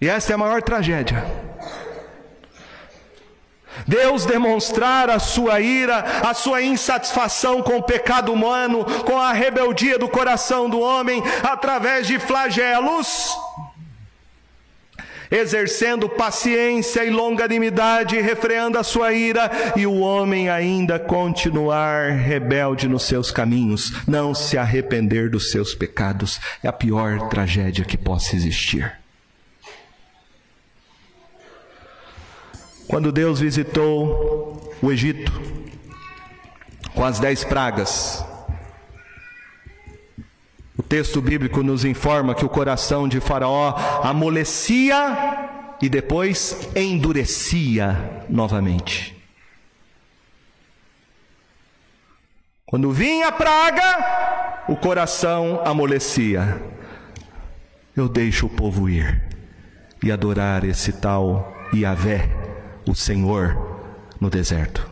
E 0.00 0.08
essa 0.08 0.32
é 0.32 0.34
a 0.34 0.38
maior 0.38 0.62
tragédia. 0.62 1.24
Deus 3.86 4.24
demonstrar 4.24 5.10
a 5.10 5.18
sua 5.18 5.60
ira, 5.60 6.04
a 6.22 6.34
sua 6.34 6.62
insatisfação 6.62 7.62
com 7.62 7.78
o 7.78 7.82
pecado 7.82 8.32
humano, 8.32 8.84
com 9.04 9.18
a 9.18 9.32
rebeldia 9.32 9.98
do 9.98 10.08
coração 10.08 10.68
do 10.68 10.80
homem, 10.80 11.22
através 11.42 12.06
de 12.06 12.18
flagelos, 12.18 13.36
exercendo 15.30 16.08
paciência 16.08 17.04
e 17.04 17.10
longanimidade, 17.10 18.20
refreando 18.20 18.78
a 18.78 18.82
sua 18.82 19.12
ira, 19.12 19.50
e 19.74 19.86
o 19.86 19.98
homem 19.98 20.50
ainda 20.50 20.98
continuar 20.98 22.12
rebelde 22.12 22.86
nos 22.86 23.04
seus 23.04 23.30
caminhos, 23.30 23.92
não 24.06 24.34
se 24.34 24.58
arrepender 24.58 25.30
dos 25.30 25.50
seus 25.50 25.74
pecados, 25.74 26.38
é 26.62 26.68
a 26.68 26.72
pior 26.72 27.28
tragédia 27.28 27.84
que 27.84 27.96
possa 27.96 28.36
existir. 28.36 29.01
Quando 32.92 33.10
Deus 33.10 33.40
visitou 33.40 34.70
o 34.82 34.92
Egito 34.92 35.32
com 36.94 37.02
as 37.02 37.18
dez 37.18 37.42
pragas, 37.42 38.22
o 40.76 40.82
texto 40.82 41.22
bíblico 41.22 41.62
nos 41.62 41.86
informa 41.86 42.34
que 42.34 42.44
o 42.44 42.50
coração 42.50 43.08
de 43.08 43.18
Faraó 43.18 43.74
amolecia 44.02 45.48
e 45.80 45.88
depois 45.88 46.68
endurecia 46.76 48.26
novamente. 48.28 49.16
Quando 52.66 52.92
vinha 52.92 53.28
a 53.28 53.32
praga, 53.32 54.64
o 54.68 54.76
coração 54.76 55.62
amolecia. 55.64 56.60
Eu 57.96 58.06
deixo 58.06 58.44
o 58.44 58.50
povo 58.50 58.86
ir 58.86 59.22
e 60.02 60.12
adorar 60.12 60.62
esse 60.62 60.92
tal 60.92 61.56
Yahvé 61.72 62.41
o 62.86 62.94
Senhor 62.94 63.80
no 64.20 64.30
deserto. 64.30 64.88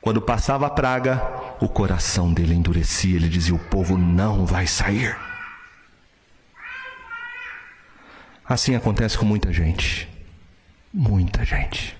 Quando 0.00 0.20
passava 0.20 0.66
a 0.66 0.70
praga, 0.70 1.22
o 1.60 1.68
coração 1.68 2.32
dele 2.32 2.54
endurecia, 2.54 3.16
ele 3.16 3.28
dizia: 3.28 3.54
O 3.54 3.58
povo 3.58 3.96
não 3.96 4.44
vai 4.44 4.66
sair. 4.66 5.16
Assim 8.46 8.74
acontece 8.74 9.16
com 9.16 9.24
muita 9.24 9.52
gente. 9.52 10.06
Muita 10.92 11.44
gente. 11.44 11.96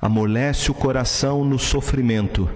Amolece 0.00 0.70
o 0.70 0.74
coração 0.74 1.44
no 1.44 1.58
sofrimento, 1.58 2.48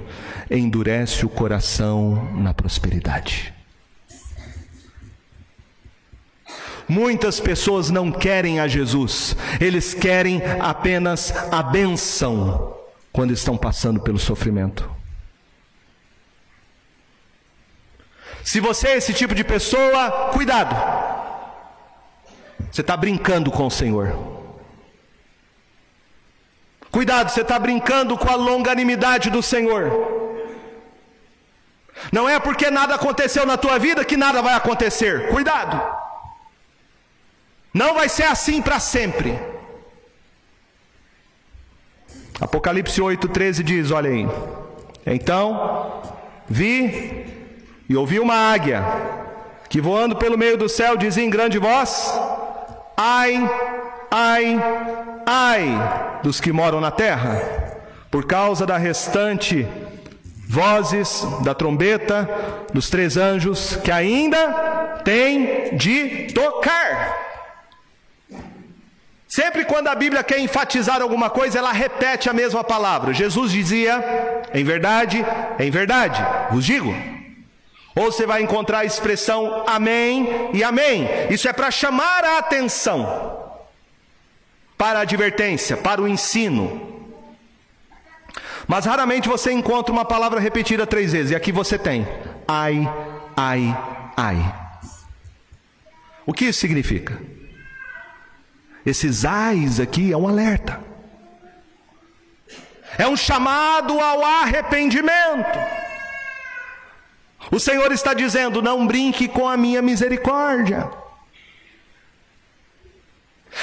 endurece 0.50 1.26
o 1.26 1.28
coração 1.28 2.32
na 2.34 2.54
prosperidade. 2.54 3.55
Muitas 6.88 7.40
pessoas 7.40 7.90
não 7.90 8.12
querem 8.12 8.60
a 8.60 8.68
Jesus, 8.68 9.36
eles 9.60 9.92
querem 9.92 10.40
apenas 10.60 11.32
a 11.50 11.62
benção 11.62 12.76
quando 13.12 13.32
estão 13.32 13.56
passando 13.56 14.00
pelo 14.00 14.18
sofrimento. 14.18 14.88
Se 18.44 18.60
você 18.60 18.88
é 18.88 18.96
esse 18.96 19.12
tipo 19.12 19.34
de 19.34 19.42
pessoa, 19.42 20.30
cuidado. 20.32 20.76
Você 22.70 22.80
está 22.80 22.96
brincando 22.96 23.50
com 23.50 23.66
o 23.66 23.70
Senhor. 23.70 24.16
Cuidado, 26.92 27.30
você 27.30 27.40
está 27.40 27.58
brincando 27.58 28.16
com 28.16 28.30
a 28.30 28.36
longanimidade 28.36 29.30
do 29.30 29.42
Senhor. 29.42 29.90
Não 32.12 32.28
é 32.28 32.38
porque 32.38 32.70
nada 32.70 32.94
aconteceu 32.94 33.44
na 33.44 33.56
tua 33.56 33.78
vida 33.78 34.04
que 34.04 34.16
nada 34.16 34.40
vai 34.40 34.54
acontecer. 34.54 35.28
Cuidado. 35.30 36.05
Não 37.76 37.92
vai 37.92 38.08
ser 38.08 38.22
assim 38.22 38.62
para 38.62 38.80
sempre. 38.80 39.38
Apocalipse 42.40 42.98
8,13 43.02 43.62
diz: 43.62 43.90
olha 43.90 44.08
aí. 44.08 44.26
Então 45.04 46.02
vi 46.48 47.26
e 47.86 47.94
ouvi 47.94 48.18
uma 48.18 48.34
águia 48.34 48.82
que 49.68 49.78
voando 49.78 50.16
pelo 50.16 50.38
meio 50.38 50.56
do 50.56 50.70
céu 50.70 50.96
dizia 50.96 51.22
em 51.22 51.28
grande 51.28 51.58
voz: 51.58 52.18
Ai, 52.96 53.46
ai, 54.10 54.58
ai 55.26 56.20
dos 56.22 56.40
que 56.40 56.52
moram 56.52 56.80
na 56.80 56.90
terra, 56.90 57.42
por 58.10 58.24
causa 58.26 58.64
da 58.64 58.78
restante 58.78 59.68
vozes 60.48 61.26
da 61.44 61.52
trombeta 61.52 62.26
dos 62.72 62.88
três 62.88 63.18
anjos 63.18 63.76
que 63.84 63.90
ainda 63.90 65.02
tem 65.04 65.76
de 65.76 66.28
tocar. 66.32 67.25
Sempre 69.28 69.64
quando 69.64 69.88
a 69.88 69.94
Bíblia 69.94 70.22
quer 70.22 70.38
enfatizar 70.38 71.02
alguma 71.02 71.28
coisa, 71.28 71.58
ela 71.58 71.72
repete 71.72 72.30
a 72.30 72.32
mesma 72.32 72.62
palavra. 72.62 73.12
Jesus 73.12 73.50
dizia: 73.50 74.42
em 74.54 74.64
verdade, 74.64 75.24
em 75.58 75.70
verdade, 75.70 76.24
vos 76.50 76.64
digo. 76.64 76.94
Ou 77.94 78.12
você 78.12 78.26
vai 78.26 78.42
encontrar 78.42 78.80
a 78.80 78.84
expressão 78.84 79.64
amém 79.66 80.50
e 80.52 80.62
amém. 80.62 81.08
Isso 81.30 81.48
é 81.48 81.52
para 81.52 81.70
chamar 81.70 82.24
a 82.24 82.38
atenção, 82.38 83.42
para 84.76 84.98
a 84.98 85.02
advertência, 85.02 85.76
para 85.76 86.02
o 86.02 86.06
ensino. 86.06 86.94
Mas 88.68 88.84
raramente 88.84 89.28
você 89.28 89.50
encontra 89.50 89.92
uma 89.92 90.04
palavra 90.04 90.38
repetida 90.38 90.86
três 90.86 91.12
vezes. 91.12 91.32
E 91.32 91.34
aqui 91.34 91.50
você 91.50 91.78
tem: 91.78 92.06
ai, 92.46 92.88
ai, 93.36 93.76
ai. 94.16 94.54
O 96.24 96.32
que 96.32 96.44
isso 96.44 96.60
significa? 96.60 97.18
Esses 98.86 99.24
ais 99.24 99.80
aqui 99.80 100.12
é 100.12 100.16
um 100.16 100.28
alerta. 100.28 100.80
É 102.96 103.06
um 103.08 103.16
chamado 103.16 103.98
ao 103.98 104.24
arrependimento. 104.24 105.58
O 107.50 107.58
Senhor 107.58 107.90
está 107.90 108.14
dizendo: 108.14 108.62
não 108.62 108.86
brinque 108.86 109.26
com 109.26 109.48
a 109.48 109.56
minha 109.56 109.82
misericórdia. 109.82 110.88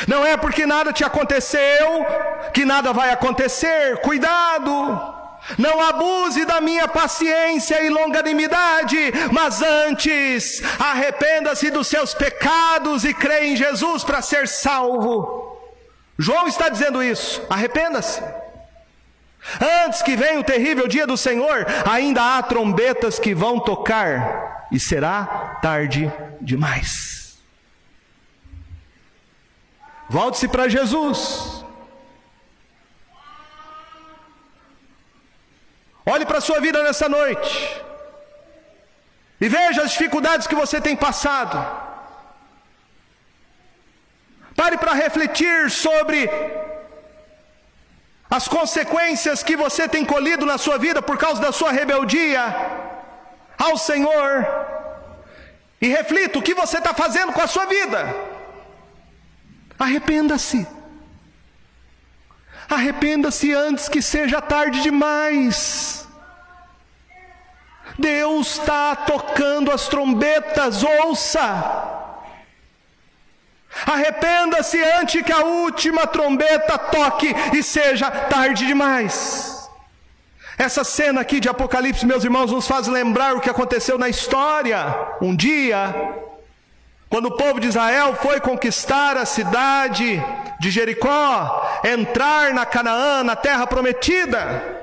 Não 0.07 0.25
é 0.25 0.35
porque 0.35 0.65
nada 0.65 0.91
te 0.91 1.05
aconteceu 1.05 2.05
que 2.53 2.65
nada 2.65 2.91
vai 2.91 3.09
acontecer. 3.11 3.97
Cuidado! 4.01 5.22
Não 5.57 5.81
abuse 5.81 6.45
da 6.45 6.61
minha 6.61 6.87
paciência 6.87 7.83
e 7.83 7.89
longanimidade, 7.89 9.11
mas 9.31 9.61
antes 9.61 10.61
arrependa-se 10.79 11.69
dos 11.69 11.87
seus 11.87 12.13
pecados 12.13 13.03
e 13.03 13.13
crê 13.13 13.47
em 13.47 13.55
Jesus 13.55 14.03
para 14.03 14.21
ser 14.21 14.47
salvo. 14.47 15.59
João 16.17 16.47
está 16.47 16.69
dizendo 16.69 17.03
isso. 17.03 17.41
Arrependa-se. 17.49 18.21
Antes 19.85 20.01
que 20.01 20.15
venha 20.15 20.39
o 20.39 20.43
terrível 20.43 20.87
dia 20.87 21.05
do 21.05 21.17
Senhor, 21.17 21.65
ainda 21.85 22.37
há 22.37 22.41
trombetas 22.41 23.19
que 23.19 23.35
vão 23.35 23.59
tocar 23.59 24.67
e 24.71 24.79
será 24.79 25.59
tarde 25.61 26.11
demais. 26.39 27.37
Volte-se 30.09 30.47
para 30.47 30.69
Jesus. 30.69 31.52
Olhe 36.05 36.25
para 36.25 36.39
a 36.39 36.41
sua 36.41 36.59
vida 36.59 36.83
nessa 36.83 37.07
noite. 37.07 37.81
E 39.39 39.47
veja 39.47 39.83
as 39.83 39.91
dificuldades 39.91 40.47
que 40.47 40.55
você 40.55 40.79
tem 40.79 40.95
passado. 40.95 41.57
Pare 44.55 44.77
para 44.77 44.93
refletir 44.93 45.71
sobre 45.71 46.29
as 48.29 48.47
consequências 48.47 49.43
que 49.43 49.55
você 49.55 49.87
tem 49.87 50.03
colhido 50.03 50.45
na 50.45 50.57
sua 50.57 50.77
vida 50.77 51.01
por 51.01 51.17
causa 51.17 51.41
da 51.41 51.51
sua 51.51 51.71
rebeldia 51.71 52.43
ao 53.57 53.77
Senhor. 53.77 54.47
E 55.81 55.87
reflita 55.87 56.39
o 56.39 56.41
que 56.41 56.53
você 56.53 56.77
está 56.77 56.93
fazendo 56.93 57.33
com 57.33 57.41
a 57.41 57.47
sua 57.47 57.65
vida. 57.65 58.15
Arrependa-se. 59.77 60.65
Arrependa-se 62.69 63.53
antes 63.53 63.89
que 63.89 64.01
seja 64.01 64.41
tarde 64.41 64.81
demais. 64.81 66.07
Deus 67.97 68.57
está 68.57 68.95
tocando 68.95 69.71
as 69.71 69.87
trombetas, 69.87 70.83
ouça. 70.83 72.01
Arrependa-se 73.85 74.81
antes 74.83 75.21
que 75.23 75.31
a 75.31 75.43
última 75.43 76.07
trombeta 76.07 76.77
toque 76.77 77.33
e 77.53 77.63
seja 77.63 78.09
tarde 78.09 78.65
demais. 78.65 79.69
Essa 80.57 80.83
cena 80.83 81.21
aqui 81.21 81.39
de 81.39 81.49
Apocalipse, 81.49 82.05
meus 82.05 82.23
irmãos, 82.23 82.51
nos 82.51 82.67
faz 82.67 82.87
lembrar 82.87 83.35
o 83.35 83.41
que 83.41 83.49
aconteceu 83.49 83.97
na 83.97 84.07
história. 84.07 84.95
Um 85.19 85.35
dia, 85.35 85.93
quando 87.09 87.25
o 87.25 87.35
povo 87.35 87.59
de 87.59 87.67
Israel 87.67 88.15
foi 88.15 88.39
conquistar 88.39 89.17
a 89.17 89.25
cidade 89.25 90.23
de 90.63 90.71
Jericó, 90.71 91.81
entrar 91.83 92.53
na 92.53 92.65
Canaã, 92.65 93.21
na 93.21 93.35
terra 93.35 93.67
prometida, 93.67 94.81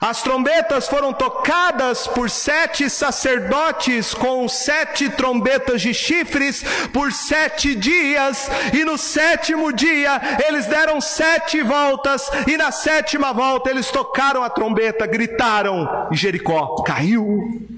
as 0.00 0.22
trombetas 0.22 0.88
foram 0.88 1.12
tocadas 1.12 2.06
por 2.06 2.30
sete 2.30 2.88
sacerdotes 2.88 4.14
com 4.14 4.48
sete 4.48 5.10
trombetas 5.10 5.82
de 5.82 5.92
chifres 5.92 6.64
por 6.90 7.12
sete 7.12 7.74
dias, 7.74 8.50
e 8.72 8.82
no 8.82 8.96
sétimo 8.96 9.70
dia 9.70 10.18
eles 10.48 10.64
deram 10.64 11.02
sete 11.02 11.60
voltas, 11.62 12.30
e 12.46 12.56
na 12.56 12.72
sétima 12.72 13.34
volta 13.34 13.68
eles 13.68 13.90
tocaram 13.90 14.42
a 14.42 14.48
trombeta, 14.48 15.06
gritaram, 15.06 16.08
e 16.10 16.16
Jericó 16.16 16.82
caiu. 16.82 17.68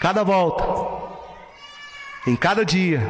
Cada 0.00 0.24
volta, 0.24 0.64
em 2.26 2.34
cada 2.34 2.64
dia, 2.64 3.00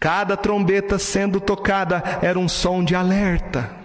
cada 0.00 0.34
trombeta 0.34 0.98
sendo 0.98 1.38
tocada 1.38 2.02
era 2.22 2.38
um 2.38 2.48
som 2.48 2.82
de 2.82 2.94
alerta. 2.94 3.78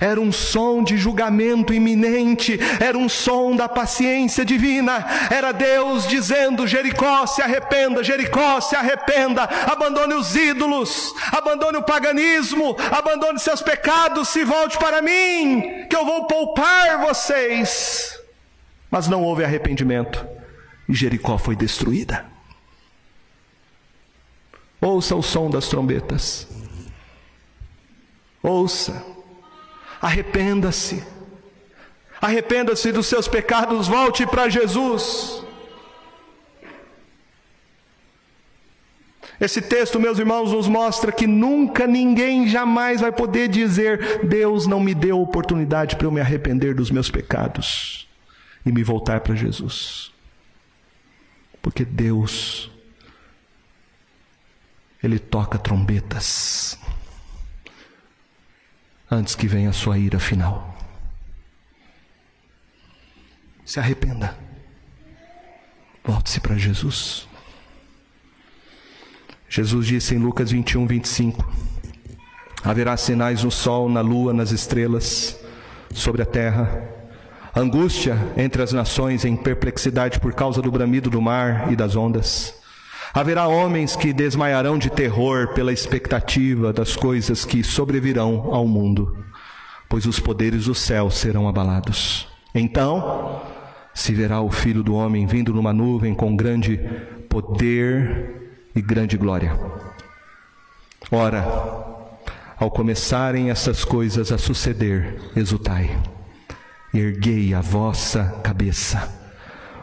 Era 0.00 0.20
um 0.20 0.32
som 0.32 0.82
de 0.82 0.96
julgamento 0.96 1.72
iminente, 1.72 2.58
era 2.80 2.98
um 2.98 3.08
som 3.08 3.54
da 3.54 3.68
paciência 3.68 4.44
divina, 4.44 5.06
era 5.30 5.52
Deus 5.52 6.08
dizendo: 6.08 6.66
Jericó, 6.66 7.24
se 7.26 7.42
arrependa, 7.42 8.02
Jericó, 8.02 8.60
se 8.60 8.74
arrependa, 8.74 9.44
abandone 9.44 10.14
os 10.14 10.34
ídolos, 10.34 11.14
abandone 11.30 11.76
o 11.76 11.82
paganismo, 11.84 12.76
abandone 12.90 13.38
seus 13.38 13.62
pecados, 13.62 14.30
se 14.30 14.42
volte 14.42 14.76
para 14.78 15.00
mim, 15.00 15.86
que 15.88 15.94
eu 15.94 16.04
vou 16.04 16.24
poupar 16.24 16.98
vocês. 17.06 18.18
Mas 18.90 19.06
não 19.06 19.22
houve 19.22 19.44
arrependimento. 19.44 20.26
E 20.88 20.94
Jericó 20.94 21.38
foi 21.38 21.54
destruída. 21.54 22.24
Ouça 24.80 25.16
o 25.16 25.22
som 25.22 25.50
das 25.50 25.68
trombetas. 25.68 26.46
Ouça. 28.42 29.04
Arrependa-se. 30.00 31.02
Arrependa-se 32.20 32.92
dos 32.92 33.06
seus 33.06 33.28
pecados, 33.28 33.88
volte 33.88 34.26
para 34.26 34.48
Jesus. 34.48 35.42
Esse 39.40 39.62
texto, 39.62 40.00
meus 40.00 40.18
irmãos, 40.18 40.52
nos 40.52 40.66
mostra 40.66 41.12
que 41.12 41.26
nunca 41.26 41.86
ninguém 41.86 42.48
jamais 42.48 43.00
vai 43.00 43.12
poder 43.12 43.48
dizer: 43.48 44.26
Deus 44.26 44.66
não 44.66 44.80
me 44.80 44.94
deu 44.94 45.20
oportunidade 45.20 45.94
para 45.94 46.06
eu 46.06 46.10
me 46.10 46.20
arrepender 46.20 46.74
dos 46.74 46.90
meus 46.90 47.08
pecados 47.08 48.08
e 48.66 48.72
me 48.72 48.82
voltar 48.82 49.20
para 49.20 49.36
Jesus. 49.36 50.10
Porque 51.62 51.84
Deus, 51.84 52.68
Ele 55.02 55.18
toca 55.18 55.58
trombetas 55.58 56.78
antes 59.10 59.34
que 59.34 59.46
venha 59.46 59.70
a 59.70 59.72
sua 59.72 59.98
ira 59.98 60.18
final. 60.18 60.76
Se 63.64 63.78
arrependa. 63.78 64.36
Volte-se 66.04 66.40
para 66.40 66.56
Jesus. 66.56 67.28
Jesus 69.48 69.86
disse 69.86 70.14
em 70.14 70.18
Lucas 70.18 70.50
21, 70.50 70.86
25: 70.86 71.52
Haverá 72.64 72.96
sinais 72.96 73.44
no 73.44 73.50
sol, 73.50 73.88
na 73.88 74.00
lua, 74.00 74.32
nas 74.32 74.50
estrelas, 74.50 75.38
sobre 75.94 76.22
a 76.22 76.26
terra 76.26 76.98
angústia 77.54 78.16
entre 78.36 78.62
as 78.62 78.72
nações 78.72 79.24
em 79.24 79.36
perplexidade 79.36 80.20
por 80.20 80.32
causa 80.32 80.62
do 80.62 80.70
bramido 80.70 81.10
do 81.10 81.20
mar 81.20 81.72
e 81.72 81.76
das 81.76 81.96
ondas. 81.96 82.57
Haverá 83.12 83.46
homens 83.46 83.96
que 83.96 84.12
desmaiarão 84.12 84.78
de 84.78 84.90
terror 84.90 85.48
pela 85.54 85.72
expectativa 85.72 86.72
das 86.72 86.94
coisas 86.94 87.44
que 87.44 87.64
sobrevirão 87.64 88.54
ao 88.54 88.66
mundo, 88.66 89.16
pois 89.88 90.06
os 90.06 90.20
poderes 90.20 90.66
do 90.66 90.74
céu 90.74 91.10
serão 91.10 91.48
abalados. 91.48 92.28
Então 92.54 93.42
se 93.94 94.14
verá 94.14 94.40
o 94.40 94.50
Filho 94.50 94.82
do 94.82 94.94
Homem 94.94 95.26
vindo 95.26 95.52
numa 95.52 95.72
nuvem 95.72 96.14
com 96.14 96.36
grande 96.36 96.78
poder 97.28 98.60
e 98.74 98.80
grande 98.80 99.16
glória. 99.16 99.58
Ora, 101.10 101.44
ao 102.56 102.70
começarem 102.70 103.50
essas 103.50 103.84
coisas 103.84 104.30
a 104.30 104.38
suceder, 104.38 105.18
exultai 105.34 105.90
erguei 106.92 107.52
a 107.54 107.60
vossa 107.60 108.40
cabeça, 108.42 109.08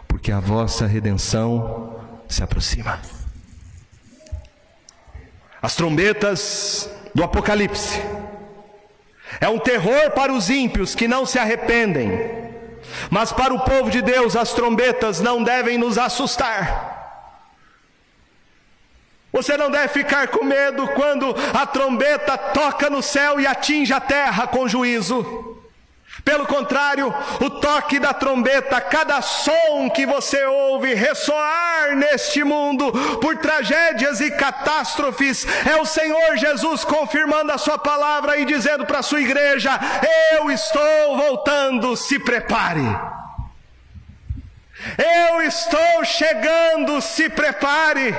porque 0.08 0.32
a 0.32 0.40
vossa 0.40 0.86
redenção 0.88 1.96
se 2.28 2.44
aproxima. 2.44 3.00
As 5.66 5.74
trombetas 5.74 6.88
do 7.16 7.24
Apocalipse 7.24 8.00
é 9.42 9.50
um 9.50 9.58
terror 9.58 10.12
para 10.12 10.32
os 10.32 10.48
ímpios 10.48 10.94
que 10.94 11.08
não 11.08 11.26
se 11.26 11.40
arrependem, 11.40 12.12
mas 13.10 13.32
para 13.32 13.52
o 13.52 13.60
povo 13.62 13.90
de 13.90 14.00
Deus 14.00 14.36
as 14.36 14.54
trombetas 14.54 15.22
não 15.22 15.44
devem 15.44 15.76
nos 15.76 15.98
assustar. 15.98 17.34
Você 19.34 19.58
não 19.58 19.72
deve 19.72 19.88
ficar 19.88 20.28
com 20.28 20.46
medo 20.46 20.88
quando 20.90 21.36
a 21.52 21.66
trombeta 21.66 22.38
toca 22.38 22.88
no 22.88 23.02
céu 23.02 23.40
e 23.40 23.48
atinge 23.48 23.92
a 23.92 24.00
terra 24.00 24.46
com 24.46 24.68
juízo. 24.68 25.55
Pelo 26.26 26.48
contrário, 26.48 27.14
o 27.40 27.50
toque 27.52 28.00
da 28.00 28.12
trombeta, 28.12 28.82
cada 28.82 29.22
som 29.22 29.88
que 29.94 30.08
você 30.08 30.44
ouve 30.44 30.96
ressoar 30.96 31.96
neste 31.96 32.44
mundo 32.44 32.92
por 33.22 33.38
tragédias 33.38 34.20
e 34.20 34.32
catástrofes, 34.32 35.46
é 35.68 35.80
o 35.80 35.86
Senhor 35.86 36.36
Jesus 36.36 36.84
confirmando 36.84 37.52
a 37.52 37.60
sua 37.60 37.78
palavra 37.78 38.38
e 38.38 38.46
dizendo 38.46 38.88
para 38.88 39.00
a 39.00 39.04
sua 39.04 39.22
igreja: 39.22 39.80
Eu 40.32 40.50
estou 40.50 41.16
voltando, 41.16 41.96
se 41.96 42.18
prepare. 42.18 42.82
Eu 44.98 45.44
estou 45.44 46.04
chegando, 46.04 47.02
se 47.02 47.30
prepare. 47.30 48.16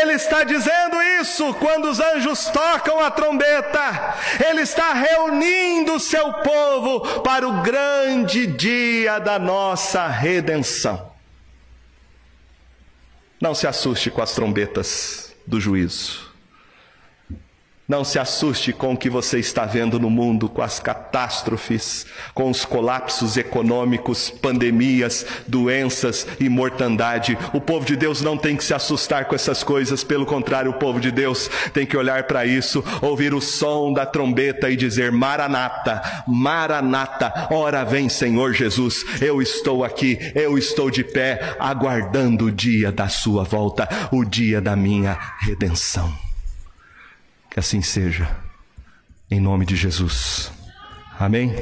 Ele 0.00 0.12
está 0.12 0.44
dizendo 0.44 1.00
isso 1.20 1.54
quando 1.54 1.88
os 1.88 2.00
anjos 2.00 2.46
tocam 2.46 3.00
a 3.00 3.10
trombeta. 3.10 4.16
Ele 4.48 4.62
está 4.62 4.92
reunindo 4.92 5.94
o 5.94 6.00
seu 6.00 6.32
povo 6.34 7.20
para 7.22 7.48
o 7.48 7.62
grande 7.62 8.46
dia 8.46 9.18
da 9.18 9.38
nossa 9.38 10.06
redenção. 10.06 11.10
Não 13.40 13.54
se 13.54 13.66
assuste 13.66 14.10
com 14.10 14.20
as 14.20 14.32
trombetas 14.32 15.34
do 15.46 15.60
juízo. 15.60 16.29
Não 17.90 18.04
se 18.04 18.20
assuste 18.20 18.72
com 18.72 18.92
o 18.92 18.96
que 18.96 19.10
você 19.10 19.40
está 19.40 19.66
vendo 19.66 19.98
no 19.98 20.08
mundo, 20.08 20.48
com 20.48 20.62
as 20.62 20.78
catástrofes, 20.78 22.06
com 22.32 22.48
os 22.48 22.64
colapsos 22.64 23.36
econômicos, 23.36 24.30
pandemias, 24.30 25.26
doenças 25.48 26.24
e 26.38 26.48
mortandade. 26.48 27.36
O 27.52 27.60
povo 27.60 27.84
de 27.84 27.96
Deus 27.96 28.22
não 28.22 28.36
tem 28.38 28.56
que 28.56 28.62
se 28.62 28.72
assustar 28.72 29.24
com 29.24 29.34
essas 29.34 29.64
coisas, 29.64 30.04
pelo 30.04 30.24
contrário, 30.24 30.70
o 30.70 30.78
povo 30.78 31.00
de 31.00 31.10
Deus 31.10 31.50
tem 31.74 31.84
que 31.84 31.96
olhar 31.96 32.28
para 32.28 32.46
isso, 32.46 32.84
ouvir 33.02 33.34
o 33.34 33.40
som 33.40 33.92
da 33.92 34.06
trombeta 34.06 34.70
e 34.70 34.76
dizer: 34.76 35.10
Maranata, 35.10 36.00
Maranata, 36.28 37.48
ora 37.50 37.82
vem 37.82 38.08
Senhor 38.08 38.52
Jesus, 38.52 39.04
eu 39.20 39.42
estou 39.42 39.82
aqui, 39.82 40.16
eu 40.36 40.56
estou 40.56 40.92
de 40.92 41.02
pé, 41.02 41.56
aguardando 41.58 42.44
o 42.44 42.52
dia 42.52 42.92
da 42.92 43.08
sua 43.08 43.42
volta, 43.42 43.88
o 44.12 44.24
dia 44.24 44.60
da 44.60 44.76
minha 44.76 45.18
redenção. 45.40 46.29
Que 47.50 47.58
assim 47.58 47.82
seja. 47.82 48.30
Em 49.30 49.40
nome 49.40 49.66
de 49.66 49.76
Jesus. 49.76 50.50
Amém? 51.18 51.54